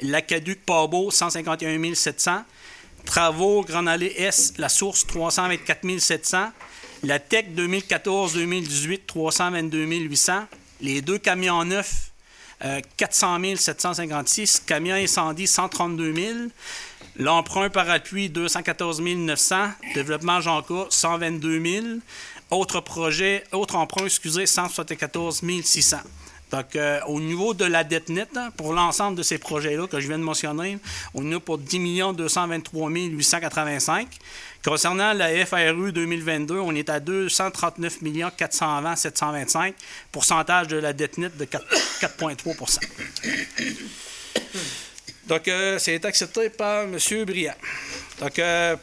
[0.01, 2.43] L'Acaduc Pabo, 151 700.
[3.05, 6.49] Travaux Grand Allée S, la source, 324 700.
[7.03, 10.45] La Tech 2014-2018, 322 800.
[10.81, 12.06] Les deux camions neufs,
[12.65, 14.63] euh, 400 756.
[14.65, 16.37] Camions incendie, 132 000.
[17.17, 19.69] L'emprunt par appui, 214 900.
[19.93, 21.85] Développement Jean-Cas, 122 000.
[22.49, 25.97] Autre projet, autre emprunt, excusez, 174 600.
[26.51, 29.99] Donc, euh, au niveau de la dette nette, hein, pour l'ensemble de ces projets-là que
[29.99, 30.79] je viens de mentionner,
[31.13, 34.07] on a pour 10 223 885.
[34.63, 37.99] Concernant la FRU 2022, on est à 239
[38.35, 39.75] 420 725.
[40.11, 41.65] Pourcentage de la dette nette de 4
[42.01, 42.79] 4,3%
[45.27, 46.97] Donc, euh, c'est accepté par M.
[47.25, 47.53] Briand.
[48.19, 48.75] Donc, euh,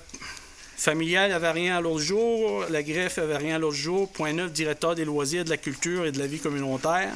[0.77, 2.65] familial, avait rien à l'autre jour.
[2.71, 4.11] La greffe, avait rien à l'autre jour.
[4.13, 7.13] Point 9, directeur des loisirs, de la culture et de la vie communautaire.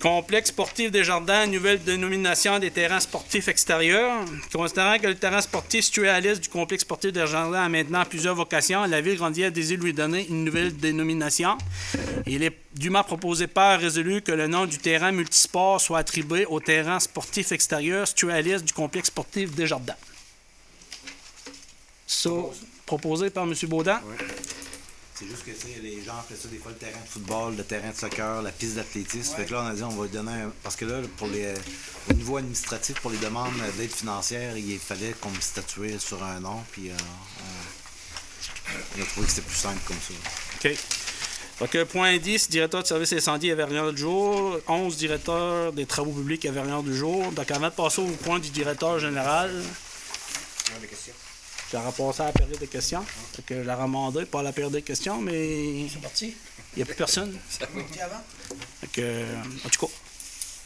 [0.00, 4.24] Complexe sportif des jardins, nouvelle dénomination des terrains sportifs extérieurs.
[4.52, 8.04] Considérant que le terrain sportif situé à l'est du complexe sportif des jardins a maintenant
[8.04, 11.56] plusieurs vocations, la ville grandière désire lui donner une nouvelle dénomination.
[12.26, 16.60] Il est dûment proposé par résolu que le nom du terrain multisport soit attribué au
[16.60, 19.96] terrain sportif extérieur situé à l'est du complexe sportif des jardins.
[22.84, 23.54] Proposé par M.
[23.62, 24.00] Baudin.
[25.18, 25.50] C'est juste que
[25.82, 28.50] les gens appellent ça des fois le terrain de football, le terrain de soccer, la
[28.52, 29.34] piste d'athlétisme.
[29.36, 31.28] Fait que là, on a dit on va lui donner un- Parce que là, pour
[31.28, 31.54] les,
[32.10, 36.40] au niveau administratif, pour les demandes d'aide financière, il fallait qu'on me statuait sur un
[36.40, 36.94] nom, puis euh,
[37.40, 40.68] on, on a trouvé que c'était plus simple comme ça.
[40.68, 40.76] OK.
[41.60, 44.58] Donc, point 10, directeur de service incendie à Verrières du jour.
[44.68, 47.32] 11, directeur des travaux publics à Verrières du jour.
[47.32, 49.50] Donc, avant de passer au point du directeur général,
[50.82, 51.14] des questions.
[51.72, 53.04] J'aurais passé à la période de questions.
[53.34, 56.34] Fait que je la remandé, pas à la période de questions, mais C'est parti.
[56.74, 57.32] il n'y a plus personne.
[57.92, 58.22] Dis avant?
[58.80, 59.22] Fait que,
[59.64, 59.92] en tout cas,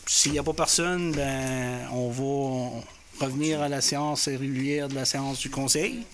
[0.07, 5.05] s'il n'y a pas personne, ben, on va revenir à la séance régulière de la
[5.05, 6.05] séance du conseil.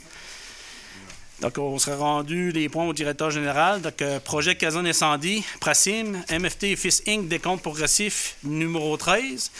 [1.40, 3.82] Donc, on sera rendu les points au directeur général.
[3.82, 9.50] Donc, euh, projet Caserne Incendie, Prasim, MFT Fils Inc., décompte progressif numéro 13.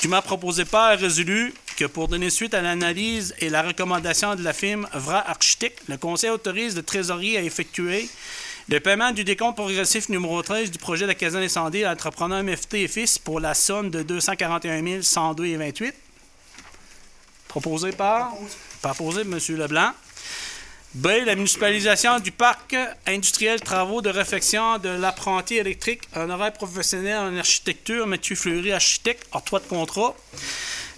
[0.00, 4.42] Tu m'as proposé par résolu que pour donner suite à l'analyse et la recommandation de
[4.42, 8.08] la firme VRA Architecte, le conseil autorise le trésorier à effectuer
[8.68, 12.42] le paiement du décompte progressif numéro 13 du projet de la caserne incendie à l'entrepreneur
[12.44, 15.92] MFT et Fils pour la somme de 241 102,28.
[17.48, 18.32] Proposé par?
[18.80, 19.56] Proposé par M.
[19.58, 19.92] Leblanc.
[20.94, 21.06] B.
[21.24, 22.76] La municipalisation du parc
[23.06, 29.26] industriel travaux de réfection de l'apprenti électrique, un horaire professionnel en architecture, Mathieu Fleury, architecte,
[29.32, 30.14] octroi de contrat.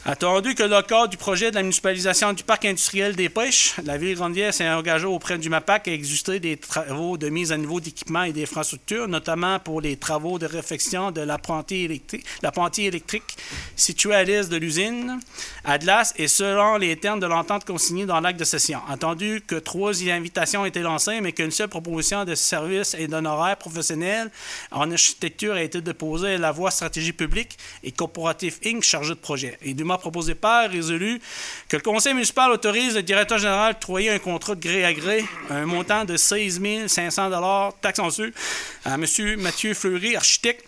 [0.06, 3.96] Attendu que le cadre du projet de la municipalisation du parc industriel des pêches, la
[3.96, 7.80] ville Grandière s'est engagée auprès du MAPAC à exécuter des travaux de mise à niveau
[7.80, 12.26] d'équipements et d'infrastructures, notamment pour les travaux de réfection de l'apprenti électrique,
[12.76, 13.38] électrique
[13.76, 15.20] situé à l'est de l'usine,
[15.64, 18.80] à Glace, et selon les termes de l'entente consignée dans l'acte de session.
[18.90, 23.56] Attendu que trois invitations ont été lancées, mais qu'une seule proposition de service et d'honoraires
[23.56, 24.30] professionnels
[24.70, 28.82] en architecture a été déposée à la voie stratégie publique et corporatif Inc.
[28.82, 29.56] chargé de projet.
[29.98, 31.20] Proposé par résolu
[31.68, 34.92] que le conseil municipal autorise le directeur général à octroyer un contrat de gré à
[34.92, 38.32] gré, un montant de 16 500 taxes en su,
[38.84, 39.04] à M.
[39.38, 40.64] Mathieu Fleury, architecte,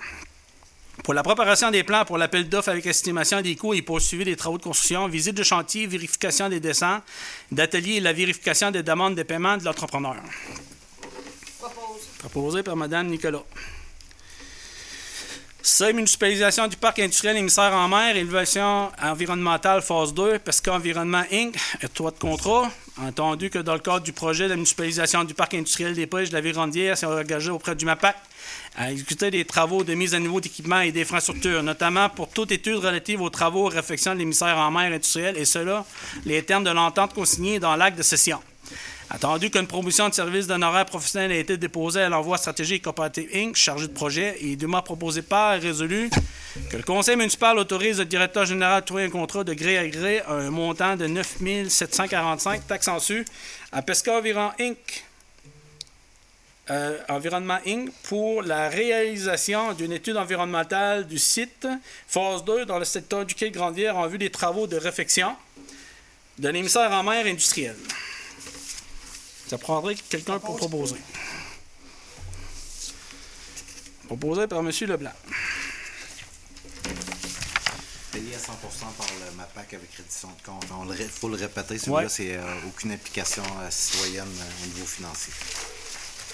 [1.04, 4.34] pour la préparation des plans pour l'appel d'offres avec estimation des coûts et poursuivi des
[4.34, 7.02] travaux de construction, visite de chantier, vérification des dessins,
[7.52, 10.16] d'atelier et la vérification des demandes de paiement de l'entrepreneur.
[12.18, 13.44] Proposé par Mme Nicolas.
[15.68, 15.92] C.
[15.92, 21.56] Municipalisation du parc industriel émissaire en mer, évaluation environnementale phase 2, Pesca Environnement Inc.,
[21.96, 22.70] droit de contrat.
[23.02, 26.34] Entendu que dans le cadre du projet de municipalisation du parc industriel des pêches de
[26.34, 28.14] la Vérandière, s'est engagé auprès du MAPAC
[28.76, 32.76] à exécuter des travaux de mise à niveau d'équipements et d'infrastructures, notamment pour toute étude
[32.76, 35.84] relative aux travaux et réflexions de l'émissaire en mer industriel, et cela,
[36.24, 38.38] les termes de l'entente consignée dans l'acte de session.
[39.08, 43.54] Attendu qu'une promotion de service d'honoraires professionnels a été déposée à l'envoi stratégique Cooperative Inc.,
[43.54, 46.10] chargé de projet, et dûment proposé par et résolu
[46.70, 49.86] que le conseil municipal autorise le directeur général à trouver un contrat de gré à
[49.86, 51.38] gré à un montant de 9
[51.68, 53.24] 745 taxes en su
[53.70, 55.04] à Pesca Environ Inc.,
[56.70, 57.92] euh, Environnement Inc.
[58.08, 61.68] pour la réalisation d'une étude environnementale du site,
[62.08, 65.36] phase 2, dans le secteur du quai de Grandière en vue des travaux de réfection
[66.40, 67.76] de l'émissaire en mer industriel.
[69.48, 70.96] Ça prendrait quelqu'un pour proposer.
[74.06, 74.70] Proposé par M.
[74.82, 75.10] Leblanc.
[78.12, 78.42] Payé à 100%
[78.96, 80.64] par le MAPAC avec reddition de compte.
[80.98, 82.08] Il faut le répéter, celui-là, Ouais.
[82.08, 85.32] c'est euh, aucune implication euh, citoyenne euh, au niveau financier.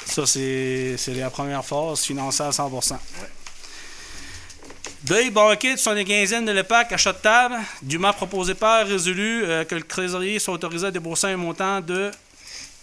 [0.07, 2.99] Ça, c'est la première phase, financée à 100%
[5.05, 9.65] Deuil banquet de son quinzaine de l'EPAC, achat de table, dûment proposé par résolu euh,
[9.65, 12.13] que le trésorier soit autorisé à débourser un montant de.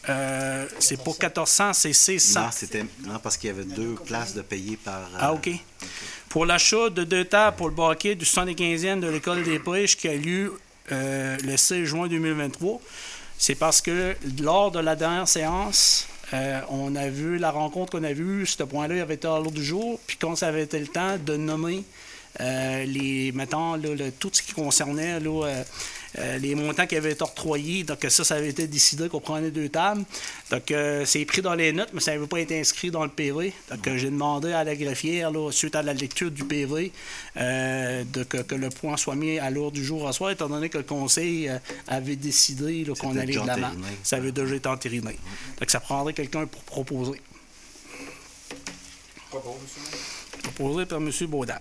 [0.10, 2.42] Euh, c'est pas 1400, c'est 600.
[2.42, 5.00] Non, c'était non, parce qu'il y avait deux places de payer par.
[5.14, 5.50] euh, Ah, OK.
[6.30, 10.08] Pour l'achat de deux tables pour le banquet du 75e de l'École des pêches qui
[10.08, 10.60] a lieu
[10.92, 12.80] euh, le 16 juin 2023,
[13.38, 16.08] c'est parce que lors de la dernière séance,
[16.70, 19.52] on a vu la rencontre qu'on a vue, ce point-là il avait été à l'ordre
[19.52, 21.84] du jour, puis quand ça avait été le temps de nommer
[22.40, 25.64] les, mettons, là, le- tout ce qui concernait là,
[26.18, 27.84] euh, les montants qui avaient été octroyés.
[27.84, 30.04] Donc, ça, ça avait été décidé qu'on prenait deux tables.
[30.50, 33.10] Donc, euh, c'est pris dans les notes, mais ça n'avait pas été inscrit dans le
[33.10, 33.54] PV.
[33.70, 36.92] Donc, euh, j'ai demandé à la greffière, là, suite à la lecture du PV,
[37.38, 40.50] euh, de, que, que le point soit mis à l'ordre du jour à soir, étant
[40.50, 41.58] donné que le conseil euh,
[41.88, 43.72] avait décidé là, qu'on allait de l'avant.
[44.04, 45.18] Ça avait déjà été entériné.
[45.60, 47.22] Donc, ça prendrait quelqu'un pour proposer.
[50.44, 51.12] Proposé par M.
[51.28, 51.60] Baudin.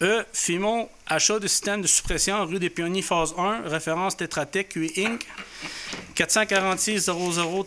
[0.00, 0.24] E.
[0.32, 5.26] Fimon, achat de système de suppression rue des Pionniers, phase 1, référence Tetratec QE Inc.
[6.14, 7.10] 446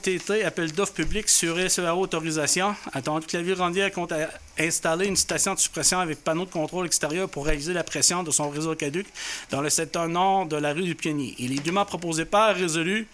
[0.01, 2.73] TT, appel d'offres public sur SEAO autorisation.
[2.93, 4.13] Attendu que la ville Randière compte
[4.57, 8.31] installer une station de suppression avec panneau de contrôle extérieur pour réaliser la pression de
[8.31, 9.07] son réseau caduc
[9.49, 11.35] dans le secteur nord de la rue du Pionnier.
[11.37, 13.07] Il est dûment proposé par résolu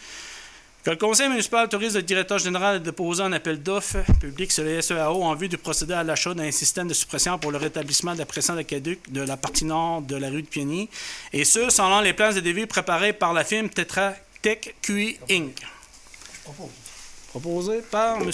[0.88, 4.64] Que le conseil municipal autorise le directeur général à déposer un appel d'offres public sur
[4.64, 8.14] le SEAO en vue de procéder à l'achat d'un système de suppression pour le rétablissement
[8.14, 10.88] de la pression d'aqueduc de la partie nord de la rue de Pionnier,
[11.34, 15.60] et ce, selon les plans de devis préparés par la firme Tetra Tech QI Inc.
[17.32, 18.32] Proposé par M.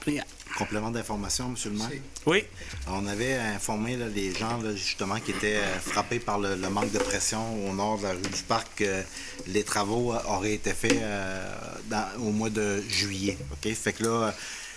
[0.00, 0.24] Pliant.
[0.58, 1.54] Complément d'information, M.
[1.64, 1.88] le maire?
[2.26, 2.44] Oui.
[2.88, 6.68] On avait informé là, les gens là, justement qui étaient euh, frappés par le, le
[6.68, 9.02] manque de pression au nord de la rue du Parc que
[9.46, 11.50] les travaux euh, auraient été faits euh,
[11.88, 13.38] dans- au mois de juillet.
[13.52, 13.72] OK?
[13.74, 14.30] Fait que là, euh,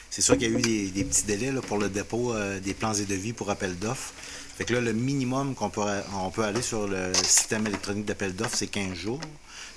[0.10, 2.60] c'est sûr qu'il y a eu des, des petits délais là, pour le dépôt euh,
[2.60, 4.14] des plans et devis pour appel d'offres.
[4.58, 5.82] Fait que là, le minimum qu'on peut,
[6.16, 9.20] on peut aller sur le système électronique d'appel d'offres, c'est 15 jours.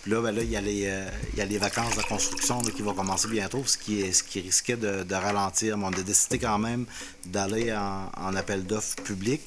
[0.07, 2.63] Là, ben là, il y a les, euh, il y a les vacances de construction
[2.63, 5.77] là, qui vont commencer bientôt, ce qui, ce qui risquait de, de ralentir.
[5.77, 6.87] Mais on a décidé quand même
[7.27, 9.41] d'aller en, en appel d'offres public.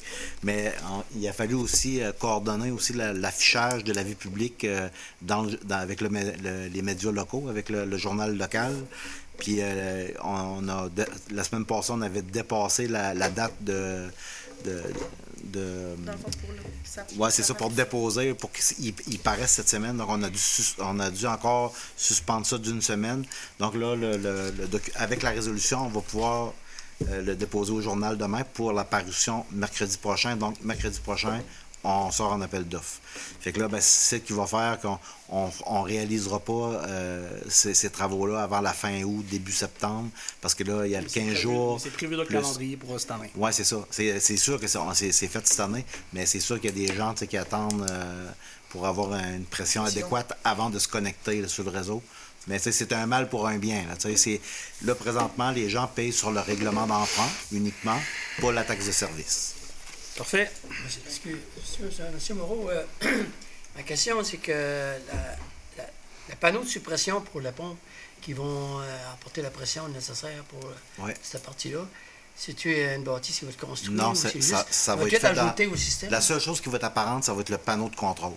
[0.44, 0.73] Mais
[1.15, 4.90] il a fallu aussi euh, coordonner aussi la- l'affichage de la vie publique euh,
[5.22, 6.10] dans, dans- avec le
[6.73, 8.73] les médias locaux, avec le, journal local.
[9.38, 9.61] Puis
[10.22, 10.90] on a
[11.31, 14.07] la semaine passée, on avait dépassé la, la date de,
[14.65, 14.81] de,
[15.44, 16.60] de- Dans le fond, pour le.
[16.84, 19.98] ça- Ouais, c'est ça, pour déposer, pour qu'il il paraisse cette semaine.
[19.98, 20.40] Donc, on a dû,
[20.80, 23.26] on a dû encore suspendre ça d'une semaine.
[23.60, 26.53] Donc, là, le, le- le docu- avec la résolution, on va pouvoir
[27.07, 30.36] euh, le déposer au journal demain pour la parution mercredi prochain.
[30.36, 31.41] Donc, mercredi prochain,
[31.84, 32.99] on sort un appel d'offres.
[33.39, 34.99] Fait que là, ben, c'est ce qui va faire qu'on
[35.30, 36.51] on, on réalisera pas
[36.88, 40.10] euh, ces, ces travaux-là avant la fin août, début septembre,
[40.41, 41.80] parce que là, il y a le 15 jours.
[41.81, 43.31] C'est prévu dans le plus- calendrier pour cette année.
[43.35, 43.77] oui, c'est ça.
[43.91, 46.93] C'est c'est sûr que c'est fait cette année, mais c'est sûr qu'il y a des
[46.95, 48.30] gens qui attendent euh,
[48.69, 52.03] pour avoir une pression adéquate avant de se connecter là, sur le réseau.
[52.47, 53.84] Mais c'est un mal pour un bien.
[53.88, 53.95] Là,
[54.84, 57.97] là, présentement, les gens payent sur le règlement d'emprunt uniquement,
[58.41, 59.53] pas la taxe de service.
[60.20, 60.52] Parfait.
[60.84, 62.84] Monsieur, excuse- excuse, Monsieur Moreau, euh,
[63.78, 65.16] ma question, c'est que la,
[65.78, 65.90] la-
[66.30, 67.78] le panneau de suppression pour le pont
[68.22, 71.14] qui vont euh, apporter la pression nécessaire pour euh, Ouais.
[71.24, 71.80] cette partie-là,
[72.36, 75.72] c'est-tu une bâtisse qui va être construite Non, ou ça, juste- ça va être dans-
[75.74, 76.12] au système?
[76.12, 78.34] La seule chose qui va être apparente, ça va être le panneau de contrôle.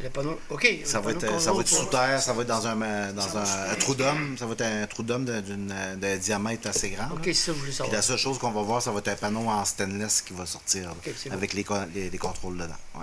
[0.00, 0.68] Le panneau, OK.
[0.84, 2.80] Ça va être, panneau ça va être contrôle sous terre, ça va être dans un,
[2.82, 6.16] euh, dans un, un trou d'homme, ça va être un trou d'homme d'un- d'une- d'un
[6.16, 7.10] diamètre assez grand.
[7.16, 7.94] OK, ça voulais Puis savoir.
[7.96, 10.46] la seule chose qu'on va voir, ça va être un panneau en stainless qui va
[10.46, 10.94] sortir là,
[11.32, 12.76] avec les, con- les, les contrôles dedans.
[12.94, 13.02] Ouais.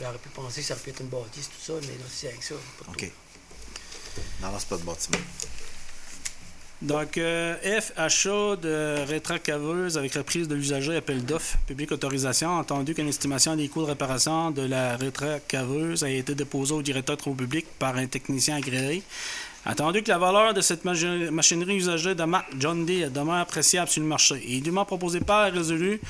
[0.00, 2.28] J'aurais pu penser que ça aurait pu être une bâtisse, tout ça, mais là, c'est
[2.28, 2.54] avec ça.
[2.84, 3.12] pas OK.
[4.42, 5.18] Non, non, c'est pas de bâtiment.
[6.82, 12.94] Donc, euh, F, achat de rétrocaveuse avec reprise de l'usager, appel d'offres, public autorisation, entendu
[12.94, 17.22] qu'une estimation des coûts de réparation de la rétrocaveuse a été déposée au directeur de
[17.22, 19.02] publics par un technicien agréé.
[19.66, 23.90] Attendu que la valeur de cette machi- machinerie usagée de marque John Deere demeure appréciable
[23.90, 26.00] sur le marché et dûment proposé par résolu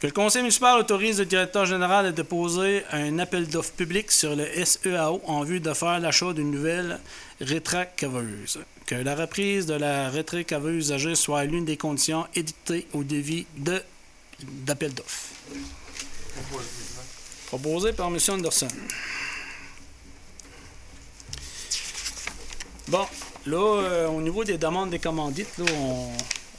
[0.00, 4.34] que le conseil municipal autorise le directeur général à déposer un appel d'offres public sur
[4.34, 6.98] le SEAO en vue de faire l'achat d'une nouvelle
[7.40, 8.58] rétrocaveuse.
[8.86, 13.82] Que la reprise de la rétrocaveuse usagée soit l'une des conditions édictées au devis de
[14.40, 15.32] d'appel d'offres.
[17.46, 18.18] Proposé par M.
[18.28, 18.68] Anderson.
[22.88, 23.06] Bon,
[23.46, 25.64] là, euh, au niveau des demandes des commandites, là,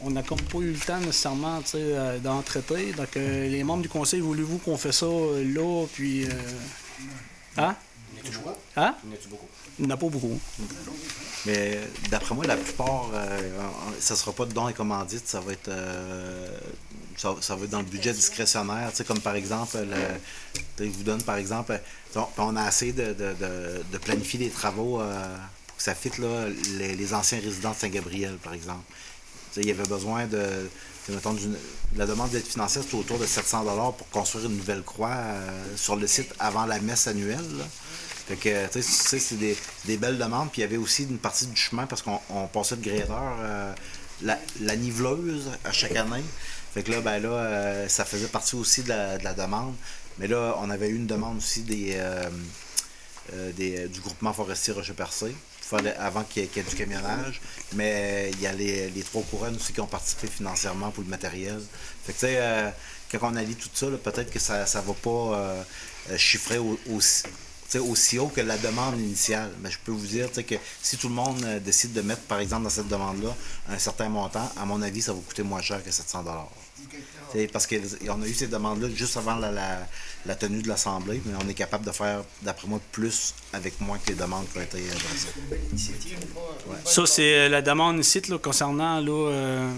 [0.01, 2.91] on n'a comme pas eu le temps nécessairement euh, d'en traiter.
[2.93, 6.25] Donc, euh, les membres du conseil, voulez-vous qu'on fait ça euh, là, puis...
[7.57, 7.75] Hein?
[8.75, 8.95] Hein?
[9.79, 10.39] Il n'y en a pas beaucoup.
[11.47, 11.79] Mais
[12.11, 13.39] d'après moi, la plupart, euh,
[13.99, 16.49] ça sera pas de dons et commandites, ça va être, euh,
[17.15, 18.89] ça, va être dans le budget discrétionnaire.
[18.91, 19.77] Tu sais, comme par exemple,
[20.77, 21.79] je vous donne par exemple,
[22.15, 25.35] on, on a essayé de, planifier des travaux euh,
[25.67, 28.83] pour que ça fitte les, les anciens résidents de Saint-Gabriel, par exemple.
[29.55, 30.69] Il y avait besoin de,
[31.09, 31.35] mettons,
[31.95, 35.95] la demande d'aide financière, c'est autour de 700 pour construire une nouvelle croix euh, sur
[35.95, 37.39] le site avant la messe annuelle.
[38.27, 39.55] Fait que, tu sais, c'est des,
[39.85, 40.51] des belles demandes.
[40.51, 43.37] Puis il y avait aussi une partie du chemin parce qu'on on passait de gradeur
[43.39, 43.73] euh,
[44.21, 46.23] la, la niveleuse à chaque année.
[46.73, 49.73] Fait que là, ben là, euh, ça faisait partie aussi de la, de la demande.
[50.19, 52.29] Mais là, on avait eu une demande aussi des, euh,
[53.53, 55.35] des- du groupement forestier Rocher-Percé
[55.99, 57.41] avant qu'il y, ait, du camionnage.
[57.75, 61.09] Mais il y a les, les trois couronnes aussi qui ont participé financièrement pour le
[61.09, 61.59] matériel.
[62.05, 62.69] Fait que, tu sais, euh,
[63.11, 65.63] quand on allie tout ça, peut-être que ça ne va pas euh,
[66.17, 67.23] chiffrer au- aussi,
[67.75, 69.51] aussi haut que la demande initiale.
[69.61, 72.39] Mais je peux vous dire que si tout le monde euh, décide de mettre, par
[72.39, 73.35] exemple, dans cette demande-là,
[73.69, 76.23] un certain montant, à mon avis, ça va coûter moins cher que 700
[76.89, 76.97] Tu
[77.31, 81.47] sais, Parce qu'on a eu ces demandes-là juste avant la tenue de l'Assemblée, mais on
[81.47, 84.83] est capable de faire, d'après moi, plus avec moins que les demandes qui ont été
[84.89, 85.27] adressées.
[86.85, 89.71] Ça, c'est euh, la demande ici là, concernant là, euh,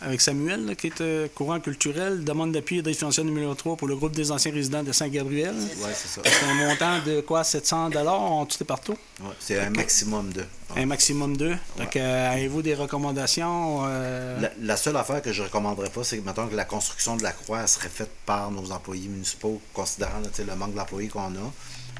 [0.00, 3.76] avec Samuel, là, qui est euh, courant culturel, demande d'appui et d'aide financière numéro 3
[3.76, 5.54] pour le groupe des anciens résidents de Saint-Gabriel.
[5.56, 6.22] Oui, c'est ça.
[6.24, 7.42] C'est un montant de quoi?
[7.42, 8.96] 700 en tout et partout?
[9.20, 10.44] Ouais, c'est un maximum de.
[10.76, 11.54] Un maximum de.
[11.76, 16.18] Donc, euh, avez-vous des recommandations euh, La, la seule affaire que je recommanderais pas, c'est
[16.18, 19.60] que, mettons, que la construction de la croix elle serait faite par nos employés municipaux,
[19.72, 21.52] considérant là, le manque d'employés qu'on a.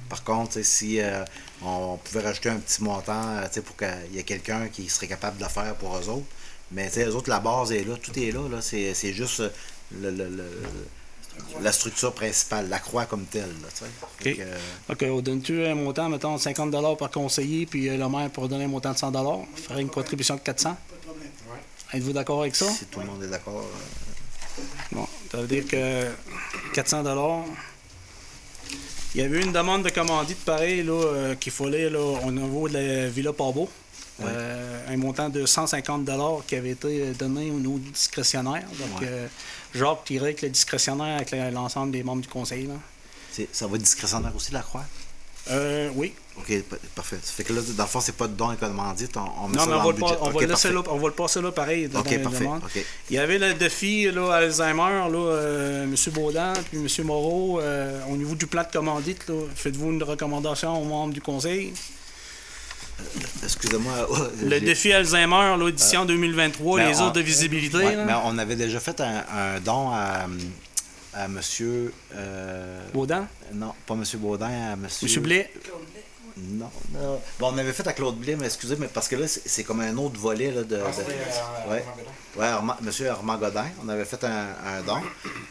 [0.09, 1.25] Par contre, si euh,
[1.63, 5.45] on pouvait rajouter un petit montant pour qu'il y ait quelqu'un qui serait capable de
[5.45, 6.27] le faire pour eux autres.
[6.73, 8.47] Mais tu sais, eux autres, la base est là, tout est là.
[8.51, 8.61] là.
[8.61, 9.49] C'est, c'est juste euh,
[10.01, 10.51] le- le- le-
[11.63, 13.49] la structure principale, la croix comme telle.
[13.63, 13.69] Là,
[14.35, 14.41] que,
[14.89, 18.49] Donc, on donne-tu un montant, mettons, de 50 par conseiller, puis euh, le maire pour
[18.49, 19.13] donner un montant de 100
[19.57, 20.77] ferait une contribution de 400
[21.95, 22.69] Êtes-vous d'accord avec ça?
[22.71, 23.65] Si tout le monde est d'accord.
[23.65, 24.63] euh,
[24.93, 26.07] Bon, ça veut dire que
[26.75, 27.45] 400
[29.15, 32.31] Il y avait eu une demande de commandite pareil là, euh, qu'il fallait là, au
[32.31, 33.71] niveau de la Villa Pabo.
[34.21, 36.09] Euh, un montant de 150
[36.47, 38.65] qui avait été donné au niveau discrétionnaire.
[38.79, 39.07] Donc, Ouais.
[39.09, 39.27] euh,
[39.75, 42.67] Jacques tirait avec le discrétionnaire avec l'ensemble des membres du conseil.
[42.67, 42.75] Là.
[43.53, 44.85] ça va être discrétionnaire aussi, la croix?
[45.51, 46.13] Euh, oui.
[46.37, 47.17] OK, pa- parfait.
[47.23, 49.17] Ça fait que là, dans le fond, c'est pas de don et commandite.
[49.17, 50.73] On, on met Non, ça mais on va, le pas- on, va le laisser parfait.
[50.73, 51.89] là, on va le passer là pareil.
[51.89, 52.49] dans OK, parfait.
[53.09, 55.95] Il y avait le défi là, Alzheimer, là, euh, M.
[56.13, 57.07] Baudin puis M.
[57.07, 59.25] Moreau, euh, au niveau du plan de commandite,
[59.55, 61.73] faites-vous une recommandation aux membres du conseil?
[63.43, 63.93] Excusez-moi.
[64.43, 67.77] Le j'ai- défi Alzheimer, là, édition 2023, Ben, les autres de visibilité.
[67.79, 70.27] Ouais, mais on avait déjà fait un, un don à,
[71.19, 71.93] à monsieur.
[72.15, 75.09] euh, Baudin, non, pas monsieur Baudin, à monsieur.
[75.17, 75.23] M.
[75.23, 75.51] Blais?
[76.41, 77.21] Non, non.
[77.41, 79.81] Bon, on avait fait à Claude Blais, mais excusez, mais parce que là, c'est comme
[79.81, 80.79] un autre volet là, de.
[80.81, 81.85] Ah, de- ouais.
[82.37, 85.01] Ouais, Armand- monsieur Armand Godin, on avait fait un, un don.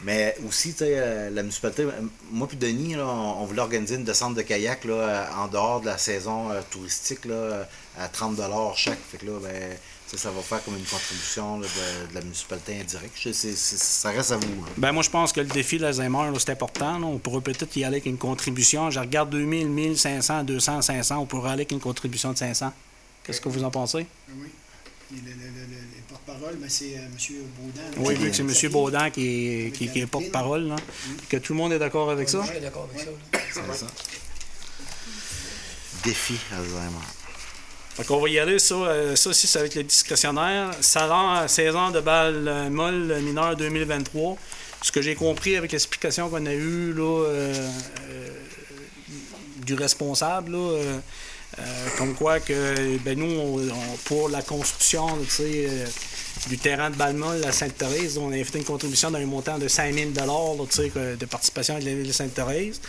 [0.05, 1.91] Mais aussi, tu sais, euh, la municipalité, euh,
[2.31, 5.47] moi puis Denis, là, on, on voulait organiser une descente de kayak là, euh, en
[5.49, 7.63] dehors de la saison euh, touristique là, euh,
[7.99, 8.39] à 30
[8.77, 8.97] chaque.
[9.11, 9.77] Fait que là, ben,
[10.15, 13.13] ça va faire comme une contribution là, de, de la municipalité indirecte.
[13.19, 14.63] Je ça reste à vous.
[14.65, 14.71] là.
[14.77, 16.97] Ben moi, je pense que le défi d'Alzheimer, là, c'est important.
[16.99, 17.05] là.
[17.05, 18.89] On pourrait peut-être y aller avec une contribution.
[18.89, 21.17] Je regarde 2000, 1500, 200, 500.
[21.17, 22.71] On pourrait aller avec une contribution de 500.
[23.25, 24.05] Qu'est-ce que vous en pensez?
[24.29, 24.47] Oui.
[25.11, 27.45] Le, le- le- le- le porte-parole, ben, c'est euh, M.
[27.59, 27.81] Baudin.
[27.97, 28.71] Oui, vu que c'est M.
[28.71, 29.25] Baudin qui
[29.67, 30.67] est, qui, qui est porte-parole.
[30.67, 30.75] là.
[31.29, 32.45] Que tout le monde est d'accord avec ça?
[32.45, 33.11] Suis d'accord avec ça.
[33.11, 33.73] là.
[33.73, 33.87] C'est ça.
[36.03, 37.05] Défi Alzheimer.
[37.97, 40.71] Donc, on va y aller, ça, euh, ça aussi, c'est avec le discrétionnaire.
[40.81, 44.37] Salaire, saison de balle euh, molle mineur 2023.
[44.83, 47.53] Ce que j'ai compris avec l'explication qu'on a eue là, euh,
[48.11, 48.29] euh,
[49.65, 50.97] du responsable, là, euh,
[51.59, 51.63] euh,
[51.97, 53.59] comme quoi que ben, nous,
[54.05, 55.07] pour la construction
[55.39, 55.85] euh,
[56.47, 59.91] du terrain de Balmol à Sainte-Thérèse, on a fait une contribution d'un montant de 5
[59.91, 62.79] 000 là, tu sais, que- de participation avec la ville de Sainte-Thérèse.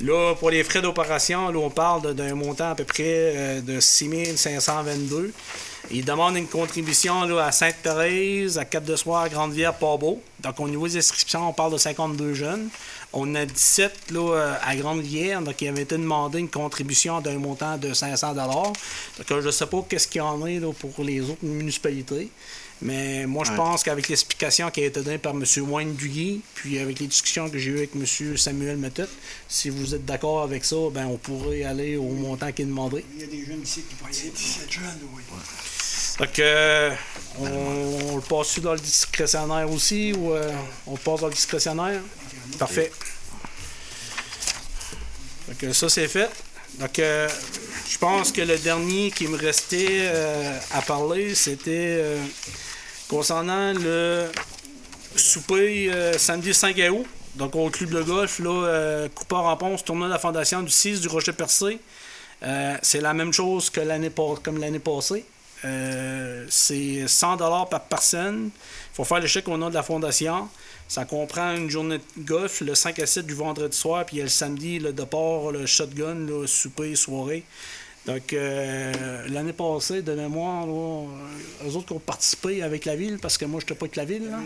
[0.00, 3.80] Là, pour les frais d'opération, là, on parle d'un montant à peu près euh, de
[3.80, 5.32] 6 522.
[5.90, 10.22] Il demande une contribution là, à Sainte-Thérèse, à Cap-de-Soir, à Grande-Vière, Port-Beau.
[10.38, 12.68] Donc, au niveau des inscriptions, on parle de 52 jeunes.
[13.12, 17.76] On a 17 là, à Grande-Rivière, donc il avait été demandé une contribution d'un montant
[17.76, 18.46] de 500 Donc,
[19.30, 22.30] euh, je ne sais pas qu'est-ce qu'il y en a là, pour les autres municipalités.
[22.80, 25.44] Mais moi, je pense qu'avec l'explication qui a été donnée par M.
[25.68, 28.36] Wayne Duguay, puis avec les discussions que j'ai eues avec M.
[28.36, 29.08] Samuel Mettet,
[29.48, 33.04] si vous êtes d'accord avec ça, ben on pourrait aller au montant qui est demandé.
[33.16, 34.34] Il y a des jeunes ici qui participent.
[34.34, 35.22] 17 jeunes, oui.
[36.18, 36.94] Donc, euh,
[37.38, 40.52] on, on le passe dans le discrétionnaire aussi ou euh,
[40.86, 42.00] on le passe dans le discrétionnaire?
[42.58, 42.90] Parfait.
[45.48, 46.30] Donc, euh, ça, c'est fait.
[46.78, 47.28] Donc, euh,
[47.88, 52.22] je pense que le dernier qui me restait euh, à parler, c'était euh,
[53.08, 54.26] concernant le
[55.16, 57.06] souper euh, samedi 5 août.
[57.34, 60.70] Donc, au club de golf, là, euh, Coupard en Ponce, tournoi de la fondation du
[60.70, 61.78] 6 du Rocher Percé.
[62.42, 64.10] Euh, c'est la même chose que l'année
[64.42, 65.24] comme l'année passée.
[65.64, 67.36] Euh, c'est 100
[67.66, 68.50] par personne.
[68.92, 70.48] Il faut faire le chèque au nom de la fondation.
[70.86, 74.18] Ça comprend une journée de golf, le 5 à 7 du vendredi soir, puis il
[74.20, 77.44] y a le samedi, le départ, le shotgun, le souper, soirée.
[78.08, 82.96] Donc, euh, l'année passée, de mémoire, là, euh, eux autres qui ont participé avec la
[82.96, 84.30] ville, parce que moi, je n'étais pas avec la ville.
[84.30, 84.38] là.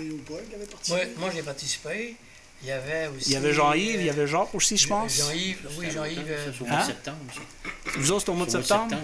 [0.71, 0.97] Participé.
[0.97, 2.17] Moi, moi j'ai participé.
[2.65, 3.31] Il y avait aussi.
[3.31, 5.17] Il y avait Jean-Yves, euh, il y avait Jacques aussi, je pense.
[5.17, 6.19] Jean-Yves, oui, Jean-Yves.
[6.29, 6.81] euh, C'est au mois Hein?
[6.83, 7.91] de septembre, ça.
[7.99, 8.97] Vous autres, c'est au mois de C'est au septembre?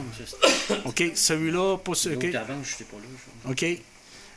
[0.68, 0.74] ça.
[0.84, 2.08] OK, celui-là, pas ce.
[2.10, 2.24] OK.
[2.34, 3.50] Avant, je sais pas là.
[3.50, 3.64] OK.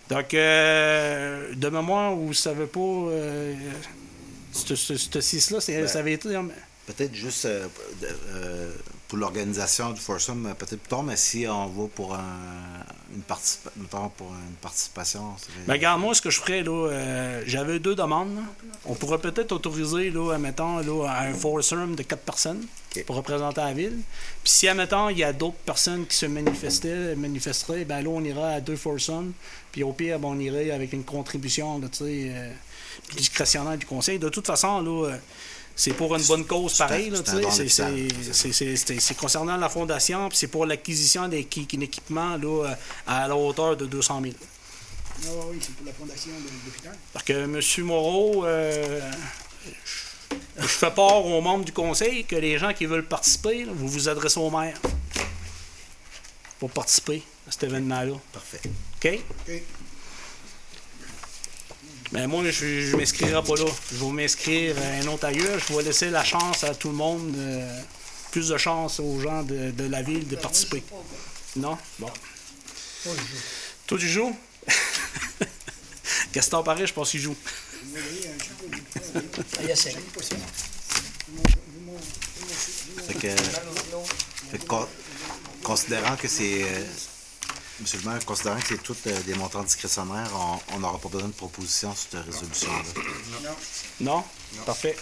[0.09, 3.53] Donc, euh, de mémoire, vous ne savez pas, euh,
[4.53, 6.35] ce, ce, ce 6-là, c'est- Ben, ça avait été.
[6.35, 6.47] hein,
[6.87, 7.67] Peut-être juste euh,
[8.33, 8.71] euh,
[9.11, 12.19] pour l'organisation du foursome, euh, peut-être plus tard, mais si on va pour un,
[13.13, 13.69] une, participa-
[14.17, 15.33] pour une participation.
[15.67, 18.33] Ben, regarde, moi, ce que je ferais, là, euh, j'avais deux demandes.
[18.37, 18.41] là.
[18.85, 22.65] On pourrait peut-être autoriser, là, admettons, là, un foursome de quatre personnes
[23.05, 23.99] pour représenter la ville.
[24.43, 28.23] Puis si, admettons, il y a d'autres personnes qui se manifestaient, manifesteraient, ben là, on
[28.23, 29.33] ira à deux foursomes
[29.71, 32.51] Puis au pire, bon, on irait avec une contribution là, tu sais, euh,
[33.15, 34.19] discrétionnaire du conseil.
[34.19, 35.17] De toute façon, là, euh,
[35.75, 37.09] c'est pour une bonne cause pareil.
[37.09, 38.23] là, c'est tu un sais, don c'est- d'hôpital.
[38.23, 42.65] c'est- c'est- c'est- c'est- c'est concernant la fondation, puis c'est pour l'acquisition d'un équipement là,
[42.69, 42.75] euh,
[43.07, 44.33] à la hauteur de 200 000.
[45.23, 46.97] Ah oui, c'est pour la fondation de l'hôpital.
[47.13, 47.85] Parce que M.
[47.85, 48.99] Moreau, euh,
[49.85, 53.71] je, je fais part aux membres du conseil que les gens qui veulent participer, là,
[53.73, 54.77] vous vous adressez au maire
[56.59, 58.13] pour participer à cet événement-là.
[58.33, 58.61] Parfait.
[59.03, 59.19] OK?
[59.47, 59.63] OK.
[62.11, 63.65] Mais moi, je ne m'inscrirai pas là.
[63.91, 65.59] Je vais m'inscrire à un autre ailleurs.
[65.59, 67.81] Je vais laisser la chance à tout le monde, euh,
[68.31, 70.83] plus de chance aux gens de, de la ville de participer.
[71.55, 71.77] Non?
[71.99, 72.11] Bon.
[73.87, 74.35] Toi, tu joues?
[76.33, 77.35] Gaston Paris, je pense qu'il joue.
[77.95, 77.99] Ah,
[79.63, 79.95] il essaie.
[83.07, 83.35] Fait que,
[84.51, 84.67] fait
[85.63, 86.65] considérant que c'est.
[87.81, 91.09] Monsieur le maire, considérant que c'est tout euh, des montants discrétionnaires, on- on n'aura pas
[91.09, 93.49] besoin de proposition sur cette résolution-là.
[93.99, 94.23] Non?
[94.65, 94.95] Parfait.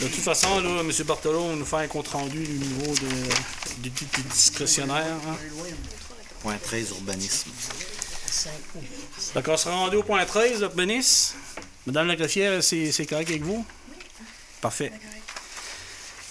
[0.00, 0.90] De toute façon, là, M.
[1.04, 5.04] Bartolo va nous faire un compte-rendu du niveau de, du, du- du discrétionnaire.
[5.28, 5.36] hein?
[6.40, 7.50] Point 13, urbanisme.
[9.34, 11.36] Donc, on sera rendu au point 13, l'urbanisme.
[11.86, 13.64] Madame la greffière, c'est c'est correct avec vous?
[14.60, 14.92] Parfait.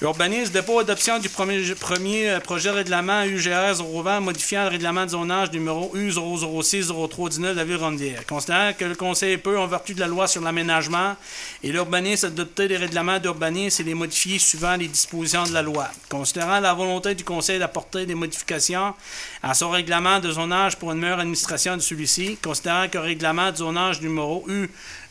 [0.02, 5.12] Urbanisme, dépôt adoption du premier, euh, projet de règlement UGR 020 modifiant le règlement de
[5.12, 8.26] zonage numéro U006-0319 de la ville Rondière.
[8.26, 11.16] Considérant que le Conseil peut, en vertu de la loi sur l'aménagement
[11.64, 15.88] et l'urbanisme, adopter des règlements d'urbanisme et les modifier suivant les dispositions de la loi.
[16.10, 18.96] Considérant la volonté du Conseil d'apporter des modifications
[19.44, 23.52] à son règlement de zonage pour une meilleure administration de celui-ci, considérant que le règlement
[23.52, 24.68] de zonage numéro U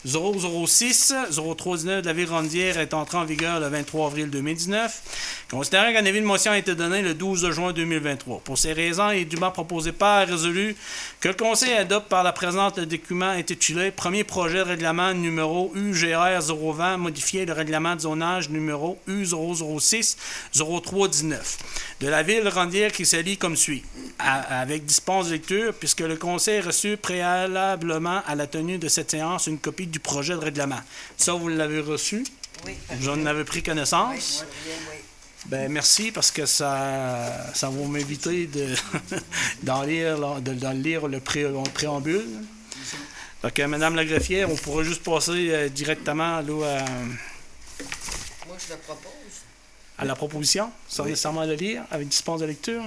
[0.07, 5.45] 006-0319 de la ville Rondière est entré en vigueur le 23 avril 2019.
[5.51, 8.41] Considérant qu'un avis de motion a été donné le 12 juin 2023.
[8.43, 10.75] Pour ces raisons, il est dûment proposé par résolu
[11.19, 16.41] que le Conseil adopte par la présente document intitulé Premier projet de règlement numéro UGR
[16.41, 21.37] 020 modifié le règlement de zonage numéro U006-0319
[21.99, 23.83] de la ville Rondière qui se lit comme suit.
[24.17, 29.11] Avec dispense de lecture, puisque le Conseil a reçu préalablement à la tenue de cette
[29.11, 30.79] séance une copie du projet de règlement.
[31.17, 32.23] Ça, vous l'avez reçu?
[32.65, 32.73] Oui.
[32.91, 34.45] Vous en avez pris connaissance?
[35.47, 38.75] Ben, merci parce que ça, ça va m'éviter de,
[39.63, 42.25] d'en lire, de, d'en lire le, pré- le préambule.
[43.43, 46.85] Donc, euh, Madame la greffière, on pourrait juste passer euh, directement là, à,
[48.47, 49.11] Moi, je le propose.
[49.97, 52.83] à la proposition, sans nécessairement le lire, avec dispense de lecture.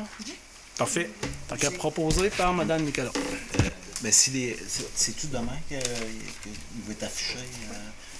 [0.79, 1.11] Parfait.
[1.51, 3.11] Donc, à proposer par Madame Nicolas.
[4.05, 7.39] Ben, si les, c'est- c'est-tu demain qu'il va être affiché?
[7.39, 7.75] euh?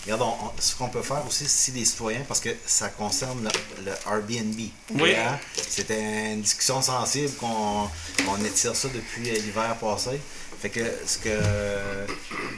[0.05, 3.45] Regarde, on- on- ce qu'on peut faire aussi, si les citoyens, parce que ça concerne
[3.79, 4.59] le, le Airbnb.
[4.95, 5.15] Oui.
[5.15, 5.39] Hein?
[5.69, 7.89] C'était une discussion sensible qu'on
[8.29, 10.19] on étire ça depuis euh, l'hiver passé.
[10.61, 11.29] Fait que ce que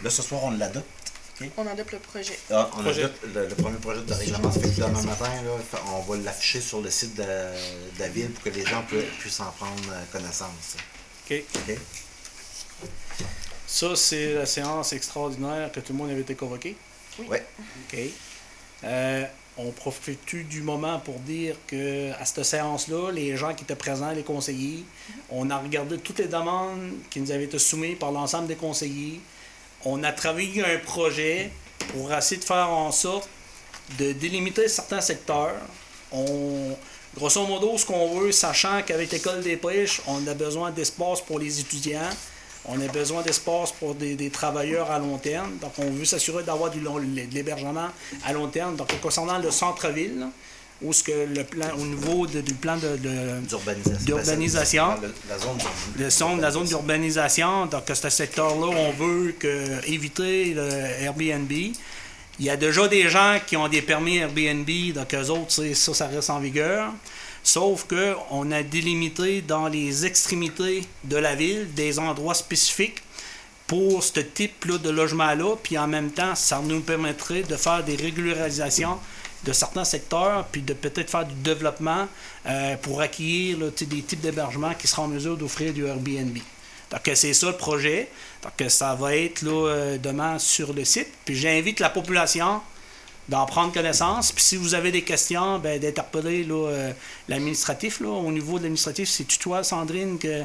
[0.05, 0.87] là ce soir on l'adopte.
[1.59, 2.39] On adopte le projet.
[2.51, 3.03] Ah, on Projet.
[3.05, 4.51] adopte le, le premier projet de règlement.
[4.53, 8.09] Ça fait que demain matin, là, on va l'afficher sur le site de, de la
[8.09, 10.77] ville pour que les gens pu- puissent en prendre euh, connaissance.
[11.31, 11.43] OK.
[11.57, 11.77] OK?
[13.67, 16.77] Ça, c'est la séance extraordinaire que tout le monde avait été convoqué.
[17.19, 17.39] Oui.
[17.93, 17.99] OK.
[18.85, 19.25] Euh,
[19.59, 24.13] on profite du moment pour dire que à cette séance-là, les gens qui étaient présents,
[24.13, 24.85] les conseillers,
[25.31, 29.21] on a regardé toutes les demandes qui nous avaient été soumises par l'ensemble des conseillers.
[29.85, 31.51] On a travaillé un projet
[31.89, 33.29] pour essayer de faire en sorte
[33.99, 35.57] de délimiter certains secteurs.
[36.13, 36.77] On,
[37.17, 41.39] grosso modo, ce qu'on veut, sachant qu'avec l'école des pêches, on a besoin d'espace pour
[41.39, 42.11] les étudiants,
[42.69, 45.57] on a besoin d'espace pour des, des travailleurs à long terme.
[45.61, 46.79] Donc, on veut s'assurer d'avoir de
[47.33, 47.89] l'hébergement
[48.25, 48.77] à long terme.
[48.77, 50.27] Donc, concernant le centre-ville,
[50.93, 52.97] ce que le plan, au niveau de- du plan de-
[54.05, 54.87] D'urbanisation.
[55.99, 60.69] La zone la zone d'urbanisation, donc ce secteur-là, on veut que, éviter le
[61.03, 61.51] Airbnb.
[62.39, 65.95] Il y a déjà des gens qui ont des permis Airbnb, donc eux autres, ça,
[65.95, 66.93] ça reste en vigueur.
[67.47, 73.05] Sauf que on a délimité dans les extrémités de la ville des endroits spécifiques
[73.69, 77.95] pour ce type-là de logement-là, puis en même temps, ça nous permettrait de faire des
[77.95, 78.99] régularisations
[79.45, 82.09] de certains secteurs, puis de peut-être faire du développement
[82.47, 86.37] euh, pour acquérir des types d'hébergements qui seront en mesure d'offrir du Airbnb.
[86.91, 88.09] Donc, c'est ça le projet.
[88.43, 91.13] Donc, ça va être là, euh, demain sur le site.
[91.25, 92.61] Puis, j'invite la population
[93.29, 94.33] d'en prendre connaissance.
[94.33, 96.93] Puis, si vous avez des questions, ben, d'interpeller euh,
[97.29, 98.01] l'administratif.
[98.01, 98.09] là.
[98.09, 100.43] Au niveau de l'administratif, c'est toi, Sandrine, que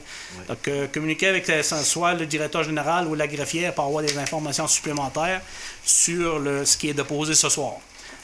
[0.48, 4.18] donc, euh, communiquer avec euh, soit le directeur général ou la greffière pour avoir des
[4.18, 5.42] informations supplémentaires
[5.86, 7.74] sur le, ce qui est déposé ce soir.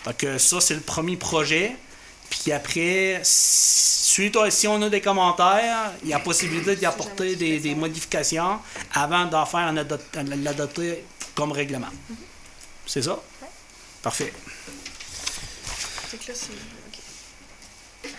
[0.06, 1.76] Donc, euh, ça, c'est le premier projet
[2.30, 7.36] Puis après, suite à, si on a des commentaires, il y a possibilité d'y apporter
[7.36, 8.60] des, des modifications
[8.94, 11.04] avant d'en faire l'adopter
[11.36, 11.88] comme règlement.
[12.86, 13.20] C'est ça?
[14.02, 14.34] Parfait.
[16.10, 16.54] Que là, c'est.
[18.08, 18.12] ok.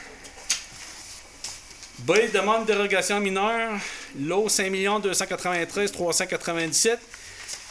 [2.00, 3.72] B, demande de dérogation mineure,
[4.20, 4.70] lot 5
[5.02, 7.00] 293 397.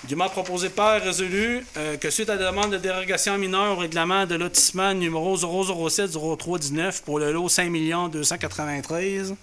[0.06, 4.26] Dûment proposé par résolu euh, que suite à la demande de dérogation mineure au règlement
[4.26, 7.72] de lotissement numéro 007-0319 pour le lot 5
[8.12, 9.36] 293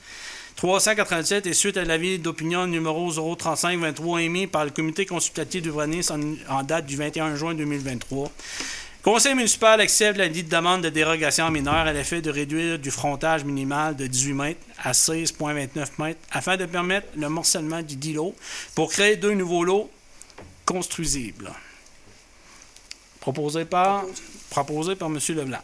[0.56, 6.58] 397 et suite à l'avis d'opinion numéro 035-23 émis par le comité consultatif d'urbanisme en,
[6.58, 8.30] en date du 21 juin 2023.
[9.04, 13.94] Conseil municipal accepte la demande de dérogation mineure à l'effet de réduire du frontage minimal
[13.94, 18.34] de 18 mètres à 16,29 mètres afin de permettre le morcellement du dit lot
[18.74, 19.90] pour créer deux nouveaux lots
[20.64, 21.52] construisibles.
[23.20, 24.04] Proposé par,
[24.48, 25.18] proposé par M.
[25.28, 25.62] Leblanc.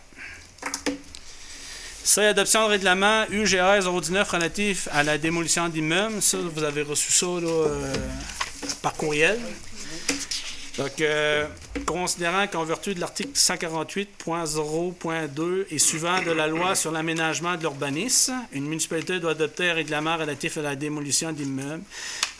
[2.04, 6.20] C'est l'adoption de règlement UGR 019 relatif à la démolition d'immeubles.
[6.54, 7.94] Vous avez reçu ça euh,
[8.82, 9.38] par courriel.
[10.80, 11.46] Donc, euh,
[11.84, 18.32] considérant qu'en vertu de l'article 148.0.2 et suivant de la loi sur l'aménagement de l'urbanisme,
[18.52, 21.84] une municipalité doit adopter un règlement relatif à la démolition d'immeubles.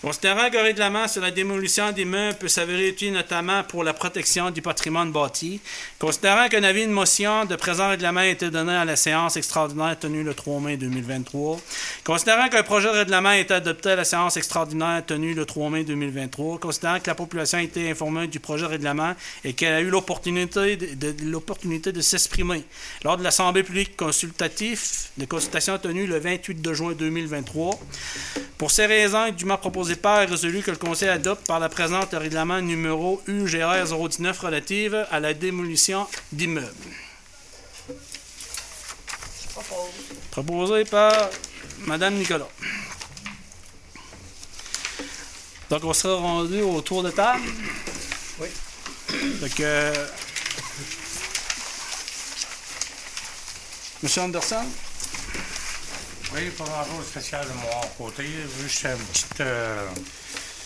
[0.00, 4.62] Considérant qu'un règlement sur la démolition d'immeubles peut s'avérer utile notamment pour la protection du
[4.62, 5.60] patrimoine bâti,
[5.98, 9.98] considérant qu'un avis de motion de présent règlement a été donné à la séance extraordinaire
[9.98, 11.60] tenue le 3 mai 2023,
[12.02, 15.68] considérant qu'un projet de règlement a été adopté à la séance extraordinaire tenue le 3
[15.68, 19.74] mai 2023, considérant que la population a été informée du projet de règlement et qu'elle
[19.74, 22.64] a eu l'opportunité de, l'opportunité de s'exprimer
[23.04, 24.80] lors de l'Assemblée publique consultative
[25.16, 27.78] de consultation tenue le 28 de juin 2023.
[28.58, 31.68] Pour ces raisons, il dûment proposé par et résolu que le Conseil adopte par la
[31.68, 36.66] présente le règlement numéro UGR 019 relative à la démolition d'immeubles.
[40.30, 41.30] Proposé par
[41.86, 42.48] Mme Nicolas.
[45.70, 47.42] Donc, on sera rendu au tour de table.
[48.40, 48.48] Oui.
[49.40, 50.06] Donc, euh,
[54.02, 54.64] Monsieur Anderson?
[56.32, 58.24] Oui, pas grand-chose spécial de mon côté.
[58.62, 59.86] Juste un petit, euh,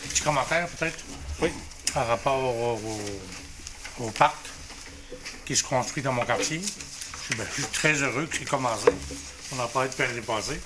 [0.09, 0.99] petit commentaire, peut-être?
[1.41, 1.51] Oui.
[1.93, 4.37] Par rapport au, au- au parc
[5.47, 6.61] qui se construit dans mon quartier.
[6.61, 8.87] Je suis, ben, je suis très heureux que c'est commencé.
[9.53, 10.61] On en parlait depuis l'année passée.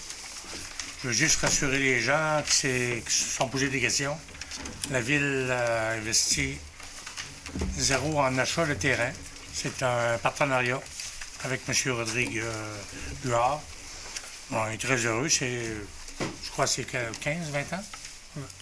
[1.03, 4.19] Je veux juste rassurer les gens qui, qui se sont posés des questions.
[4.91, 6.59] La ville a investi
[7.77, 9.11] zéro en achat de terrain.
[9.53, 10.81] C'est un partenariat
[11.45, 11.93] avec M.
[11.93, 12.77] Rodrigue euh,
[13.25, 13.61] Huard.
[14.51, 15.29] On est très heureux.
[15.29, 15.65] C'est,
[16.20, 17.85] je crois que c'est que 15, 20 ans?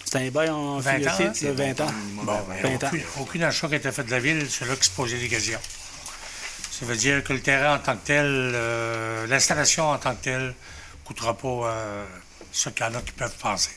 [0.05, 1.31] C'est un bail en 20 ans, hein?
[1.41, 1.91] de 20 ans.
[2.23, 2.87] Bon, ben, 20 ans.
[2.87, 5.19] aucune, aucune achat qui a été fait de la ville, c'est là qui se posait
[5.19, 5.59] des questions.
[6.71, 10.23] Ça veut dire que le terrain en tant que tel, euh, l'installation en tant que
[10.23, 10.53] telle, ne
[11.05, 12.05] coûtera pas euh,
[12.51, 13.71] ce qu'il y en a qui peuvent penser.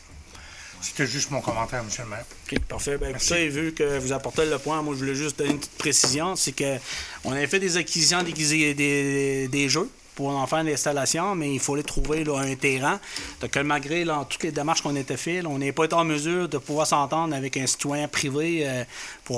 [0.80, 1.88] C'était juste mon commentaire, M.
[1.98, 2.24] le maire.
[2.50, 2.96] OK, parfait.
[2.96, 5.78] Ben, écoutez, vu que vous apportez le point, moi, je voulais juste donner une petite
[5.78, 6.36] précision.
[6.36, 6.76] C'est que
[7.24, 11.60] on avait fait des acquisitions des, des, des jeux pour en faire l'installation, mais il
[11.60, 13.00] fallait trouver là, un terrain.
[13.40, 16.48] Donc, malgré là, toutes les démarches qu'on était faites, on n'est pas été en mesure
[16.48, 18.84] de pouvoir s'entendre avec un citoyen privé euh,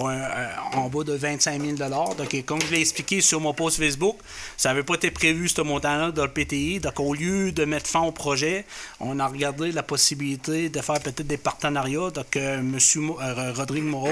[0.00, 4.16] un- en bas de 25 000 Donc, comme je l'ai expliqué sur mon post Facebook,
[4.56, 6.80] ça n'avait pas été prévu, ce montant-là, dans le PTI.
[6.80, 8.64] Donc, au lieu de mettre fin au projet,
[9.00, 12.10] on a regardé la possibilité de faire peut-être des partenariats.
[12.10, 12.78] Donc, euh, M.
[12.96, 14.08] Mo- euh, Rodrigue Moreau,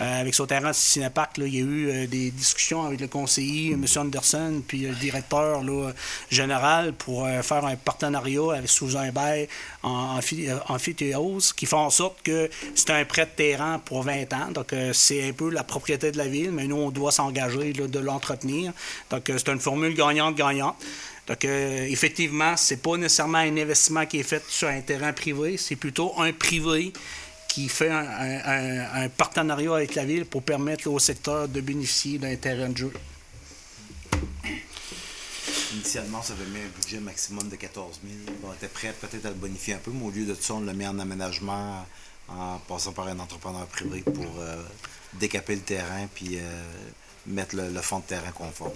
[0.00, 3.08] euh, avec son terrain de Cinéparc, il y a eu euh, des discussions avec le
[3.08, 3.84] conseiller, M.
[3.96, 5.62] Anderson, puis le directeur
[6.30, 9.48] général pour euh, faire un partenariat avec, sous un bail
[9.82, 14.32] en, euh, amphithéose qui fait en sorte que c'est un prêt de terrain pour 20
[14.32, 14.50] ans.
[14.52, 14.92] Donc, euh,
[15.22, 18.72] un peu la propriété de la ville, mais nous, on doit s'engager de l'entretenir.
[19.10, 20.76] Donc, euh, c'est une formule gagnante-gagnante.
[21.26, 25.56] Donc, euh, effectivement, c'est pas nécessairement un investissement qui est fait sur un terrain privé,
[25.56, 26.92] c'est plutôt un privé
[27.48, 32.68] qui fait un, partenariat avec la ville pour permettre au secteur de bénéficier d'un terrain
[32.68, 32.92] de jeu.
[35.72, 38.38] Initialement, ça avait mis un budget maximum de 14 000.
[38.44, 40.60] On était prêt peut-être à le bonifier un peu, mais au lieu de ça, on
[40.60, 41.86] l'a mis en aménagement
[42.28, 44.62] en passant par un entrepreneur privé pour euh,
[45.14, 46.62] décaper le terrain puis euh,
[47.26, 48.72] mettre le, le fond de terrain conforme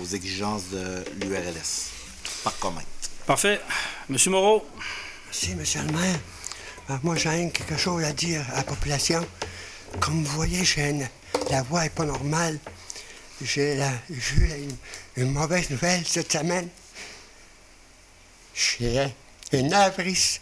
[0.00, 1.90] aux exigences de l'URLS
[2.44, 2.82] par commun.
[3.26, 3.60] Parfait.
[4.08, 4.66] Monsieur Moreau.
[5.26, 6.18] Merci, monsieur le maire.
[6.90, 9.26] Euh, moi, j'ai quelque chose à dire à la population.
[10.00, 11.08] Comme vous voyez, j'ai une-
[11.50, 12.58] la voix n'est pas normale.
[13.42, 14.50] J'ai la- j'ai eu
[15.16, 16.68] une, une mauvaise nouvelle cette semaine.
[18.54, 19.12] J'ai
[19.52, 20.40] une avrisse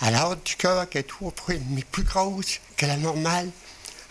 [0.00, 3.50] à l'ordre du cœur qui est trois fois et demi plus grosse que la normale.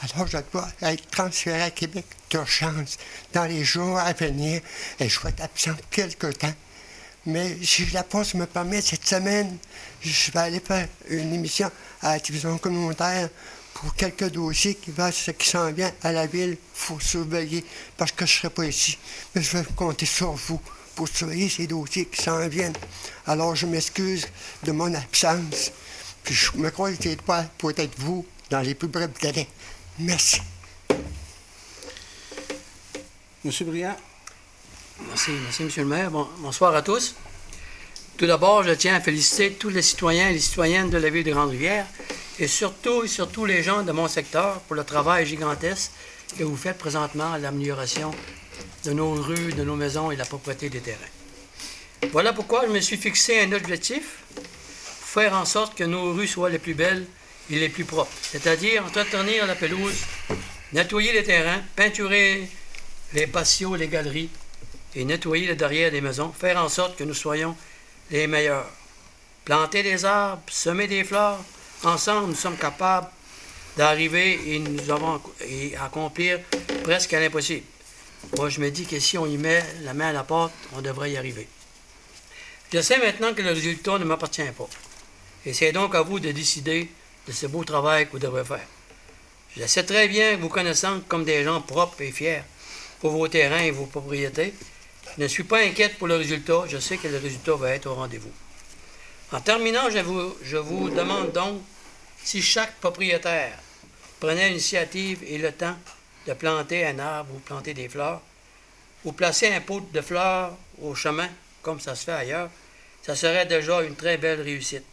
[0.02, 2.98] Alors, je dois être transféré à Québec d'urgence
[3.34, 4.62] dans les jours à venir
[5.00, 6.54] et je vais être absent quelque temps.
[7.26, 9.58] Mais si la poste me permet cette semaine,
[10.02, 13.30] je vais aller faire une émission à la télévision communautaire
[13.74, 14.92] pour quelques dossiers qui
[15.38, 16.52] qui s'en vient à la ville.
[16.52, 17.64] Il faut surveiller
[17.98, 18.98] parce que je ne serai pas ici.
[19.34, 20.62] Mais je vais compter sur vous
[20.94, 22.78] pour surveiller ces dossiers qui s'en viennent.
[23.26, 24.28] Alors je m'excuse
[24.64, 25.72] de mon absence.
[26.24, 29.48] Puis je me crois que c'est pas pour être vous dans les plus brefs délais.
[30.00, 30.42] Merci.
[33.44, 33.96] Monsieur Briand.
[35.08, 36.12] Merci, merci, Monsieur le maire.
[36.12, 37.16] Bon- bonsoir à tous.
[38.18, 41.24] Tout d'abord, je tiens à féliciter tous les citoyens et les citoyennes de la ville
[41.24, 41.86] de Grande-Rivière
[42.40, 45.92] et surtout, et surtout les gens de mon secteur pour le travail gigantesque
[46.38, 48.12] que vous faites présentement à l'amélioration
[48.86, 51.00] de nos rues, de nos maisons et de la propriété des terrains.
[52.12, 54.20] Voilà pourquoi je me suis fixé un objectif,
[55.02, 57.06] faire en sorte que nos rues soient les plus belles
[57.52, 60.04] et les plus propres, c'est-à-dire entretenir la pelouse,
[60.74, 62.48] nettoyer les terrains, peinturer
[63.14, 64.30] les patios, les galeries,
[64.96, 67.56] et nettoyer le derrière des maisons, faire en sorte que nous soyons
[68.12, 68.70] les meilleurs.
[69.44, 71.40] Planter des arbres, semer des fleurs,
[71.84, 73.10] ensemble, nous sommes capables
[73.78, 76.40] d'arriver et nous avons et accomplir
[76.84, 77.66] presque l'impossible.
[78.38, 80.82] Moi, je me dis que si on y met la main à la porte, on
[80.82, 81.48] devrait y arriver.
[82.74, 84.68] Je sais maintenant que le résultat ne m'appartient pas.
[85.46, 86.90] Et c'est donc à vous de décider
[87.28, 88.68] de ce beau travail que vous devrez faire.
[89.58, 92.42] Je sais très bien vous connaissant comme des gens propres et fiers
[93.00, 94.54] pour vos terrains et vos propriétés.
[95.18, 96.64] Je ne suis pas inquiète pour le résultat.
[96.68, 98.32] Je sais que le résultat va être au rendez-vous.
[99.32, 101.62] En terminant, je vous, je vous demande donc
[102.24, 103.58] si chaque propriétaire
[104.20, 105.76] prenait l'initiative et le temps
[106.28, 108.22] de planter un arbre ou planter des fleurs,
[109.04, 111.30] ou placer un pot de fleurs au chemin,
[111.62, 112.50] comme ça se fait ailleurs,
[113.04, 114.86] ça serait déjà une très belle réussite.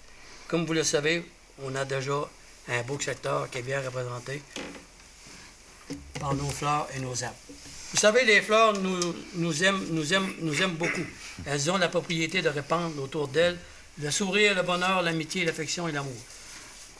[0.48, 1.24] Comme vous le savez,
[1.64, 2.28] on a déjà
[2.68, 4.42] un beau secteur qui est bien représenté
[6.20, 7.36] par nos fleurs et nos arbres.
[7.92, 11.04] Vous savez, les fleurs nous, aiment, nous, aiment, nous aiment beaucoup.
[11.44, 13.58] Elles ont la propriété de répandre autour d'elles
[14.00, 16.16] le sourire, le bonheur, l'amitié, l'affection et l'amour.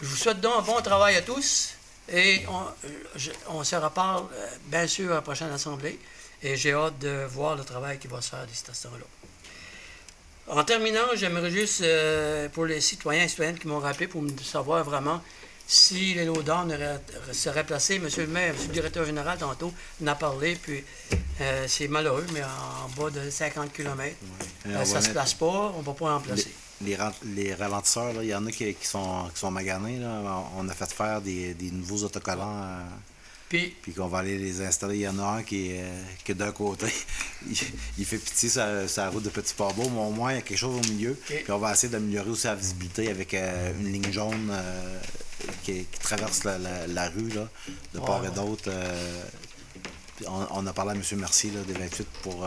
[0.01, 1.75] Je vous souhaite donc un bon travail à tous
[2.13, 2.43] et
[3.49, 5.99] on, se reparle euh, bien sûr à la prochaine assemblée
[6.43, 9.07] et j'ai hâte de voir le travail qui va se faire des stations-là.
[10.49, 14.31] En terminant, j'aimerais juste, euh, pour les citoyens et citoyennes qui m'ont rappelé, pour me
[14.43, 15.21] savoir vraiment
[15.67, 16.27] si les
[16.75, 17.99] re- seraient placés.
[18.01, 20.85] Monsieur le maire, monsieur le directeur général, tantôt, en a parlé, puis
[21.41, 24.15] euh, c'est malheureux, mais en bas de 50 km,
[24.67, 26.53] va ça ne se place pas, on ne va pas en placer.
[26.85, 29.99] Les, les les ralentisseurs, il y en a qui, qui sont, qui sont maganés.
[29.99, 30.43] Là.
[30.59, 32.63] On a fait faire des, des nouveaux autocollants.
[32.65, 32.81] euh,
[33.83, 34.97] Puis, qu'on va aller les installer.
[34.97, 36.87] Il y en a un qui est, euh, d'un côté.
[37.51, 37.57] il,
[37.99, 40.43] il fait pitié sa, sa route de Petit Port-Beau, mais au moins il y a
[40.43, 41.19] quelque chose au milieu.
[41.43, 44.99] Puis on va essayer d'améliorer aussi la visibilité avec euh, une ligne jaune euh,
[45.63, 47.49] qui, qui traverse la, la- la rue là,
[47.95, 48.71] de part et d'autre.
[50.27, 51.03] on, on a parlé à M.
[51.19, 52.47] Mercier là, des 28 pour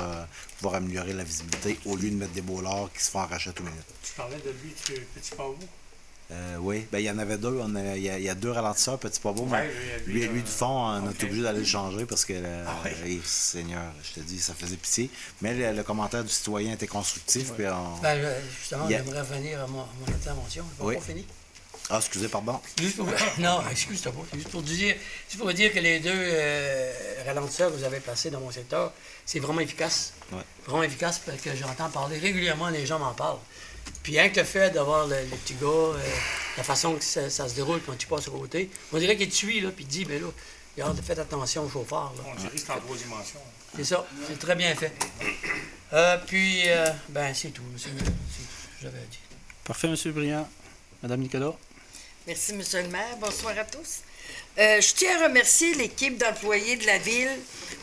[0.58, 3.54] pouvoir améliorer la visibilité au lieu de mettre des bollards qui se font arracher à
[3.54, 3.86] tout minute.
[4.04, 5.58] Tu parlais de lui, tu Petit Pavot?
[6.32, 7.60] Euh, oui, ben, il y en avait deux.
[7.62, 9.46] On a- il, y a, il y a deux ralentisseurs, petit pas beau.
[9.46, 9.68] mais
[10.08, 11.22] lui, lui, lui, lui, euh, du fond, on ok.
[11.22, 12.90] est obligé d'aller le changer parce que, euh, Ah
[13.24, 15.10] Seigneur, je te dis, ça faisait pitié.
[15.42, 17.52] Mais le, le commentaire du citoyen était constructif.
[17.54, 20.66] puis on- ben, euh, justement, a- j'aimerais revenir à mon, à mon intervention.
[20.80, 20.96] Je n'ai Oui.
[20.96, 21.26] pas fini.
[21.92, 22.60] Ah, excusez, pardon.
[22.80, 23.06] Juste pour...
[23.38, 24.22] Non, excuse-toi pas.
[24.32, 24.96] C'est juste pour dire,
[25.30, 26.92] c'est pour dire que les deux euh,
[27.28, 28.92] ralentisseurs que vous avez placés dans mon secteur,
[29.28, 30.14] c'est vraiment efficace.
[30.32, 30.40] Ouais.
[30.66, 33.38] Vraiment efficace parce que j'entends parler régulièrement, les gens m'en parlent.
[34.04, 35.98] Puis rien que le fait d'avoir le, le petit gars, euh,
[36.58, 39.30] la façon que ça, ça se déroule quand tu passes au côté, on dirait qu'il
[39.30, 40.28] te suit, là, puis il te dit, ben là,
[40.78, 42.14] regarde, faites attention au chauffeur.
[42.18, 42.24] Là.
[42.32, 43.40] On dirait que c'est en trois dimensions.
[43.76, 44.94] C'est ça, c'est très bien fait.
[45.94, 47.90] Euh, puis, euh, ben, c'est tout, monsieur.
[47.90, 48.06] le maire.
[48.32, 49.20] C'est tout ce que j'avais à dire.
[49.64, 50.12] Parfait, M.
[50.14, 50.50] Briand.
[51.02, 51.54] Madame Nicolas.
[52.28, 53.18] Merci, Monsieur le maire.
[53.20, 54.00] Bonsoir à tous.
[54.58, 57.30] Euh, je tiens à remercier l'équipe d'employés de la ville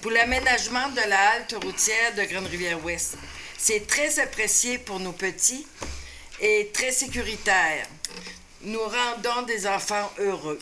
[0.00, 3.16] pour l'aménagement de la halte routière de Grande-Rivière-Ouest.
[3.58, 5.66] C'est très apprécié pour nos petits
[6.42, 7.86] et très sécuritaire.
[8.62, 10.58] Nous rendons des enfants heureux.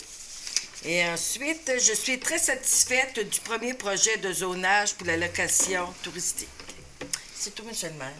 [0.84, 6.48] Et ensuite, je suis très satisfaite du premier projet de zonage pour la location touristique.
[7.34, 8.14] C'est tout, Monsieur le maire.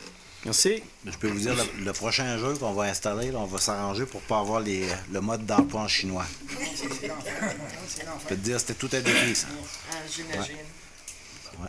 [0.45, 0.83] Merci.
[1.05, 4.07] Je peux vous dire, le, le prochain jeu qu'on va installer, là, on va s'arranger
[4.07, 6.27] pour ne pas avoir les, le mode d'emploi en chinois.
[6.49, 9.47] Je peux te dire, c'était tout un défi, ça.
[9.93, 10.57] Ah, j'imagine.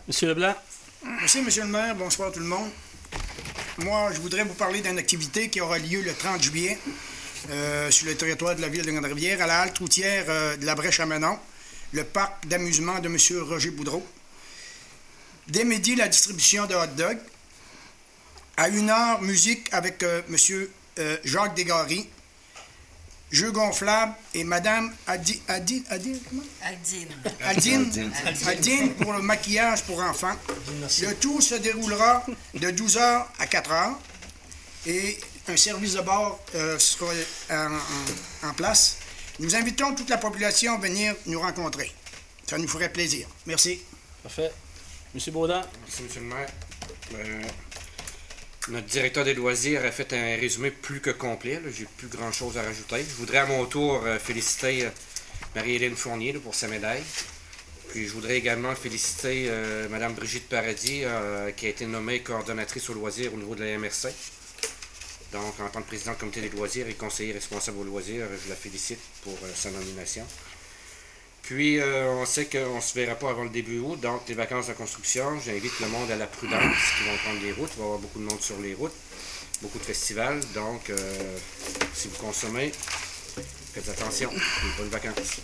[0.07, 0.55] Monsieur Leblanc.
[1.03, 1.95] Merci, Monsieur le maire.
[1.95, 2.69] Bonsoir tout le monde.
[3.84, 6.78] Moi, je voudrais vous parler d'une activité qui aura lieu le 30 juillet
[7.49, 10.66] euh, sur le territoire de la ville de Grande-Rivière, à la halte routière euh, de
[10.68, 11.40] la Brèche à Menon,
[11.94, 13.18] le parc d'amusement de M.
[13.41, 14.06] Roger Boudreau.
[15.48, 17.18] Dès midi, la distribution de hot dogs.
[18.58, 21.18] À une heure, musique avec euh, M.
[21.24, 22.08] Jacques Desgaris.
[23.32, 26.44] Jeux gonflables et Madame Adi, Adi, Adi, comment?
[26.64, 27.08] Aldine.
[27.45, 28.12] Aldine,
[28.45, 30.36] Aldine pour le maquillage pour enfants.
[31.02, 33.94] Le tout se déroulera de 12h à 4h
[34.88, 35.18] et
[35.48, 37.12] un service de bord euh, sera
[37.49, 38.98] en, en- en place.
[39.40, 41.91] Nous invitons toute la population à venir nous rencontrer.
[42.48, 43.28] Ça nous ferait plaisir.
[43.45, 43.82] Merci.
[44.24, 44.52] Parfait.
[45.14, 45.62] Monsieur Baudin.
[45.86, 46.49] Merci, Monsieur le maire.
[47.16, 47.41] Euh,
[48.70, 51.56] notre directeur des loisirs a fait un résumé plus que complet.
[51.56, 51.72] là.
[51.76, 52.98] J'ai plus grand-chose à rajouter.
[52.98, 54.90] Je voudrais à mon tour euh, féliciter euh,
[55.56, 57.02] Marie-Hélène Fournier pour sa médaille.
[57.90, 61.04] Puis je voudrais également féliciter euh, Mme Brigitte Paradis,
[61.58, 64.10] qui a été nommée coordonnatrice aux loisirs au niveau de la MRC.
[65.34, 68.50] Donc, en tant que président du comité des loisirs et conseiller responsable aux loisirs, je
[68.50, 70.26] la félicite pour sa nomination.
[71.53, 74.36] Puis, euh, on sait qu'on ne se verra pas avant le début août, donc les
[74.36, 76.61] vacances de construction, j'invite le monde à la prudence,
[76.98, 77.72] qui vont prendre les routes.
[77.76, 78.94] Il va y avoir beaucoup de monde sur les routes,
[79.61, 80.40] beaucoup de festivals.
[80.56, 80.95] Donc, euh,
[81.94, 82.72] si vous consommez,
[83.73, 84.32] faites attention.
[84.32, 85.41] Et bonnes vacances.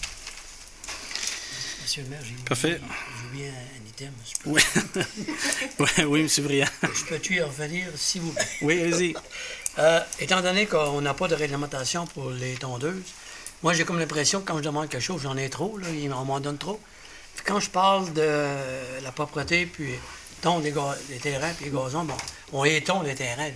[1.83, 2.79] Monsieur le maire, j'ai Parfait.
[2.79, 4.13] j'ai oublié un, item.
[4.25, 4.61] Je peux- Oui.
[5.79, 6.43] Ouais, oui, M.
[6.45, 6.67] Briand.
[6.83, 8.47] Je peux-tu y revenir, s'il vous plaît?
[8.61, 9.13] Oui, allez-y.
[9.77, 13.03] Euh, étant donné qu'on n'a pas de réglementation pour les tondeuses,
[13.63, 15.77] moi, j'ai comme l'impression que quand je demande quelque chose, j'en ai trop,
[16.15, 16.79] on m'en donne trop.
[17.35, 19.93] Puis quand je parle de la propreté, puis
[20.41, 22.15] tondre les, ga- les terrains, puis les gazons, bon,
[22.53, 23.51] on étonde les terrains.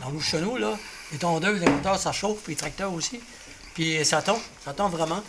[0.00, 0.78] Dans nous, chez nous, là,
[1.12, 3.20] les tondeuses, les moteurs, ça chauffe, puis les tracteurs aussi.
[3.74, 5.22] Puis ça tombe, ça tombe vraiment.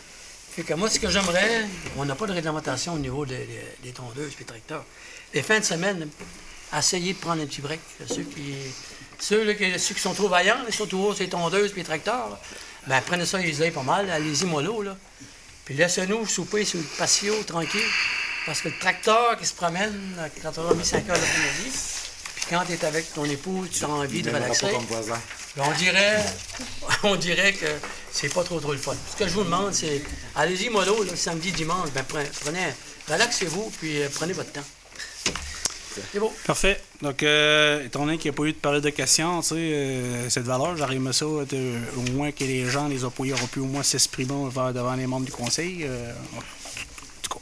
[0.52, 1.66] Fait que moi, ce que j'aimerais,
[1.98, 4.86] on n'a pas de réglementation au niveau des, des- des tondeuses et des tracteurs.
[5.34, 6.08] Les fins de semaine,
[6.78, 7.82] essayez de prendre un petit break.
[8.08, 8.54] Ceux qui,
[9.32, 12.38] là, ceux qui sont trop vaillants, surtout ces tondeuses et tracteurs,
[12.88, 14.96] ben, prenez ça, ils aillent pas mal, allez-y mollo, là.
[15.66, 17.82] Puis laissez-nous souper sur le patio, tranquille.
[18.46, 21.72] Parce que le tracteur qui se promène là, quand on a mis 5 heures l'après-midi,
[22.36, 24.68] puis quand tu es avec ton époux, tu as envie de relaxer.
[25.58, 26.24] Ben, on dirait,
[27.04, 27.66] on dirait que
[28.12, 28.94] c'est pas trop trop le fun.
[29.12, 30.04] Ce que je vous demande, c'est
[30.36, 32.68] allez-y mollo, là, samedi, dimanche, ben, pre- prenez,
[33.10, 34.64] relaxez-vous, puis euh, prenez votre temps.
[36.12, 36.34] C'est beau.
[36.46, 36.82] Parfait.
[37.02, 39.56] Donc, euh, étant donné qu'il n'y a pas eu de période de questions, tu sais,
[39.58, 43.60] euh, cette valeur, aimé ça de- au moins que les gens, les employés auront pu
[43.60, 45.80] au moins s'exprimer devant, devant les membres du conseil.
[45.84, 46.12] euh,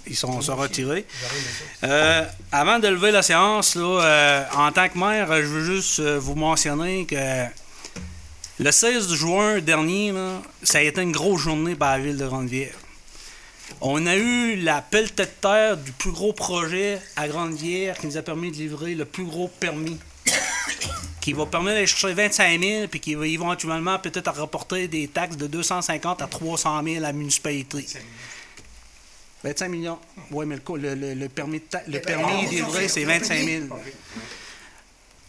[0.07, 1.05] ils sont, sont retirés.
[1.83, 5.99] Euh, avant de lever la séance, là, euh, en tant que maire, je veux juste
[5.99, 7.45] euh, vous mentionner que
[8.59, 12.25] le 16 juin dernier, là, ça a été une grosse journée pour la ville de
[12.25, 12.73] Grande-Vière.
[13.81, 18.17] On a eu la pelletée de terre du plus gros projet à Grande-Vière qui nous
[18.17, 19.97] a permis de livrer le plus gros permis.
[21.21, 25.37] qui va permettre d'aller chercher 25 000 puis qui va éventuellement peut-être rapporter des taxes
[25.37, 27.85] de 250 à 300 000 à la municipalité.
[29.43, 29.99] 25 millions.
[30.31, 33.63] Oui, mais le, co- le- permis, de le permis livré, c'est 25 000.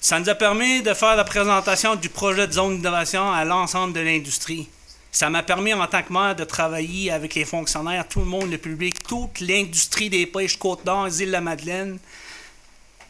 [0.01, 3.93] Ça nous a permis de faire la présentation du projet de zone d'innovation à l'ensemble
[3.95, 4.69] de l'industrie.
[5.15, 8.51] Ça m'a permis en tant que maire de travailler avec les fonctionnaires, tout le monde,
[8.51, 12.01] le public, toute l'industrie des pêches Côte-d'Or, île-la-Madeleine,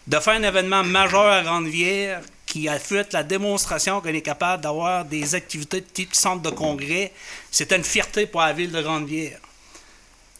[0.06, 4.62] de faire un événement majeur à Grande-Vière qui a fait la démonstration qu'on est capable
[4.62, 7.10] d'avoir des activités de type centre de congrès.
[7.50, 9.40] C'était une fierté pour la ville de Grande-Vière.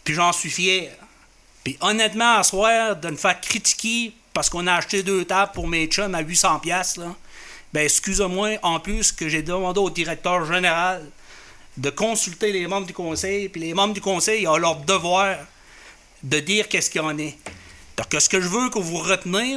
[0.05, 0.91] Puis j'en suis fier.
[1.65, 5.67] Puis honnêtement, à soir, de me faire critiquer parce qu'on a acheté deux tables pour
[5.67, 7.15] mes chums à 800$, piastres, là,
[7.73, 11.03] ben excusez-moi, en plus que j'ai demandé au directeur général
[11.77, 15.37] de consulter les membres du conseil, puis les membres du conseil ont leur devoir
[16.23, 17.37] de dire qu'est-ce qu'il en est.
[17.97, 19.57] Donc, ce que je veux que vous retenez,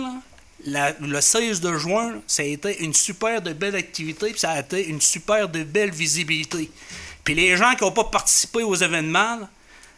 [0.65, 4.51] là, le 16 de juin, ça a été une super de belle activité, puis ça
[4.51, 6.69] a été une super de belle visibilité.
[7.23, 9.49] Puis les gens qui n'ont pas participé aux événements, là,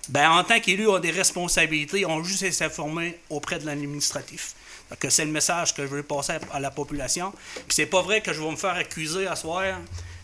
[0.10, 4.56] ben, en tant qu'élus, ont des responsabilités, ont juste à s'informer auprès de l'administratif.
[4.90, 7.32] Donc, c'est le message que je veux passer à la population.
[7.54, 9.78] Puis c'est pas vrai que je vais me faire accuser à soir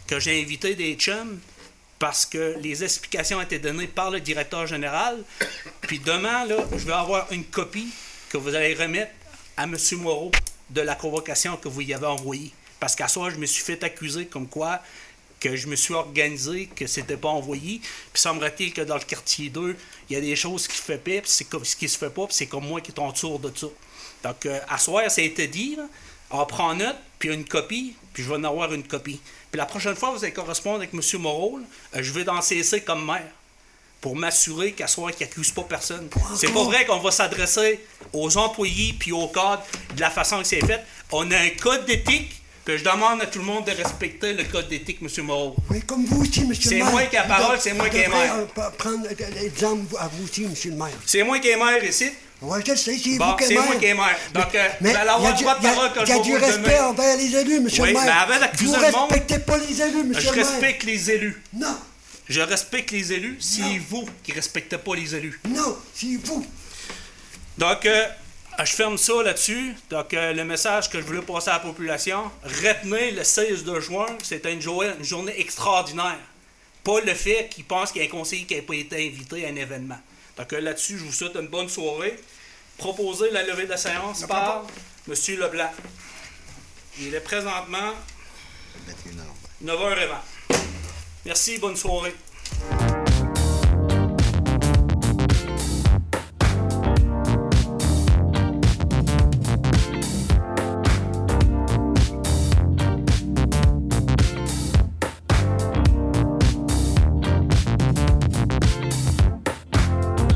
[0.07, 1.39] que j'ai invité des chums
[1.99, 5.23] parce que les explications été données par le directeur général.
[5.81, 7.87] Puis demain, là, je vais avoir une copie
[8.29, 9.11] que vous allez remettre
[9.57, 9.77] à M.
[9.93, 10.31] Moreau
[10.69, 12.51] de la convocation que vous y avez envoyée.
[12.79, 14.81] Parce qu'à soir, je me suis fait accuser comme quoi
[15.39, 17.79] que je me suis organisé, que c'était pas envoyé.
[18.13, 19.75] Puis semblerait-il que dans le quartier 2,
[20.09, 21.97] il y a des choses qui se fait pas, puis c'est comme ce qui se
[21.97, 23.67] fait pas, puis c'est comme moi qui est autour de ça.
[24.23, 25.77] Donc, euh, à soir, ça a été dit,
[26.31, 29.19] on prend note, puis une copie, puis je vais en avoir une copie.
[29.51, 31.01] Puis la prochaine fois, vous allez correspondre avec M.
[31.19, 31.65] Moreau, là,
[31.97, 33.27] euh, je vais dans CC comme maire
[33.99, 36.07] pour m'assurer qu'à soir, qu'il n'accuse pas personne.
[36.35, 39.63] C'est pas vrai qu'on va s'adresser aux employés puis aux cadres
[39.95, 40.81] de la façon que c'est fait.
[41.11, 44.43] On a un code d'éthique, puis je demande à tout le monde de respecter le
[44.45, 45.23] code d'éthique, M.
[45.23, 45.55] Moreau.
[45.69, 46.91] Oui, comme vous aussi, monsieur C'est le maire.
[46.91, 48.35] moi qui ai la parole, c'est moi qui ai Vous maire.
[48.57, 50.89] euh, prendre euh, l'exemple à vous aussi, monsieur le maire.
[51.05, 52.09] C'est moi qui est maire ici?
[52.41, 54.17] Oui, je sais, c'est Bon, vous qui êtes c'est moi qui est maire.
[54.33, 56.05] Donc, euh, Mais vous allez avoir du- droit de il y a- parole que il
[56.05, 58.03] je y a du vous respect envers les élus, monsieur Oui, le maire.
[58.27, 60.45] mais avant vous le monde, respectez pas les élus, monsieur Je le maire.
[60.51, 61.43] respecte les élus.
[61.53, 61.77] Non.
[62.27, 65.39] Je respecte les élus, c'est vous qui respectez pas les élus.
[65.47, 66.45] Non, c'est vous.
[67.57, 68.05] Donc, euh,
[68.63, 69.75] je ferme ça là-dessus.
[69.89, 73.79] Donc, euh, le message que je voulais passer à la population, retenez le 16 de
[73.79, 76.17] juin, c'était une, journée- une journée extraordinaire.
[76.83, 79.45] Pas le fait qu'ils pensent qu'il y a un conseiller qui n'a pas été invité
[79.45, 79.99] à un événement.
[80.37, 82.17] Donc, euh, là-dessus, je vous souhaite une bonne soirée.
[82.77, 84.65] Proposez la levée de la séance par
[85.07, 85.13] M.
[85.39, 85.71] Leblanc.
[86.99, 87.93] Il est présentement
[89.63, 90.21] 9h20.
[91.25, 92.13] Merci, bonne soirée.